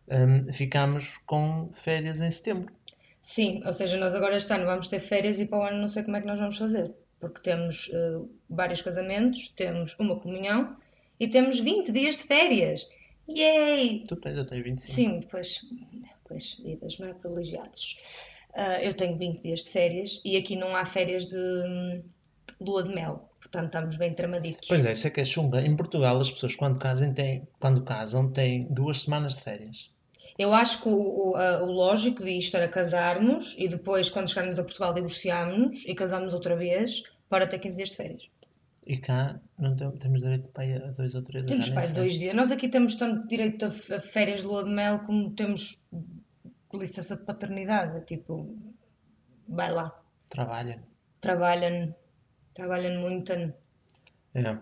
eh, 0.07 0.53
ficámos 0.53 1.17
com 1.25 1.69
férias 1.73 2.21
em 2.21 2.31
setembro. 2.31 2.73
Sim, 3.21 3.61
ou 3.65 3.73
seja, 3.73 3.97
nós 3.97 4.15
agora 4.15 4.37
este 4.37 4.53
ano 4.53 4.65
vamos 4.65 4.87
ter 4.87 5.01
férias 5.01 5.41
e 5.41 5.45
para 5.45 5.59
o 5.59 5.63
ano 5.63 5.79
não 5.81 5.87
sei 5.89 6.03
como 6.03 6.15
é 6.15 6.21
que 6.21 6.27
nós 6.27 6.39
vamos 6.39 6.57
fazer. 6.57 6.93
Porque 7.19 7.41
temos 7.41 7.91
eh, 7.93 8.19
vários 8.49 8.81
casamentos, 8.81 9.49
temos 9.57 9.93
uma 9.99 10.15
comunhão 10.17 10.77
e 11.19 11.27
temos 11.27 11.59
20 11.59 11.91
dias 11.91 12.15
de 12.17 12.23
férias. 12.23 12.89
Yay! 13.29 14.05
Tu 14.07 14.15
tens, 14.15 14.37
eu 14.37 14.45
tenho 14.47 14.63
25. 14.63 14.93
Sim, 14.95 15.19
depois, 15.19 15.59
depois 16.23 16.59
vidas, 16.63 16.97
não 16.97 17.07
é? 17.09 17.13
Privilegiados. 17.13 17.97
Ah, 18.53 18.81
eu 18.81 18.93
tenho 18.93 19.15
20 19.17 19.41
dias 19.41 19.63
de 19.65 19.69
férias 19.69 20.21
e 20.25 20.35
aqui 20.37 20.55
não 20.55 20.75
há 20.75 20.83
férias 20.85 21.27
de 21.27 21.37
hum, 21.37 22.01
lua 22.61 22.83
de 22.83 22.93
mel, 22.93 23.29
portanto 23.39 23.65
estamos 23.65 23.97
bem 23.97 24.13
tramaditos. 24.13 24.67
Pois 24.69 24.85
é, 24.85 24.91
isso 24.91 25.07
é 25.07 25.09
que 25.09 25.19
é 25.21 25.25
chunga. 25.25 25.61
Em 25.61 25.75
Portugal, 25.75 26.17
as 26.17 26.29
pessoas 26.31 26.55
quando, 26.55 26.79
casem, 26.79 27.13
têm, 27.13 27.47
quando 27.59 27.83
casam 27.83 28.31
têm 28.31 28.67
duas 28.71 29.01
semanas 29.01 29.35
de 29.35 29.41
férias. 29.43 29.91
Eu 30.37 30.53
acho 30.53 30.81
que 30.81 30.87
o, 30.89 31.31
o, 31.31 31.35
a- 31.35 31.63
o 31.63 31.71
lógico 31.71 32.23
disto 32.23 32.55
era 32.55 32.67
casarmos 32.67 33.55
e 33.57 33.67
depois, 33.67 34.09
quando 34.09 34.29
chegarmos 34.29 34.59
a 34.59 34.63
Portugal, 34.63 34.93
divorciarmos 34.93 35.83
e 35.85 35.95
casarmos 35.95 36.33
outra 36.33 36.55
vez 36.55 37.03
para 37.27 37.47
ter 37.47 37.59
15 37.59 37.75
dias 37.75 37.89
de 37.89 37.95
férias. 37.95 38.29
E 38.85 38.97
cá 38.97 39.39
não 39.59 39.75
tem- 39.75 39.91
temos 39.91 40.21
direito 40.21 40.49
para 40.49 40.65
ir 40.65 40.83
a 40.83 40.91
dois 40.91 41.13
ou 41.15 41.21
três. 41.21 41.45
Temos 41.45 41.69
pai 41.69 41.83
sei. 41.85 41.95
dois 41.95 42.13
dias. 42.19 42.35
Nós 42.35 42.51
aqui 42.51 42.67
temos 42.69 42.95
tanto 42.95 43.27
direito 43.27 43.65
a 43.65 43.99
férias 43.99 44.41
de 44.41 44.47
lua 44.47 44.63
de 44.63 44.69
mel 44.69 44.99
como 44.99 45.31
temos 45.31 45.79
licença 46.73 47.15
de 47.17 47.23
paternidade. 47.23 48.05
Tipo, 48.05 48.55
vai 49.47 49.71
lá, 49.71 49.95
Trabalha. 50.29 50.81
trabalha 51.19 51.95
Trabalham 52.53 52.99
muito. 53.01 53.31
É. 53.33 54.57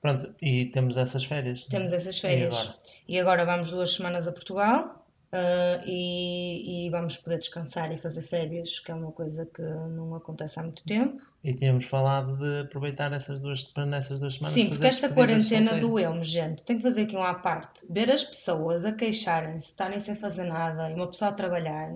Pronto, 0.00 0.34
e 0.40 0.66
temos 0.66 0.96
essas 0.96 1.24
férias. 1.24 1.64
Temos 1.64 1.92
essas 1.92 2.16
E 2.18 2.20
férias. 2.20 2.54
agora? 2.54 2.76
E 3.08 3.18
agora 3.18 3.44
vamos 3.44 3.70
duas 3.70 3.94
semanas 3.94 4.28
a 4.28 4.32
Portugal 4.32 5.04
ah, 5.32 5.82
e, 5.84 6.86
e 6.86 6.90
vamos 6.90 7.16
poder 7.16 7.38
descansar 7.38 7.90
e 7.90 7.96
fazer 7.96 8.22
férias, 8.22 8.78
que 8.78 8.92
é 8.92 8.94
uma 8.94 9.10
coisa 9.10 9.44
que 9.44 9.62
não 9.62 10.14
acontece 10.14 10.60
há 10.60 10.62
muito 10.62 10.84
tempo. 10.84 11.20
E 11.42 11.52
tínhamos 11.52 11.86
falado 11.86 12.36
de 12.36 12.60
aproveitar 12.60 13.12
essas 13.12 13.40
duas, 13.40 13.64
para 13.64 13.84
nessas 13.84 14.20
duas 14.20 14.34
semanas 14.34 14.54
Sim, 14.54 14.64
fazer 14.66 14.74
porque 14.76 14.86
esta 14.86 15.08
quarentena 15.08 15.76
doeu-me, 15.80 16.22
gente. 16.22 16.62
Tenho 16.62 16.78
que 16.78 16.84
fazer 16.84 17.02
aqui 17.02 17.16
um 17.16 17.22
à 17.24 17.34
parte. 17.34 17.84
Ver 17.90 18.10
as 18.10 18.22
pessoas 18.22 18.84
a 18.84 18.92
queixarem-se, 18.92 19.70
estarem 19.70 19.98
sem 19.98 20.14
fazer 20.14 20.44
nada 20.44 20.88
e 20.88 20.94
uma 20.94 21.08
pessoa 21.08 21.30
a 21.30 21.34
trabalhar, 21.34 21.94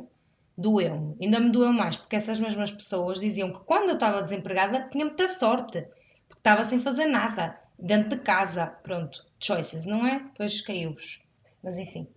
doeu-me. 0.59 1.17
Ainda 1.23 1.39
me 1.39 1.51
doeu 1.51 1.73
mais, 1.73 1.97
porque 1.97 2.17
essas 2.17 2.41
mesmas 2.41 2.73
pessoas 2.73 3.21
diziam 3.21 3.53
que 3.53 3.61
quando 3.61 3.91
eu 3.91 3.95
estava 3.95 4.21
desempregada 4.21 4.89
tinha 4.91 5.05
muita 5.05 5.29
sorte, 5.29 5.83
porque 6.27 6.41
estava 6.41 6.65
sem 6.65 6.81
fazer 6.81 7.07
nada, 7.07 7.57
dentro 7.79 8.11
de 8.11 8.25
casa. 8.25 8.67
Pronto, 8.67 9.25
choices, 9.39 9.87
não 9.87 10.05
é? 10.05 10.19
Depois 10.19 10.61
caiu-vos. 10.61 11.23
Mas 11.63 11.79
enfim. 11.79 12.09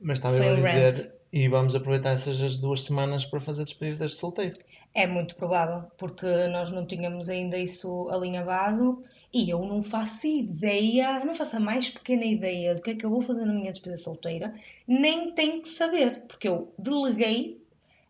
Mas 0.00 0.18
eu 0.18 0.28
a 0.28 0.54
dizer, 0.56 0.92
rant. 0.92 1.12
e 1.32 1.48
vamos 1.48 1.74
aproveitar 1.76 2.10
essas 2.10 2.42
as 2.42 2.58
duas 2.58 2.82
semanas 2.82 3.24
para 3.24 3.40
fazer 3.40 3.62
despedidas 3.62 4.10
de 4.10 4.16
solteiro. 4.16 4.58
É 4.92 5.06
muito 5.06 5.36
provável, 5.36 5.88
porque 5.96 6.26
nós 6.48 6.72
não 6.72 6.84
tínhamos 6.84 7.28
ainda 7.28 7.56
isso 7.56 8.08
alinhavado 8.08 9.02
e 9.32 9.50
eu 9.50 9.64
não 9.64 9.82
faço 9.82 10.26
ideia, 10.26 11.22
não 11.24 11.34
faço 11.34 11.56
a 11.56 11.60
mais 11.60 11.90
pequena 11.90 12.24
ideia 12.24 12.74
do 12.74 12.80
que 12.80 12.90
é 12.90 12.94
que 12.94 13.04
eu 13.04 13.10
vou 13.10 13.20
fazer 13.20 13.44
na 13.44 13.52
minha 13.52 13.70
despedida 13.70 13.98
solteira, 13.98 14.54
nem 14.88 15.34
tenho 15.34 15.60
que 15.60 15.68
saber, 15.68 16.22
porque 16.22 16.48
eu 16.48 16.72
deleguei 16.78 17.60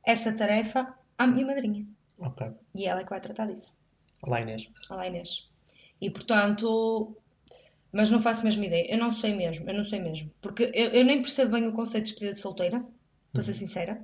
essa 0.06 0.32
tarefa 0.32 0.94
à 1.18 1.26
minha 1.26 1.44
madrinha 1.44 1.84
Ok. 2.18 2.46
e 2.74 2.86
ela 2.86 3.00
é 3.00 3.04
que 3.04 3.10
vai 3.10 3.20
tratar 3.20 3.46
disso, 3.46 3.76
Olá 4.22 4.40
Inês. 4.40 4.68
a 4.88 5.06
Inês. 5.06 5.48
E 6.00 6.08
portanto, 6.10 7.14
mas 7.92 8.10
não 8.10 8.20
faço 8.22 8.40
a 8.40 8.44
mesma 8.44 8.64
ideia, 8.64 8.90
eu 8.92 8.98
não 8.98 9.12
sei 9.12 9.34
mesmo, 9.34 9.68
eu 9.68 9.74
não 9.74 9.84
sei 9.84 10.00
mesmo, 10.00 10.30
porque 10.40 10.70
eu, 10.74 10.90
eu 10.90 11.04
nem 11.04 11.20
percebo 11.20 11.52
bem 11.52 11.66
o 11.66 11.72
conceito 11.72 12.04
de 12.04 12.10
despedida 12.12 12.34
de 12.34 12.40
solteira, 12.40 12.84
para 13.32 13.42
ser 13.42 13.52
sincera, 13.54 14.00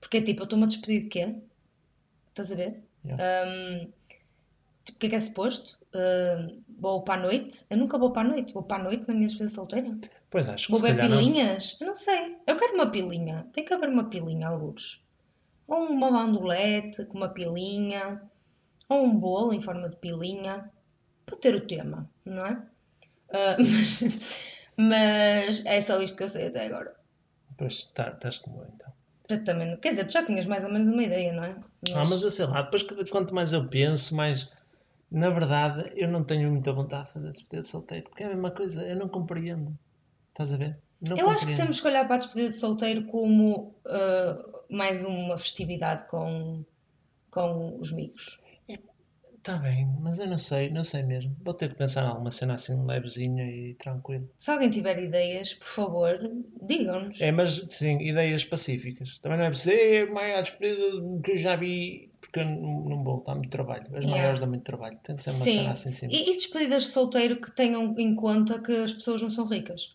porque 0.00 0.18
é 0.18 0.22
tipo, 0.22 0.40
eu 0.42 0.44
estou-me 0.44 0.64
a 0.64 0.68
despedir 0.68 1.02
de 1.04 1.08
quê? 1.08 1.34
Estás 2.28 2.50
a 2.52 2.56
ver? 2.56 2.82
Yeah. 3.04 3.22
Um, 3.46 3.92
tipo, 4.84 4.96
o 4.96 5.00
que 5.00 5.06
é 5.06 5.10
que 5.10 5.16
é 5.16 5.20
suposto? 5.20 5.78
Um, 5.94 6.62
vou 6.78 7.02
para 7.02 7.20
a 7.20 7.22
noite? 7.22 7.64
Eu 7.68 7.76
nunca 7.76 7.98
vou 7.98 8.10
para 8.10 8.22
a 8.28 8.30
noite. 8.32 8.52
Vou 8.54 8.62
para 8.62 8.80
a 8.80 8.84
noite 8.84 9.06
na 9.06 9.14
minha 9.14 9.26
despedida 9.26 9.54
solteira? 9.54 9.98
Pois 10.30 10.48
acho 10.48 10.66
que 10.66 10.72
Vou 10.72 10.80
ver 10.80 10.96
calhar 10.96 11.10
não. 11.10 11.18
pilinhas? 11.18 11.76
Eu 11.80 11.88
não 11.88 11.94
sei. 11.94 12.36
Eu 12.46 12.56
quero 12.56 12.74
uma 12.74 12.90
pilinha. 12.90 13.46
Tem 13.52 13.64
que 13.64 13.74
haver 13.74 13.88
uma 13.90 14.04
pilinha, 14.08 14.48
alguns. 14.48 15.01
Ou 15.72 15.86
uma 15.86 16.10
bandolete 16.10 17.04
com 17.06 17.16
uma 17.18 17.28
pilinha. 17.30 18.20
Ou 18.88 19.04
um 19.04 19.18
bolo 19.18 19.52
em 19.54 19.60
forma 19.60 19.88
de 19.88 19.96
pilinha. 19.96 20.70
Para 21.24 21.36
ter 21.36 21.54
o 21.54 21.66
tema, 21.66 22.10
não 22.26 22.44
é? 22.44 22.62
Ah, 23.32 23.56
mas, 23.58 24.02
mas 24.76 25.64
é 25.66 25.80
só 25.80 26.00
isto 26.02 26.16
que 26.16 26.24
eu 26.24 26.28
sei 26.28 26.48
até 26.48 26.66
agora. 26.66 26.94
Pois, 27.56 27.84
tá, 27.94 28.08
estás 28.10 28.38
como 28.38 28.60
eu 28.62 28.68
então. 28.74 28.92
Não- 29.54 29.76
quer 29.76 29.90
dizer, 29.90 30.04
tu 30.04 30.12
já 30.12 30.26
tinhas 30.26 30.44
mais 30.44 30.62
ou 30.64 30.70
menos 30.70 30.88
uma 30.88 31.02
ideia, 31.02 31.32
não 31.32 31.44
é? 31.44 31.56
Ah, 31.94 32.04
mas 32.06 32.22
eu 32.22 32.30
sei 32.30 32.44
lá, 32.44 32.60
depois 32.62 32.82
que- 32.82 33.08
quanto 33.10 33.34
mais 33.34 33.52
eu 33.54 33.66
penso, 33.68 34.14
mais. 34.14 34.50
Na 35.10 35.30
verdade, 35.30 35.90
eu 35.94 36.08
não 36.08 36.22
tenho 36.24 36.50
muita 36.50 36.72
vontade 36.72 37.06
de 37.06 37.12
fazer 37.14 37.30
despedida 37.30 37.62
de 37.62 37.68
solteiro, 37.68 38.04
porque 38.10 38.22
é 38.22 38.26
a 38.26 38.30
mesma 38.30 38.50
coisa, 38.50 38.82
eu 38.82 38.96
não 38.96 39.08
compreendo. 39.08 39.78
Estás 40.30 40.52
a 40.52 40.56
ver? 40.56 40.78
Não 41.08 41.16
Eu 41.18 41.28
acho 41.28 41.40
que 41.40 41.46
compreendo. 41.46 41.56
temos 41.58 41.80
que 41.80 41.86
olhar 41.88 42.04
para 42.06 42.14
a 42.14 42.18
despedida 42.18 42.50
de 42.50 42.56
solteiro 42.56 43.04
como 43.06 43.74
ah, 43.86 44.36
mais 44.70 45.04
uma 45.04 45.36
festividade 45.36 46.06
com, 46.08 46.64
com 47.30 47.78
os 47.80 47.92
amigos. 47.92 48.40
Está 49.38 49.56
bem, 49.56 49.88
mas 50.00 50.20
eu 50.20 50.28
não 50.28 50.38
sei, 50.38 50.70
não 50.70 50.84
sei 50.84 51.02
mesmo. 51.02 51.34
Vou 51.42 51.52
ter 51.52 51.70
que 51.70 51.74
pensar 51.74 52.04
em 52.04 52.08
alguma 52.10 52.30
cena 52.30 52.54
assim 52.54 52.80
levezinha 52.86 53.42
e 53.44 53.74
tranquilo. 53.74 54.30
Se 54.38 54.52
alguém 54.52 54.70
tiver 54.70 55.02
ideias, 55.02 55.52
por 55.54 55.66
favor, 55.66 56.16
digam-nos. 56.62 57.20
É, 57.20 57.32
mas 57.32 57.56
sim, 57.68 57.98
ideias 58.02 58.44
pacíficas. 58.44 59.18
Também 59.18 59.38
não 59.38 59.46
é 59.46 59.50
preciso, 59.50 59.72
é 59.72 60.02
a 60.02 60.12
maior 60.12 60.42
despedida 60.42 60.84
que 61.24 61.32
eu 61.32 61.36
já 61.36 61.56
vi, 61.56 62.12
porque 62.20 62.38
eu 62.38 62.44
não, 62.44 62.84
não 62.84 63.02
vou, 63.02 63.18
está 63.18 63.34
muito 63.34 63.50
trabalho. 63.50 63.82
As 63.86 64.04
Yeah. 64.04 64.10
maiores 64.10 64.38
dão 64.38 64.48
muito 64.48 64.62
trabalho. 64.62 64.96
Tem 65.02 65.16
que 65.16 65.22
ser 65.22 65.30
uma 65.30 65.44
Sim. 65.44 65.56
cena 65.56 65.72
assim 65.72 65.90
simples. 65.90 66.20
E, 66.20 66.30
e 66.30 66.32
despedidas 66.34 66.84
de 66.84 66.88
solteiro 66.90 67.36
que 67.36 67.50
tenham 67.50 67.98
em 67.98 68.14
conta 68.14 68.62
que 68.62 68.76
as 68.76 68.92
pessoas 68.92 69.22
não 69.22 69.30
são 69.30 69.44
ricas. 69.44 69.90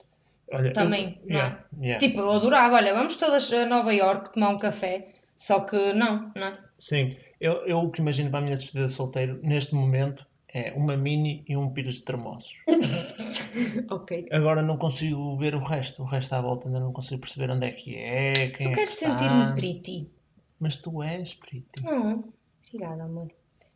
Olha, 0.51 0.67
eu- 0.69 0.73
Também, 0.73 1.19
não 1.25 1.39
é? 1.39 1.43
yeah, 1.43 1.65
yeah. 1.79 1.99
Tipo, 1.99 2.19
eu 2.21 2.31
adorava, 2.31 2.75
olha, 2.75 2.93
vamos 2.93 3.15
todas 3.17 3.51
a 3.51 3.65
Nova 3.65 3.93
Iorque 3.93 4.33
tomar 4.33 4.49
um 4.49 4.57
café, 4.57 5.13
só 5.35 5.61
que 5.61 5.93
não, 5.93 6.31
não 6.35 6.47
é? 6.47 6.57
Sim, 6.79 7.17
eu, 7.41 7.65
eu 7.65 7.77
o 7.79 7.91
que 7.91 8.01
imagino 8.01 8.29
para 8.29 8.39
a 8.39 8.43
minha 8.43 8.55
despedida 8.55 8.85
de 8.87 8.93
solteiro, 8.93 9.39
neste 9.43 9.73
momento, 9.75 10.25
é 10.53 10.71
uma 10.73 10.95
mini 10.95 11.43
e 11.47 11.57
um 11.57 11.73
pires 11.73 11.95
de 11.95 12.05
termossos. 12.05 12.53
Ok. 13.89 14.25
Agora 14.31 14.61
não 14.61 14.77
consigo 14.77 15.37
ver 15.37 15.55
o 15.55 15.63
resto, 15.63 16.03
o 16.03 16.05
resto 16.05 16.33
à 16.33 16.41
volta 16.41 16.67
ainda 16.67 16.79
não 16.79 16.93
consigo 16.93 17.21
perceber 17.21 17.49
onde 17.51 17.65
é 17.65 17.71
que 17.71 17.95
é, 17.95 18.49
quem 18.51 18.67
Eu 18.67 18.71
é 18.71 18.75
quero 18.75 18.87
que 18.87 18.93
sentir-me 18.93 19.55
pretty. 19.55 20.11
Mas 20.59 20.75
tu 20.75 21.01
és 21.03 21.33
pretty. 21.35 21.83
Não, 21.83 22.33
obrigada, 22.67 23.03
amor. 23.03 23.27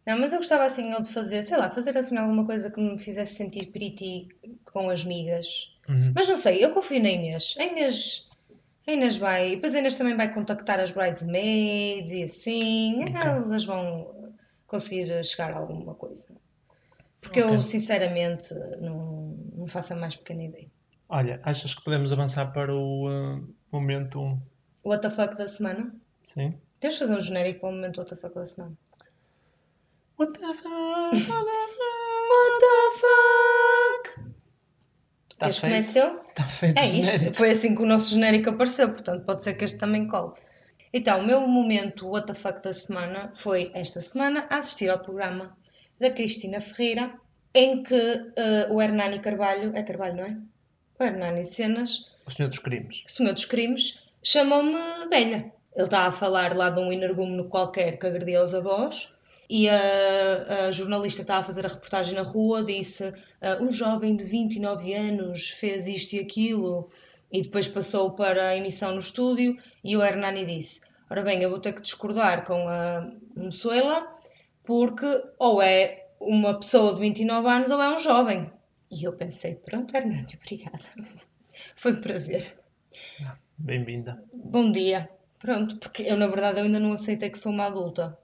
Não, 0.06 0.20
mas 0.20 0.34
eu 0.34 0.40
gostava 0.40 0.64
assim 0.66 0.92
de 1.02 1.14
fazer, 1.14 1.44
sei 1.44 1.58
lá, 1.58 1.70
fazer 1.70 1.98
assim 1.98 2.18
alguma 2.18 2.46
coisa 2.46 2.72
que 2.72 2.82
me 2.82 2.98
fizesse 2.98 3.36
sentir 3.36 3.68
pretty 3.68 4.28
com 4.66 4.90
as 4.90 5.04
migas. 5.06 5.48
Uhum. 5.92 6.14
Mas 6.16 6.30
não 6.30 6.38
sei, 6.38 6.64
eu 6.64 6.74
confio 6.74 7.04
na 7.04 7.10
Inês. 7.10 7.56
A 7.60 7.64
Inês, 7.64 8.30
a 8.88 8.92
Inês 8.92 9.18
vai. 9.18 9.52
Depois 9.56 9.76
a 9.76 9.80
Inês 9.80 9.96
também 9.96 10.16
vai 10.16 10.34
contactar 10.34 10.80
as 10.80 10.92
bridesmaids 10.92 12.12
e 12.12 12.24
assim. 12.24 13.14
Elas 13.14 13.66
vão 13.66 14.34
conseguir 14.66 15.24
chegar 15.26 15.52
a 15.52 15.58
alguma 15.58 15.94
coisa. 15.94 16.28
Porque 17.20 17.42
Ok. 17.42 17.56
eu, 17.56 17.62
sinceramente, 17.62 18.54
não, 18.80 19.38
não 19.54 19.68
faço 19.68 19.94
a 19.94 19.98
mais 19.98 20.16
pequena 20.16 20.44
ideia. 20.44 20.72
Olha, 21.10 21.42
achas 21.44 21.76
que 21.76 21.84
podemos 21.84 22.12
avançar 22.14 22.54
para 22.54 22.74
o 22.74 23.10
uh, 23.10 23.56
momento 23.70 24.22
1? 24.22 24.42
What 24.86 25.02
the 25.02 25.14
fuck 25.14 25.36
da 25.38 25.48
semana? 25.48 25.94
Sim? 26.24 26.58
Temos 26.80 26.96
de 26.96 27.00
fazer 27.00 27.16
um 27.16 27.20
genérico 27.20 27.60
para 27.60 27.70
o 27.70 27.74
momento 27.74 27.98
What 27.98 28.10
the 28.10 28.16
fuck 28.16 28.34
da 28.34 28.46
semana. 28.46 28.78
What 30.18 30.40
the 30.40 30.54
fuck? 30.54 30.72
What 30.72 31.46
the 32.62 32.92
fuck? 32.98 33.51
Está 35.46 35.70
Queres 35.70 35.86
que 35.86 35.94
feito? 35.94 36.08
eu? 36.08 36.20
Está 36.30 36.44
feito 36.44 36.78
É 36.78 36.84
o 36.84 36.88
genérico. 36.88 37.34
foi 37.34 37.50
assim 37.52 37.76
que 37.76 37.82
o 37.82 37.86
nosso 37.86 38.10
genérico 38.12 38.50
apareceu, 38.52 38.90
portanto 38.90 39.26
pode 39.26 39.44
ser 39.44 39.54
que 39.56 39.66
este 39.66 39.78
também 39.80 40.08
cole. 40.08 40.34
Então, 40.94 41.20
o 41.22 41.26
meu 41.26 41.42
momento 41.48 42.08
what 42.08 42.28
the 42.28 42.34
fuck 42.34 42.62
da 42.62 42.74
semana 42.74 43.32
foi 43.34 43.72
esta 43.74 44.02
semana 44.02 44.46
a 44.50 44.58
assistir 44.58 44.90
ao 44.90 45.00
programa 45.00 45.56
da 46.00 46.10
Cristina 46.10 46.60
Ferreira, 46.60 47.14
em 47.56 47.82
que 47.84 47.96
eh, 48.36 48.68
o 48.70 48.82
Hernani 48.82 49.20
Carvalho, 49.20 49.72
é 49.76 49.84
Carvalho, 49.84 50.18
não 50.18 50.24
é? 50.26 50.38
O 51.00 51.04
Hernani 51.04 51.46
Cenas, 51.46 52.12
O 52.26 52.32
Senhor 52.32 52.50
dos 52.50 52.60
Crimes. 52.60 53.04
senhor 53.08 53.34
dos 53.34 53.46
crimes, 53.46 54.04
chamou-me 54.24 54.74
velha. 55.10 55.52
Ele 55.76 55.86
estava 55.86 56.10
a 56.10 56.12
falar 56.12 56.56
lá 56.56 56.70
de 56.70 56.80
um 56.82 56.92
energúmeno 56.92 57.46
qualquer 57.48 57.98
que 57.98 58.06
agredia 58.06 58.44
os 58.44 58.54
avós 58.54 59.14
e 59.52 59.68
a, 59.68 60.68
a 60.68 60.72
jornalista 60.72 61.24
estava 61.24 61.42
a 61.42 61.44
fazer 61.44 61.66
a 61.66 61.70
reportagem 61.70 62.16
na 62.16 62.22
rua 62.22 62.64
disse 62.64 63.14
"Ah, 63.42 63.58
um 63.60 63.70
jovem 63.70 64.16
de 64.16 64.24
29 64.24 64.94
anos 64.94 65.50
fez 65.50 65.88
isto 65.88 66.14
e 66.14 66.20
aquilo 66.20 66.88
e 67.30 67.42
depois 67.42 67.68
passou 67.68 68.12
para 68.12 68.48
a 68.48 68.56
emissão 68.56 68.94
no 68.94 69.00
estúdio 69.00 69.58
e 69.84 69.98
o 69.98 70.02
Hernani 70.02 70.46
disse 70.46 70.80
ora 71.10 71.22
bem, 71.22 71.44
eu 71.44 71.50
vou 71.50 71.60
ter 71.60 71.74
que 71.74 71.82
discordar 71.82 72.46
com 72.46 72.66
a 72.70 73.12
Moçoela 73.36 74.08
porque 74.64 75.06
ou 75.38 75.62
é 75.62 76.08
uma 76.18 76.58
pessoa 76.58 76.94
de 76.94 77.02
29 77.02 77.50
anos 77.50 77.70
ou 77.70 77.82
é 77.82 77.94
um 77.94 78.00
jovem. 78.00 78.50
E 78.90 79.04
eu 79.04 79.12
pensei, 79.12 79.56
pronto, 79.56 79.94
Hernani, 79.94 80.28
obrigada. 80.42 80.80
Foi 81.76 81.92
um 81.92 82.00
prazer. 82.00 82.58
Bem-vinda. 83.58 84.24
Bom 84.34 84.72
dia. 84.72 85.10
Pronto, 85.38 85.78
porque 85.78 86.04
eu 86.04 86.16
na 86.16 86.28
verdade 86.28 86.60
eu 86.60 86.64
ainda 86.64 86.80
não 86.80 86.94
aceitei 86.94 87.30
que 87.30 87.38
sou 87.38 87.52
uma 87.52 87.66
adulta. 87.66 88.18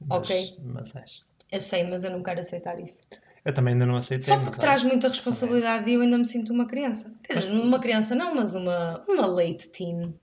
Mas, 0.00 0.18
Ok. 0.30 0.56
Mas 0.62 0.96
és. 0.96 1.22
Eu 1.50 1.60
sei, 1.60 1.84
mas 1.84 2.04
eu 2.04 2.10
não 2.10 2.22
quero 2.22 2.40
aceitar 2.40 2.78
isso. 2.80 3.00
Eu 3.44 3.54
também 3.54 3.72
ainda 3.72 3.86
não 3.86 3.96
aceitei. 3.96 4.26
Só 4.26 4.36
mas 4.36 4.44
porque 4.46 4.60
traz 4.60 4.82
muita 4.84 5.08
responsabilidade 5.08 5.90
e 5.90 5.94
eu 5.94 6.00
ainda 6.02 6.18
me 6.18 6.24
sinto 6.24 6.52
uma 6.52 6.66
criança. 6.66 7.12
Quer 7.22 7.38
dizer, 7.38 7.52
uma 7.52 7.78
criança 7.80 8.14
não, 8.14 8.34
mas 8.34 8.54
uma, 8.54 9.02
uma 9.08 9.26
late 9.26 9.68
teen. 9.70 10.14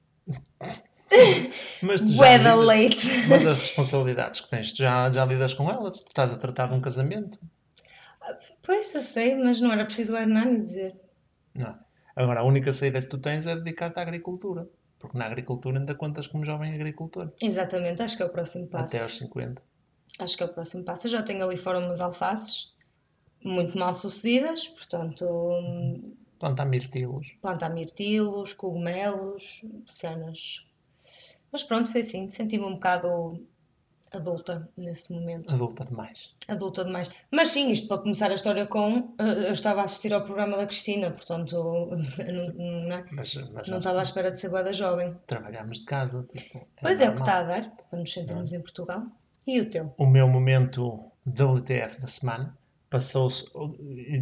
Mas 1.82 2.01
tu 2.01 2.13
já 2.13 2.38
lidas- 2.38 2.65
leite. 2.65 3.07
Mas 3.28 3.45
as 3.47 3.57
responsabilidades 3.59 4.41
que 4.41 4.49
tens, 4.49 4.71
tu 4.71 4.78
já, 4.80 5.09
já 5.11 5.26
lidas 5.26 5.53
com 5.53 5.69
elas? 5.69 5.99
Tu 6.01 6.07
estás 6.07 6.32
a 6.34 6.38
tratar 6.38 6.67
de 6.67 6.73
um 6.76 6.82
casamento? 6.82 7.39
Pois, 8.63 8.93
eu 8.93 9.01
sei, 9.01 9.36
mas 9.36 9.61
não 9.61 9.71
era 9.71 9.86
preciso 9.86 10.13
o 10.13 10.17
Hernani 10.17 10.61
dizer. 10.63 10.95
Não. 11.53 11.78
Agora, 12.15 12.39
a 12.41 12.43
única 12.43 12.71
saída 12.73 13.01
que 13.01 13.07
tu 13.07 13.17
tens 13.17 13.45
é 13.45 13.55
dedicar-te 13.55 13.99
à 13.99 14.01
agricultura. 14.01 14.67
Porque 15.05 15.17
na 15.17 15.25
agricultura 15.25 15.79
ainda 15.79 15.95
contas 15.95 16.27
como 16.27 16.43
jovem 16.43 16.73
agricultor. 16.73 17.31
Exatamente, 17.41 18.01
acho 18.01 18.17
que 18.17 18.23
é 18.23 18.25
o 18.25 18.29
próximo 18.29 18.67
passo. 18.67 18.95
Até 18.95 19.03
aos 19.03 19.17
50. 19.17 19.61
Acho 20.19 20.37
que 20.37 20.43
é 20.43 20.45
o 20.45 20.53
próximo 20.53 20.83
passo. 20.83 21.07
Eu 21.07 21.11
já 21.11 21.23
tenho 21.23 21.43
ali 21.45 21.57
fora 21.57 21.79
umas 21.79 22.01
alfaces, 22.01 22.73
muito 23.43 23.77
mal 23.77 23.93
sucedidas, 23.93 24.67
portanto, 24.67 25.25
Plantar 26.39 26.65
mirtilos. 26.65 27.35
plantar 27.41 27.69
mirtilos, 27.69 28.53
cogumelos, 28.53 29.61
cenas. 29.85 30.65
Mas 31.51 31.63
pronto, 31.63 31.91
foi 31.91 32.01
assim. 32.01 32.27
Senti-me 32.27 32.65
um 32.65 32.73
bocado 32.73 33.45
adulta 34.16 34.70
nesse 34.78 35.13
momento. 35.13 35.53
Adulta 35.53 35.84
demais. 35.86 36.34
Adulta 36.47 36.84
demais. 36.86 37.09
Mas 37.32 37.49
sim, 37.49 37.72
isto 37.72 37.88
para 37.88 37.97
começar 37.99 38.32
a 38.32 38.34
história 38.34 38.66
com. 38.66 39.13
eh, 39.20 39.47
Eu 39.47 39.53
estava 39.53 39.82
a 39.82 39.86
assistir 39.86 40.13
ao 40.13 40.24
programa 40.24 40.57
da 40.57 40.66
Cristina, 40.66 41.11
portanto. 41.11 41.55
não, 42.57 42.88
não, 42.88 42.95
é? 42.95 43.05
Mas, 43.11 43.36
mas 43.53 43.68
não 43.68 43.80
estava 43.80 43.99
à 43.99 44.03
espera 44.03 44.32
de 44.32 44.39
ser 44.39 44.49
da 44.49 44.72
jovem. 44.72 45.16
trabalhamos 45.28 45.80
de 45.80 45.86
casa. 45.86 46.26
Tipo, 46.32 46.68
Pois 46.82 47.01
é, 47.01 47.09
o 47.09 47.13
que 47.13 47.20
normal. 47.20 47.28
está 47.28 47.39
a 47.39 47.43
dar, 47.43 47.72
para 47.89 47.99
nos 47.99 48.11
sentirmos 48.13 48.53
em 48.53 48.61
Portugal. 48.61 49.03
E 49.45 49.61
o 49.61 49.70
teu? 49.70 49.93
O 49.97 50.05
meu 50.07 50.28
momento 50.28 51.11
WTF 51.28 51.99
da 52.01 52.07
semana 52.07 52.57
passou-se. 52.89 53.45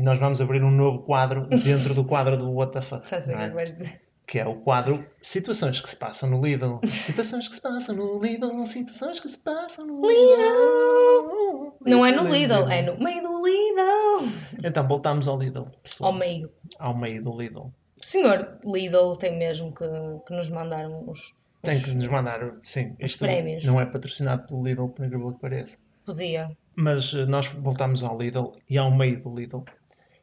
Nós 0.02 0.20
vamos 0.20 0.42
abrir 0.42 0.64
um 0.64 0.72
novo 0.72 1.00
quadro 1.04 1.48
dentro 1.48 1.94
do 1.94 2.04
quadro 2.04 2.38
do 2.38 2.54
Fuck. 2.82 3.10
Já 3.10 3.22
sei 3.22 3.36
o 3.36 3.40
é? 3.40 3.46
é 3.46 3.50
que 3.50 3.56
vais 3.56 3.76
dizer. 3.78 4.02
Que 4.26 4.40
é 4.40 4.48
o 4.48 4.56
quadro 4.56 5.06
Situações 5.22 5.80
que 5.82 5.90
se 5.90 5.96
passam 5.96 6.30
no 6.30 6.42
Lidl. 6.42 6.80
Situações 6.88 7.48
que 7.48 7.56
se 7.56 7.62
passam 7.62 7.96
no 7.96 8.20
Lidl, 8.20 8.66
situações 8.66 9.20
que 9.20 9.30
se 9.30 9.38
passam 9.38 9.86
no 9.86 10.02
Lidl. 10.02 11.74
Não 11.86 12.06
é 12.06 12.12
no 12.12 12.24
Lidl, 12.24 12.70
é 12.70 12.82
no 12.82 12.98
meio 13.02 13.22
do 13.22 13.46
Lidl. 13.46 14.32
Então 14.64 14.88
voltamos 14.88 15.28
ao 15.28 15.38
Lidl, 15.38 15.66
pessoal. 15.82 16.12
Ao 16.12 16.18
meio. 16.18 16.52
Ao 16.80 16.98
meio 16.98 17.22
do 17.22 17.36
Lidl. 17.36 17.72
O 17.98 18.06
senhor 18.06 18.60
Lidl 18.66 19.16
tem 19.16 19.38
mesmo 19.38 19.74
que, 19.74 19.86
que 20.26 20.34
nos 20.34 20.50
mandar 20.50 20.88
uns. 20.88 21.36
Tem 21.62 21.82
que 21.82 21.92
nos 21.92 22.08
mandar, 22.08 22.56
sim, 22.60 22.94
isto 23.00 23.20
prémios. 23.20 23.64
não 23.64 23.80
é 23.80 23.86
patrocinado 23.86 24.46
pelo 24.46 24.64
Lidl, 24.66 24.90
por 24.90 25.06
incrível 25.06 25.32
que 25.32 25.40
pareça. 25.40 25.78
Podia. 26.06 26.52
Mas 26.76 27.14
eh, 27.14 27.26
nós 27.26 27.54
voltamos 27.54 28.04
ao 28.04 28.18
Lidl 28.18 28.52
e 28.70 28.78
ao 28.78 28.92
meio 28.92 29.24
do 29.24 29.34
Lidl. 29.34 29.64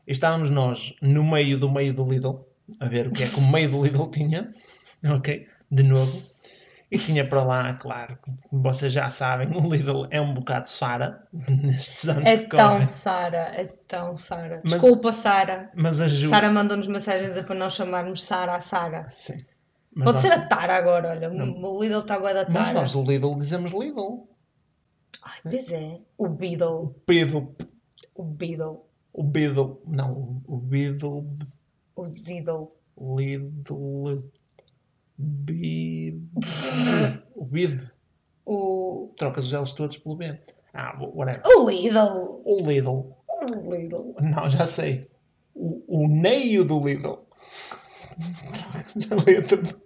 E 0.06 0.12
estávamos 0.12 0.50
nós 0.50 0.94
no 1.00 1.24
meio 1.24 1.58
do 1.58 1.70
meio 1.70 1.94
do 1.94 2.04
Lidl, 2.04 2.44
a 2.78 2.88
ver 2.88 3.08
o 3.08 3.10
que 3.10 3.22
é 3.24 3.28
que 3.28 3.38
o 3.38 3.46
meio 3.50 3.70
do 3.70 3.82
Lidl 3.82 4.06
tinha, 4.10 4.50
ok? 5.14 5.46
De 5.70 5.82
novo. 5.82 6.22
E 6.92 6.98
tinha 6.98 7.24
para 7.28 7.44
lá, 7.44 7.72
claro, 7.74 8.18
como 8.20 8.36
vocês 8.50 8.92
já 8.92 9.08
sabem, 9.08 9.48
o 9.56 9.60
Lidl 9.68 10.06
é 10.10 10.20
um 10.20 10.34
bocado 10.34 10.68
Sara 10.68 11.24
nestes 11.48 12.08
anos 12.08 12.28
É 12.28 12.36
que 12.38 12.56
tão. 12.56 12.88
Sara, 12.88 13.52
é 13.54 13.64
tão 13.86 14.16
Sara. 14.16 14.60
Mas- 14.64 14.72
Desculpa, 14.72 15.12
Sara. 15.12 15.70
Mas 15.74 16.00
a 16.00 16.08
Ju... 16.08 16.28
Sara 16.28 16.50
mandou-nos 16.50 16.88
mensagens 16.88 17.36
a 17.36 17.44
para 17.44 17.54
nós 17.54 17.74
chamarmos 17.74 18.24
Sara 18.24 18.56
a 18.56 18.60
Sara. 18.60 19.06
Sim. 19.08 19.36
Mas 19.94 20.04
Pode 20.04 20.14
nós, 20.14 20.22
ser 20.22 20.32
a 20.32 20.46
Tara 20.48 20.76
agora, 20.76 21.10
olha. 21.10 21.30
O 21.30 21.80
Lidl 21.82 21.98
está 22.00 22.18
bué 22.18 22.34
da 22.34 22.44
mas 22.48 22.68
Tara. 22.68 22.72
nós 22.80 22.92
do 22.92 23.02
Lidl 23.04 23.36
dizemos 23.36 23.70
Lidl. 23.70 24.28
Ai, 25.22 25.38
pois 25.44 25.70
é. 25.70 25.98
O 26.18 26.28
Beedle. 26.28 26.94
Pedro, 27.06 27.54
O 28.16 28.24
Beedle. 28.24 28.84
o 29.12 29.22
Beedle, 29.22 29.80
não, 29.86 30.42
o 30.46 30.56
Beedle, 30.56 31.24
O 32.00 32.08
Diddle. 32.08 32.72
Lidl, 32.98 34.22
Bid, 35.18 36.22
o 37.34 37.44
Bid, 37.44 37.90
O. 38.46 39.12
trocas 39.16 39.44
os 39.46 39.52
L's 39.52 39.72
todos 39.74 39.98
pelo 39.98 40.16
B. 40.16 40.38
Ah, 40.72 40.96
whatever. 40.98 41.42
O 41.46 41.68
Lidl. 41.68 42.42
O 42.44 42.56
Lidl, 42.66 43.16
O 43.28 43.74
Lidl. 43.74 44.14
não, 44.22 44.48
já 44.50 44.66
sei. 44.66 45.02
O, 45.54 46.04
o 46.04 46.08
neio 46.08 46.64
do 46.64 46.80
Lidl. 46.80 47.18
A 49.10 49.14
letra 49.26 49.58
do- 49.58 49.80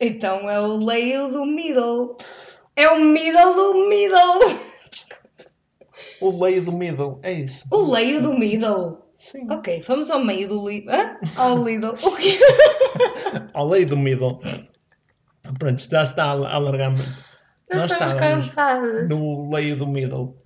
Então 0.00 0.48
é 0.48 0.60
o 0.60 0.76
leio 0.76 1.30
do 1.30 1.44
middle. 1.44 2.16
É 2.76 2.88
o 2.90 3.00
middle 3.00 3.54
do 3.54 3.88
middle. 3.88 4.58
O 6.20 6.30
leio 6.42 6.64
do 6.64 6.72
middle, 6.72 7.18
é 7.22 7.32
isso. 7.32 7.64
O 7.72 7.90
leio 7.92 8.22
do 8.22 8.34
middle. 8.38 9.07
Sim. 9.18 9.50
Ok, 9.50 9.80
vamos 9.80 10.10
ao 10.12 10.24
meio 10.24 10.48
do 10.48 10.68
Lidl. 10.68 10.90
Hã? 10.90 11.16
Ao 11.36 11.64
Lidl. 11.64 11.88
O 11.88 12.16
quê? 12.16 12.38
Ao 13.52 13.68
leio 13.68 13.88
do 13.88 13.96
middle. 13.96 14.38
Pronto, 15.58 15.82
já 15.90 16.06
se 16.06 16.12
está 16.12 16.26
a 16.26 16.54
alargar 16.54 16.92
muito. 16.92 17.24
Nós 17.74 17.90
estávamos 17.90 18.14
cansados. 18.14 19.08
no 19.08 19.50
leio 19.52 19.76
do 19.76 19.88
middle 19.88 20.40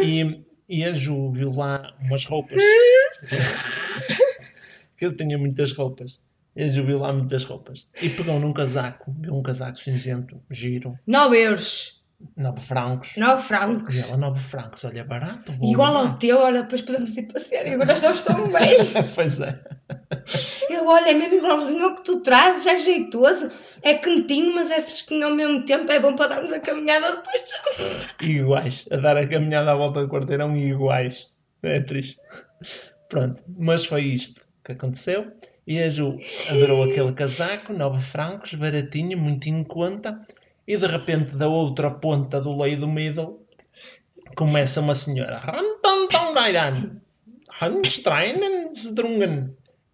e, 0.00 0.44
e 0.68 0.84
a 0.84 0.92
Ju 0.92 1.32
viu 1.32 1.50
lá 1.52 1.92
umas 2.00 2.24
roupas. 2.24 2.62
que 4.96 5.04
eu 5.04 5.16
tinha 5.16 5.36
muitas 5.36 5.72
roupas. 5.72 6.20
E 6.54 6.62
a 6.62 6.68
Ju 6.68 6.86
viu 6.86 7.00
lá 7.00 7.12
muitas 7.12 7.42
roupas. 7.42 7.88
E 8.00 8.08
pegou 8.08 8.38
num 8.38 8.52
casaco, 8.52 9.12
viu 9.18 9.34
um 9.34 9.42
casaco 9.42 9.76
cinzento, 9.76 10.40
giro, 10.48 10.96
9 11.04 11.36
euros. 11.36 12.03
9 12.36 12.60
francos. 12.60 13.16
9 13.16 13.42
francos. 13.42 13.94
E 13.94 14.00
ela, 14.00 14.16
9 14.16 14.40
francos, 14.40 14.84
olha, 14.84 15.04
barato. 15.04 15.52
vou 15.52 15.70
Igual 15.70 15.96
ao 15.96 16.18
teu, 16.18 16.38
olha, 16.38 16.62
depois 16.62 16.82
podemos 16.82 17.16
ir 17.16 17.32
passear 17.32 17.66
e 17.66 17.74
agora 17.74 17.92
estamos 17.92 18.22
tão 18.22 18.48
bem. 18.50 18.72
pois 19.14 19.40
é. 19.40 19.60
Eu, 20.70 20.86
olha, 20.86 21.10
é 21.10 21.14
mesmo 21.14 21.36
igualzinho 21.36 21.84
ao 21.84 21.94
que 21.94 22.04
tu 22.04 22.20
trazes, 22.20 22.66
é 22.66 22.76
jeitoso, 22.76 23.50
é 23.82 23.94
quentinho, 23.94 24.54
mas 24.54 24.70
é 24.70 24.80
fresquinho 24.80 25.26
ao 25.26 25.34
mesmo 25.34 25.64
tempo, 25.64 25.90
é 25.90 26.00
bom 26.00 26.14
para 26.14 26.34
darmos 26.34 26.52
a 26.52 26.60
caminhada 26.60 27.16
depois. 27.16 27.50
iguais. 28.20 28.86
A 28.90 28.96
dar 28.96 29.16
a 29.16 29.26
caminhada 29.26 29.72
à 29.72 29.74
volta 29.74 30.02
do 30.02 30.08
quarteirão 30.08 30.56
iguais. 30.56 31.32
É 31.62 31.80
triste. 31.80 32.20
Pronto, 33.08 33.42
mas 33.58 33.84
foi 33.84 34.02
isto 34.02 34.44
que 34.64 34.72
aconteceu. 34.72 35.32
E 35.66 35.82
a 35.82 35.88
Ju 35.88 36.18
adorou 36.50 36.84
aquele 36.84 37.12
casaco, 37.12 37.72
9 37.72 38.02
francos, 38.02 38.54
baratinho, 38.54 39.16
muito 39.16 39.48
em 39.48 39.64
conta. 39.64 40.18
E 40.66 40.76
de 40.76 40.86
repente, 40.86 41.36
da 41.36 41.48
outra 41.48 41.90
ponta 41.90 42.40
do 42.40 42.56
leio 42.56 42.78
do 42.78 42.88
middle, 42.88 43.46
começa 44.34 44.80
uma 44.80 44.94
senhora. 44.94 45.40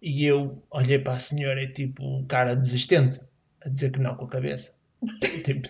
E 0.01 0.25
eu 0.25 0.63
olhei 0.71 0.97
para 0.97 1.13
a 1.13 1.19
senhora 1.19 1.61
e 1.61 1.71
tipo, 1.71 2.25
cara 2.25 2.55
desistente, 2.55 3.21
a 3.63 3.69
dizer 3.69 3.91
que 3.91 3.99
não 3.99 4.15
com 4.15 4.25
a 4.25 4.29
cabeça. 4.29 4.73
Tipo, 5.43 5.67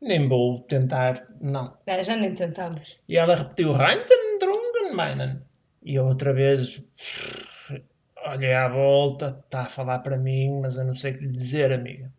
nem 0.00 0.28
vou 0.28 0.60
tentar, 0.60 1.26
não. 1.40 1.76
É, 1.86 2.02
já 2.02 2.16
nem 2.16 2.34
tentamos. 2.34 2.98
E 3.08 3.16
ela 3.16 3.36
repetiu 3.36 3.72
Reinten 3.72 4.38
Drungen 4.38 4.94
meinen. 4.94 5.40
E 5.82 5.94
eu 5.94 6.06
outra 6.06 6.32
vez 6.32 6.82
olhei 8.26 8.54
à 8.54 8.68
volta, 8.68 9.26
está 9.44 9.62
a 9.62 9.68
falar 9.68 10.00
para 10.00 10.18
mim, 10.18 10.60
mas 10.60 10.76
eu 10.76 10.84
não 10.84 10.94
sei 10.94 11.12
o 11.12 11.18
que 11.18 11.24
lhe 11.24 11.32
dizer, 11.32 11.72
amiga. 11.72 12.12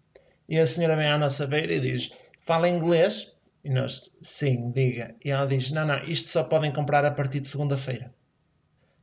E 0.47 0.59
a 0.59 0.65
senhora 0.65 0.95
vem 0.95 1.07
à 1.07 1.17
nossa 1.17 1.47
beira 1.47 1.73
e 1.73 1.79
diz: 1.79 2.11
Fala 2.39 2.69
inglês? 2.69 3.31
E 3.63 3.69
nós, 3.69 4.15
sim, 4.21 4.71
diga. 4.71 5.15
E 5.23 5.31
ela 5.31 5.47
diz: 5.47 5.71
Não, 5.71 5.85
não, 5.85 6.03
isto 6.05 6.29
só 6.29 6.43
podem 6.43 6.71
comprar 6.71 7.03
a 7.03 7.11
partir 7.11 7.39
de 7.39 7.47
segunda-feira. 7.47 8.13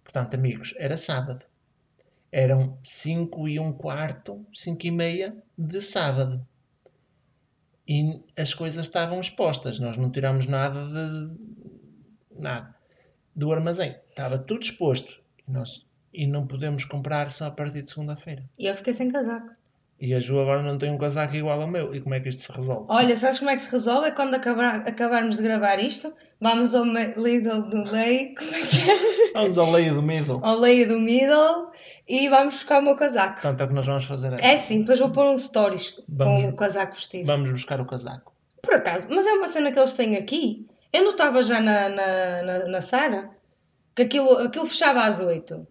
Portanto, 0.04 0.34
amigos, 0.34 0.74
era 0.76 0.96
sábado. 0.96 1.44
Eram 2.30 2.78
5 2.82 3.48
e 3.48 3.60
um 3.60 3.72
quarto, 3.72 4.46
5 4.54 4.86
e 4.86 4.90
meia 4.90 5.36
de 5.58 5.80
sábado. 5.82 6.46
E 7.86 8.22
as 8.36 8.54
coisas 8.54 8.86
estavam 8.86 9.20
expostas. 9.20 9.78
Nós 9.78 9.96
não 9.96 10.10
tiramos 10.10 10.46
nada 10.46 10.86
de. 10.86 11.36
nada. 12.38 12.74
Do 13.34 13.52
armazém. 13.52 13.96
Estava 14.10 14.38
tudo 14.38 14.62
exposto. 14.62 15.20
E, 15.46 15.52
nós, 15.52 15.84
e 16.12 16.26
não 16.26 16.46
podemos 16.46 16.84
comprar 16.84 17.30
só 17.30 17.46
a 17.46 17.50
partir 17.50 17.82
de 17.82 17.90
segunda-feira. 17.90 18.48
E 18.58 18.66
eu 18.66 18.76
fiquei 18.76 18.94
sem 18.94 19.10
casaco. 19.10 19.52
E 20.04 20.12
a 20.14 20.18
Ju 20.18 20.40
agora 20.40 20.62
não 20.62 20.76
tem 20.78 20.90
um 20.90 20.98
casaco 20.98 21.36
igual 21.36 21.60
ao 21.62 21.68
meu. 21.68 21.94
E 21.94 22.00
como 22.00 22.12
é 22.16 22.18
que 22.20 22.28
isto 22.28 22.42
se 22.42 22.50
resolve? 22.52 22.86
Olha, 22.88 23.16
sabes 23.16 23.38
como 23.38 23.50
é 23.50 23.54
que 23.56 23.62
se 23.62 23.70
resolve? 23.70 24.08
É 24.08 24.10
quando 24.10 24.34
acabar, 24.34 24.74
acabarmos 24.86 25.36
de 25.36 25.44
gravar 25.44 25.78
isto, 25.78 26.12
vamos 26.40 26.74
ao 26.74 26.84
Lidl 26.84 27.62
do 27.70 27.84
Lei, 27.92 28.34
como 28.36 28.52
é 28.52 28.60
que 28.62 28.90
é? 28.90 29.32
Vamos 29.32 29.56
ao 29.58 29.70
leio 29.70 29.94
do 29.94 30.02
middle. 30.02 30.40
Ao 30.42 30.58
Leio 30.58 30.88
do 30.88 30.98
Middle 30.98 31.70
e 32.08 32.28
vamos 32.28 32.54
buscar 32.54 32.80
o 32.80 32.84
meu 32.84 32.96
casaco. 32.96 33.34
Portanto, 33.34 33.60
é 33.60 33.64
o 33.64 33.68
que 33.68 33.74
nós 33.74 33.86
vamos 33.86 34.04
fazer. 34.04 34.34
É 34.40 34.58
sim, 34.58 34.80
depois 34.80 34.98
vou 34.98 35.10
pôr 35.10 35.24
um 35.26 35.38
stories 35.38 36.02
Vamos- 36.08 36.42
com 36.42 36.48
o 36.48 36.56
casaco 36.56 36.94
vestido. 36.94 37.26
Vamos 37.26 37.50
buscar 37.52 37.80
o 37.80 37.86
casaco. 37.86 38.32
Por 38.60 38.74
acaso, 38.74 39.08
mas 39.08 39.24
é 39.24 39.32
uma 39.34 39.48
cena 39.48 39.70
que 39.70 39.78
eles 39.78 39.94
têm 39.94 40.16
aqui. 40.16 40.66
Eu 40.92 41.04
notava 41.04 41.42
já 41.44 41.60
na, 41.60 41.88
na, 41.88 42.42
na, 42.42 42.66
na 42.66 42.80
Sara 42.82 43.30
que 43.94 44.02
aquilo, 44.02 44.38
aquilo 44.38 44.66
fechava 44.66 45.02
às 45.04 45.20
8. 45.20 45.64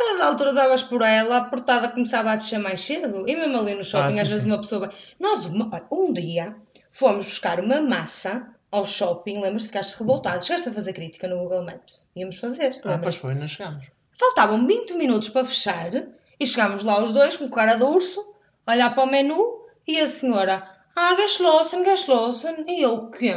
A 0.00 0.16
da 0.18 0.26
altura 0.26 0.52
davas 0.52 0.82
por 0.82 1.02
ela, 1.02 1.36
a 1.38 1.44
portada 1.44 1.88
começava 1.88 2.32
a 2.32 2.36
descer 2.36 2.58
mais 2.58 2.80
cedo. 2.80 3.28
E 3.28 3.36
mesmo 3.36 3.56
ali 3.58 3.74
no 3.74 3.84
shopping, 3.84 4.06
Ah, 4.08 4.12
sim, 4.12 4.20
às 4.20 4.28
vezes 4.28 4.42
sim. 4.44 4.50
uma 4.50 4.60
pessoa. 4.60 4.86
vai- 4.88 4.96
Nós, 5.20 5.46
um 5.90 6.12
dia, 6.12 6.56
fomos 6.90 7.24
buscar 7.26 7.60
uma 7.60 7.80
massa 7.80 8.48
ao 8.70 8.84
shopping. 8.84 9.40
Lembras-te? 9.40 9.68
Ficaste 9.68 9.98
revoltado. 9.98 10.44
Chegaste 10.44 10.68
a 10.68 10.72
fazer 10.72 10.92
crítica 10.92 11.28
no 11.28 11.38
Google 11.38 11.62
Maps. 11.62 12.10
Íamos 12.16 12.38
fazer. 12.38 12.80
Ah, 12.84 12.98
pois 12.98 13.16
foi, 13.16 13.34
não 13.34 13.46
chegamos. 13.46 13.86
Faltavam 14.18 14.66
20 14.66 14.94
minutos 14.94 15.28
para 15.28 15.44
fechar 15.44 15.90
e 16.38 16.46
chegámos 16.46 16.82
lá 16.84 17.02
os 17.02 17.12
dois 17.12 17.36
com 17.36 17.48
cara 17.48 17.74
de 17.76 17.84
urso, 17.84 18.24
olhar 18.66 18.94
para 18.94 19.04
o 19.04 19.06
menu 19.10 19.64
e 19.86 19.98
a 20.00 20.06
senhora, 20.06 20.68
ah, 20.96 21.14
geschlossen, 21.16 21.82
geschlossen. 21.84 22.64
E 22.68 22.82
eu, 22.82 23.10
quê? 23.10 23.32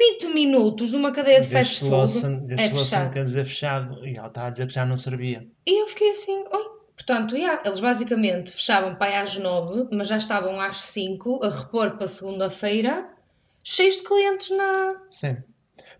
20 0.00 0.28
minutos 0.34 0.92
numa 0.92 1.12
cadeia 1.12 1.40
de 1.42 1.48
fast 1.48 1.80
food 1.80 1.90
Geschlossen, 1.90 2.46
é 2.50 2.68
fechado. 2.70 3.10
quer 3.12 3.22
dizer 3.24 3.44
fechado. 3.44 4.06
E 4.06 4.16
ela 4.16 4.28
estava 4.28 4.46
a 4.46 4.50
dizer 4.50 4.66
que 4.66 4.72
já 4.72 4.86
não 4.86 4.96
servia. 4.96 5.46
E 5.66 5.82
eu 5.82 5.86
fiquei 5.88 6.10
assim, 6.10 6.38
oi. 6.50 6.80
Portanto, 6.96 7.36
yeah, 7.36 7.62
eles 7.64 7.80
basicamente 7.80 8.50
fechavam 8.50 8.94
para 8.94 9.06
aí 9.12 9.16
às 9.16 9.36
9, 9.36 9.88
mas 9.92 10.08
já 10.08 10.16
estavam 10.16 10.60
às 10.60 10.80
5 10.82 11.40
a 11.44 11.48
repor 11.48 11.96
para 11.96 12.06
segunda-feira, 12.06 13.08
cheios 13.64 13.96
de 13.96 14.02
clientes 14.02 14.50
na. 14.56 15.00
Sim. 15.10 15.36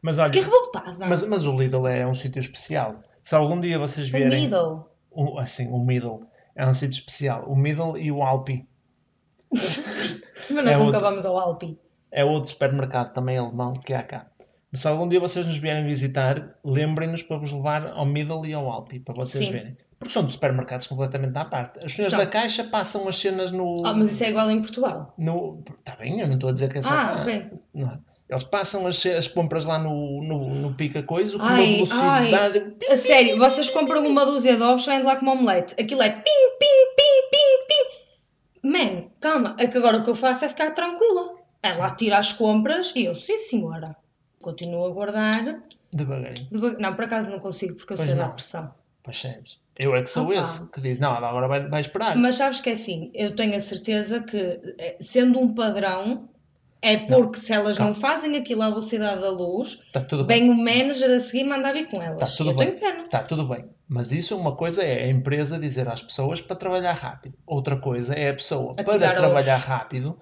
Mas 0.02 0.18
olha, 0.18 0.26
Fiquei 0.28 0.42
revoltada. 0.42 1.06
mas, 1.06 1.22
mas 1.22 1.44
o 1.46 1.56
Lidl 1.56 1.86
é 1.86 2.06
um 2.06 2.14
sítio 2.14 2.38
especial. 2.40 3.02
Se 3.22 3.34
algum 3.34 3.60
dia 3.60 3.78
vocês 3.78 4.08
O 4.08 4.12
vierem. 4.12 4.42
middle. 4.44 4.86
O, 5.10 5.38
assim, 5.38 5.68
o 5.72 5.78
Middle 5.78 6.20
é 6.54 6.66
um 6.66 6.72
sítio 6.72 6.94
especial. 6.98 7.44
O 7.46 7.56
Middle 7.56 7.98
e 7.98 8.10
o 8.12 8.22
Alpi. 8.22 8.66
Mas 9.52 10.64
nós 10.64 10.74
É 10.74 10.76
nunca 10.76 10.84
outro. 10.84 11.00
vamos 11.00 11.26
ao 11.26 11.36
Alpi. 11.38 11.78
É 12.12 12.24
outro 12.24 12.50
supermercado 12.50 13.12
também 13.12 13.38
alemão 13.38 13.72
que 13.72 13.92
há 13.94 14.02
cá. 14.02 14.26
Mas 14.70 14.80
se 14.80 14.88
algum 14.88 15.08
dia 15.08 15.18
vocês 15.18 15.46
nos 15.46 15.58
vierem 15.58 15.84
visitar, 15.84 16.56
lembrem-nos 16.64 17.22
para 17.22 17.38
vos 17.38 17.50
levar 17.50 17.88
ao 17.88 18.06
Middle 18.06 18.46
e 18.46 18.54
ao 18.54 18.70
Alpi, 18.70 19.00
para 19.00 19.14
vocês 19.14 19.44
Sim. 19.44 19.52
verem. 19.52 19.76
Porque 19.98 20.14
são 20.14 20.24
de 20.24 20.32
supermercados 20.32 20.86
completamente 20.86 21.36
à 21.36 21.44
parte. 21.44 21.84
As 21.84 21.92
senhoras 21.92 22.16
da 22.16 22.26
caixa 22.26 22.64
passam 22.64 23.06
as 23.06 23.16
cenas 23.16 23.52
no. 23.52 23.82
Ah, 23.84 23.92
mas 23.92 24.12
isso 24.12 24.24
é 24.24 24.30
igual 24.30 24.50
em 24.50 24.60
Portugal. 24.60 25.12
no... 25.18 25.62
Está 25.78 25.94
bem, 25.96 26.20
eu 26.20 26.26
não 26.26 26.34
estou 26.34 26.48
a 26.48 26.52
dizer 26.52 26.72
que 26.72 26.78
é 26.78 26.82
só 26.82 26.94
Ah, 26.94 27.18
ok. 27.20 27.50
Não 27.74 27.88
é? 27.88 27.98
Eles 28.30 28.44
passam 28.44 28.86
as, 28.86 29.04
as 29.04 29.26
compras 29.26 29.64
lá 29.64 29.78
no, 29.78 30.22
no, 30.22 30.54
no 30.54 30.74
pica-coisa 30.74 31.32
com 31.36 31.42
uma 31.42 31.52
Ai, 31.52 31.74
velocidade. 31.74 32.76
A 32.88 32.96
sério, 32.96 33.36
vocês 33.36 33.68
compram 33.70 34.06
uma 34.06 34.24
dúzia 34.24 34.56
de 34.56 34.62
ovos, 34.62 34.84
saem 34.84 35.00
de 35.00 35.06
lá 35.06 35.16
com 35.16 35.22
uma 35.22 35.32
omelete. 35.32 35.74
Aquilo 35.78 36.00
é 36.00 36.10
pim, 36.10 36.22
pim, 36.22 36.66
pim, 36.96 37.28
pim, 37.30 37.66
pim. 38.62 38.68
Man, 38.70 39.10
calma. 39.20 39.56
É 39.58 39.66
que 39.66 39.76
agora 39.76 39.98
o 39.98 40.04
que 40.04 40.10
eu 40.10 40.14
faço 40.14 40.44
é 40.44 40.48
ficar 40.48 40.70
tranquila. 40.70 41.39
Ela 41.62 41.94
tira 41.94 42.18
as 42.18 42.32
compras 42.32 42.92
e 42.96 43.04
eu, 43.04 43.14
sim 43.14 43.36
senhora. 43.36 43.94
Continuo 44.40 44.86
a 44.86 44.90
guardar. 44.90 45.62
Devagarinho. 45.92 46.46
Deva- 46.50 46.76
Não, 46.78 46.94
por 46.94 47.04
acaso 47.04 47.30
não 47.30 47.38
consigo 47.38 47.74
porque 47.74 47.92
eu 47.92 47.96
Pois 47.96 48.08
sei 48.08 48.16
da 48.16 48.26
não. 48.26 48.32
pressão. 48.32 48.74
Pois 49.02 49.18
sentes. 49.18 49.58
Eu 49.78 49.94
é 49.96 50.02
que 50.02 50.10
sou 50.10 50.24
Opa. 50.24 50.34
esse 50.34 50.66
que 50.70 50.80
diz: 50.80 50.98
não, 50.98 51.14
ela 51.16 51.28
agora 51.28 51.48
vai, 51.48 51.68
vai 51.68 51.80
esperar. 51.80 52.16
Mas 52.16 52.36
sabes 52.36 52.60
que 52.60 52.70
é 52.70 52.72
assim, 52.72 53.10
eu 53.14 53.34
tenho 53.34 53.56
a 53.56 53.60
certeza 53.60 54.20
que, 54.22 54.36
eh, 54.78 54.96
sendo 55.00 55.38
um 55.40 55.54
padrão, 55.54 56.28
é 56.82 56.96
porque 56.98 57.38
se 57.38 57.52
elas 57.52 57.78
não 57.78 57.92
calma. 57.92 58.00
fazem 58.00 58.36
aquilo 58.36 58.62
à 58.62 58.68
velocidade 58.70 59.20
da 59.20 59.30
luz, 59.30 59.78
tudo 60.08 60.24
bem. 60.24 60.40
vem 60.42 60.50
o 60.50 60.54
manager 60.54 61.10
a 61.10 61.20
seguir 61.20 61.44
mandar 61.44 61.72
vir 61.72 61.86
com 61.88 62.00
elas. 62.00 62.22
Está 62.22 62.36
tudo 62.36 62.50
eu 62.50 62.56
bem. 62.56 62.68
tenho 62.68 62.80
pena. 62.80 63.02
Está 63.02 63.22
tudo 63.22 63.46
bem. 63.48 63.66
Mas 63.88 64.12
isso 64.12 64.36
uma 64.36 64.54
coisa 64.54 64.82
é 64.84 65.04
a 65.04 65.08
empresa 65.08 65.58
dizer 65.58 65.88
às 65.88 66.00
pessoas 66.00 66.40
para 66.40 66.56
trabalhar 66.56 66.92
rápido. 66.92 67.34
Outra 67.46 67.76
coisa 67.78 68.14
é 68.14 68.30
a 68.30 68.34
pessoa 68.34 68.72
A 68.78 68.84
para 68.84 69.14
trabalhar 69.14 69.54
ovos. 69.56 69.64
rápido, 69.66 70.18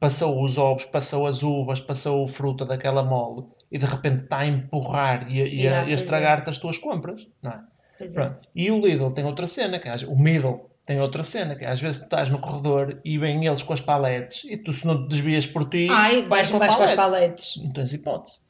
passou 0.00 0.42
os 0.42 0.56
ovos, 0.58 0.84
passou 0.84 1.26
as 1.26 1.42
uvas, 1.42 1.80
passou 1.80 2.24
a 2.24 2.28
fruta 2.28 2.64
daquela 2.64 3.02
mole 3.02 3.44
e 3.70 3.78
de 3.78 3.84
repente 3.86 4.24
está 4.24 4.38
a 4.38 4.46
empurrar 4.46 5.30
e 5.30 5.42
a, 5.42 5.46
e 5.46 5.68
a- 5.68 5.82
a 5.82 5.90
é. 5.90 5.92
estragar-te 5.92 6.48
as 6.50 6.58
tuas 6.58 6.78
compras. 6.78 7.26
Não 7.42 7.50
é? 7.52 7.60
É. 8.00 8.32
E 8.54 8.70
o 8.70 8.78
Lidl 8.80 9.10
tem 9.10 9.24
outra 9.24 9.46
cena, 9.46 9.78
que 9.78 9.88
às- 9.88 10.04
o 10.04 10.14
Middle 10.16 10.70
tem 10.86 11.00
outra 11.00 11.22
cena, 11.22 11.56
que 11.56 11.64
às 11.64 11.80
vezes 11.80 12.00
tu 12.00 12.04
estás 12.04 12.28
no 12.30 12.38
corredor 12.38 13.00
e 13.04 13.18
vêm 13.18 13.44
eles 13.44 13.62
com 13.62 13.72
as 13.72 13.80
paletes 13.80 14.44
e 14.44 14.56
tu 14.56 14.72
se 14.72 14.86
não 14.86 15.02
te 15.02 15.08
desvias 15.10 15.46
por 15.46 15.68
ti, 15.68 15.88
Ai, 15.90 16.26
vais, 16.28 16.48
com 16.50 16.56
a 16.56 16.58
vais 16.60 16.74
para 16.76 16.84
as 16.84 16.90
palete. 16.94 16.96
paletes. 16.96 17.56
Não 17.62 17.72
tens 17.72 17.92
hipótese. 17.92 18.40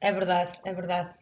É 0.00 0.10
verdade, 0.10 0.52
é 0.64 0.74
verdade. 0.74 1.14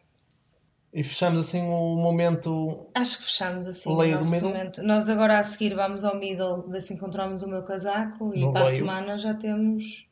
E 0.93 1.03
fechamos 1.03 1.39
assim 1.39 1.61
o 1.69 1.95
momento 1.95 2.87
Acho 2.93 3.19
que 3.19 3.23
fechamos 3.25 3.67
assim 3.67 3.89
o 3.89 3.95
do 3.95 4.05
nosso 4.07 4.41
momento. 4.41 4.83
Nós 4.83 5.07
agora 5.09 5.39
a 5.39 5.43
seguir 5.43 5.73
vamos 5.73 6.03
ao 6.03 6.17
middle, 6.17 6.67
ver 6.67 6.81
se 6.81 6.93
encontramos 6.93 7.43
o 7.43 7.47
meu 7.47 7.63
casaco 7.63 8.33
e 8.35 8.41
No 8.41 8.51
para 8.51 8.63
a 8.63 8.65
leio. 8.65 8.77
semana 8.79 9.17
já 9.17 9.33
temos 9.33 10.07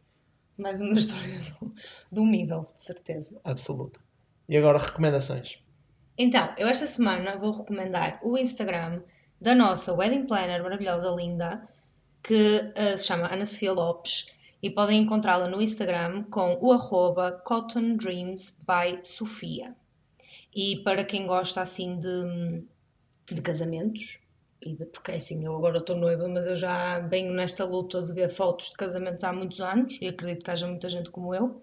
mais 0.58 0.80
uma 0.80 0.94
história 0.98 1.38
do, 1.60 1.74
do 2.12 2.24
middle, 2.26 2.62
de 2.78 2.84
certeza. 2.84 3.40
absoluto. 3.44 4.00
E 4.48 4.58
agora 4.58 4.78
recomendações. 4.80 5.60
Então, 6.18 6.54
eu 6.58 6.68
esta 6.68 6.88
semana 6.88 7.38
vou 7.38 7.52
recomendar 7.52 8.20
o 8.24 8.38
Instagram 8.38 9.02
da 9.40 9.54
nossa 9.56 9.94
wedding 9.94 10.26
planner 10.26 10.62
maravilhosa, 10.64 11.10
linda, 11.12 11.62
que 12.24 12.72
eh, 12.76 12.98
se 12.98 13.06
chama 13.06 13.32
Ana 13.34 13.46
Sofia 13.46 13.72
Lopes 13.74 14.28
e 14.62 14.70
podem 14.70 15.02
encontrá-la 15.02 15.48
no 15.48 15.62
Instagram 15.62 16.24
com 16.24 16.58
o 16.62 16.72
arroba 16.74 17.32
Cotton 17.46 17.96
Dreams 17.96 18.58
by 18.68 19.00
Sofia. 19.04 19.76
E 20.54 20.78
para 20.84 21.06
quem 21.06 21.28
gosta 21.28 21.62
assim 21.62 22.00
de, 22.00 22.64
de 23.34 23.42
casamentos, 23.42 24.20
e 24.62 24.76
de, 24.76 24.86
porque 24.86 25.12
assim, 25.12 25.46
eu 25.46 25.56
agora 25.56 25.78
estou 25.78 25.96
noiva, 25.96 26.28
mas 26.28 26.46
eu 26.46 26.56
já 26.56 27.00
venho 27.00 27.32
nesta 27.32 27.64
luta 27.64 28.02
de 28.02 28.12
ver 28.14 28.30
fotos 28.30 28.70
de 28.70 28.76
casamentos 28.76 29.24
há 29.24 29.32
muitos 29.32 29.62
anos 29.62 29.98
e 30.02 30.08
acredito 30.08 30.44
que 30.44 30.52
haja 30.52 30.68
muita 30.68 30.90
gente 30.90 31.10
como 31.12 31.34
eu. 31.34 31.62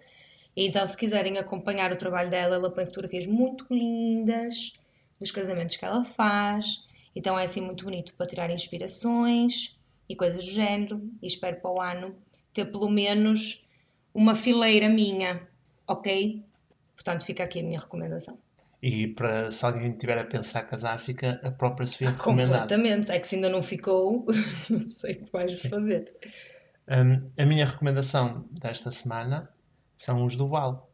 E 0.57 0.67
então, 0.67 0.87
se 0.87 0.97
quiserem 0.97 1.37
acompanhar 1.37 1.93
o 1.93 1.97
trabalho 1.97 2.31
dela, 2.31 2.55
ela 2.55 2.71
põe 2.71 2.87
fotografias 2.87 3.27
muito 3.27 3.67
lindas 3.71 4.73
dos 5.21 5.31
casamentos 5.31 5.77
que 5.77 5.85
ela 5.85 6.03
faz. 6.03 6.83
Então 7.15 7.39
é 7.39 7.45
assim 7.45 7.61
muito 7.61 7.85
bonito 7.85 8.15
para 8.15 8.27
tirar 8.27 8.51
inspirações 8.51 9.77
e 10.09 10.17
coisas 10.17 10.45
do 10.45 10.51
género. 10.51 11.03
E 11.23 11.27
espero 11.27 11.61
para 11.61 11.71
o 11.71 11.81
ano 11.81 12.17
ter 12.55 12.65
pelo 12.67 12.89
menos 12.89 13.67
uma 14.15 14.35
fileira 14.35 14.89
minha, 14.89 15.47
ok? 15.87 16.43
Portanto, 16.95 17.25
fica 17.25 17.45
aqui 17.45 17.61
a 17.61 17.63
minha 17.63 17.81
recomendação. 17.81 18.39
E 18.83 19.09
para 19.09 19.51
se 19.51 19.65
alguém 19.65 19.91
estiver 19.91 20.19
a 20.19 20.25
pensar 20.25 20.63
casar, 20.63 20.99
fica 20.99 21.41
a 21.43 21.51
própria 21.51 21.87
Sofia 21.87 22.11
recomendada. 22.11 22.61
Completamente. 22.61 23.11
É 23.11 23.19
que 23.19 23.27
se 23.27 23.37
ainda 23.37 23.49
não 23.49 23.63
ficou, 23.63 24.27
não 24.71 24.89
sei 24.89 25.15
o 25.15 25.25
que 25.25 25.33
vais 25.33 25.59
Sim. 25.59 25.69
fazer. 25.69 26.15
Hum, 26.89 27.31
a 27.37 27.45
minha 27.47 27.67
recomendação 27.67 28.47
desta 28.51 28.91
semana 28.91 29.49
são 29.97 30.25
os 30.25 30.37
Duval. 30.37 30.91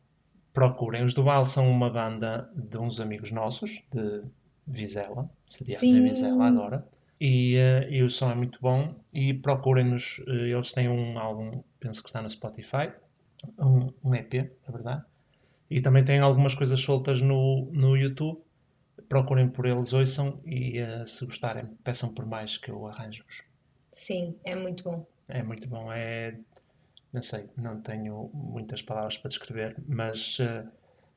Procurem. 0.52 1.02
Os 1.02 1.12
Duval 1.12 1.44
são 1.44 1.70
uma 1.70 1.90
banda 1.90 2.50
de 2.54 2.78
uns 2.78 3.00
amigos 3.00 3.32
nossos, 3.32 3.82
de 3.90 4.22
Vizela, 4.66 5.28
sediados 5.44 5.88
em. 5.88 6.02
Vizela 6.02 6.46
agora. 6.46 6.86
E, 7.20 7.56
eh, 7.56 7.88
e 7.90 8.02
o 8.02 8.10
som 8.10 8.30
é 8.30 8.34
muito 8.34 8.58
bom. 8.60 8.88
E 9.12 9.34
procurem-nos. 9.34 10.22
eh, 10.26 10.50
eles 10.50 10.72
têm 10.72 10.88
um 10.88 11.18
álbum, 11.18 11.62
penso 11.78 12.02
que 12.02 12.08
está 12.08 12.22
no 12.22 12.28
Spotify, 12.28 12.92
um, 13.58 13.92
um 14.04 14.14
EP, 14.14 14.50
na 14.66 14.72
verdade. 14.72 15.04
E 15.72 15.80
também 15.80 16.04
têm 16.04 16.18
algumas 16.18 16.54
coisas 16.54 16.78
soltas 16.78 17.22
no, 17.22 17.70
no 17.72 17.96
YouTube. 17.96 18.42
Procurem 19.08 19.48
por 19.48 19.64
eles, 19.64 19.94
ouçam 19.94 20.38
e 20.44 20.78
eh, 20.78 21.06
se 21.06 21.24
gostarem, 21.24 21.74
peçam 21.82 22.12
por 22.12 22.26
mais 22.26 22.58
que 22.58 22.70
eu 22.70 22.86
arranjo-vos. 22.86 23.42
Sim, 23.90 24.36
é 24.44 24.54
muito 24.54 24.84
bom. 24.84 25.06
É 25.28 25.42
muito 25.42 25.66
bom. 25.68 25.90
É, 25.90 26.36
não 27.10 27.22
sei, 27.22 27.48
não 27.56 27.80
tenho 27.80 28.30
muitas 28.34 28.82
palavras 28.82 29.16
para 29.16 29.30
descrever, 29.30 29.76
mas 29.88 30.36
eh, 30.40 30.64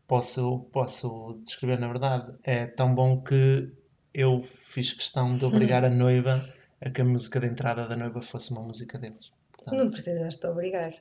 posso, 0.07 0.59
posso 0.71 1.37
descrever 1.43 1.77
na 1.77 1.87
verdade. 1.87 2.33
É 2.41 2.65
tão 2.65 2.95
bom 2.95 3.21
que 3.21 3.69
eu 4.13 4.47
fiz 4.63 4.93
questão 4.93 5.37
de 5.37 5.43
obrigar 5.43 5.83
a 5.83 5.89
noiva 5.89 6.41
a 6.79 6.89
que 6.89 7.01
a 7.01 7.05
música 7.05 7.41
de 7.41 7.47
entrada 7.47 7.87
da 7.87 7.95
noiva 7.97 8.21
fosse 8.21 8.51
uma 8.51 8.61
música 8.61 8.97
deles. 8.97 9.31
Portanto, 9.51 9.75
Não 9.75 9.91
precisaste 9.91 10.47
obrigar. 10.47 10.93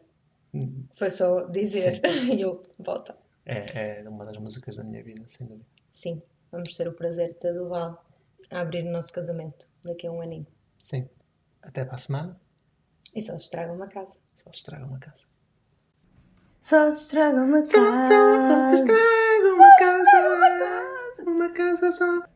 Foi 0.94 1.10
só 1.10 1.44
dizer 1.44 2.00
e 2.32 2.40
eu, 2.40 2.60
volta. 2.78 3.16
É, 3.46 4.00
é 4.02 4.08
uma 4.08 4.24
das 4.24 4.36
músicas 4.38 4.76
da 4.76 4.84
minha 4.84 5.02
vida, 5.02 5.22
sem 5.26 5.46
dúvida. 5.46 5.66
Sim, 5.92 6.22
vamos 6.50 6.74
ter 6.74 6.88
o 6.88 6.92
prazer 6.92 7.28
de 7.28 7.34
ter 7.34 7.52
Duval 7.52 8.04
a 8.50 8.60
abrir 8.60 8.86
o 8.86 8.90
nosso 8.90 9.12
casamento 9.12 9.68
daqui 9.84 10.06
a 10.06 10.12
um 10.12 10.20
aninho. 10.20 10.46
Sim. 10.78 11.08
Até 11.62 11.84
para 11.84 11.94
a 11.94 11.98
semana. 11.98 12.40
E 13.14 13.22
só 13.22 13.36
se 13.36 13.44
estraga 13.44 13.72
uma 13.72 13.86
casa. 13.86 14.16
Só 14.36 14.50
se 14.50 14.58
estraga 14.58 14.84
uma 14.84 14.98
casa. 14.98 15.26
Só 16.60 16.90
se 16.90 17.02
estraga 17.02 17.42
uma 17.42 17.62
casa. 17.62 18.84
uma 20.34 20.58
casa. 20.58 21.30
Uma 21.30 21.52
casa 21.52 21.92
só. 21.92 22.33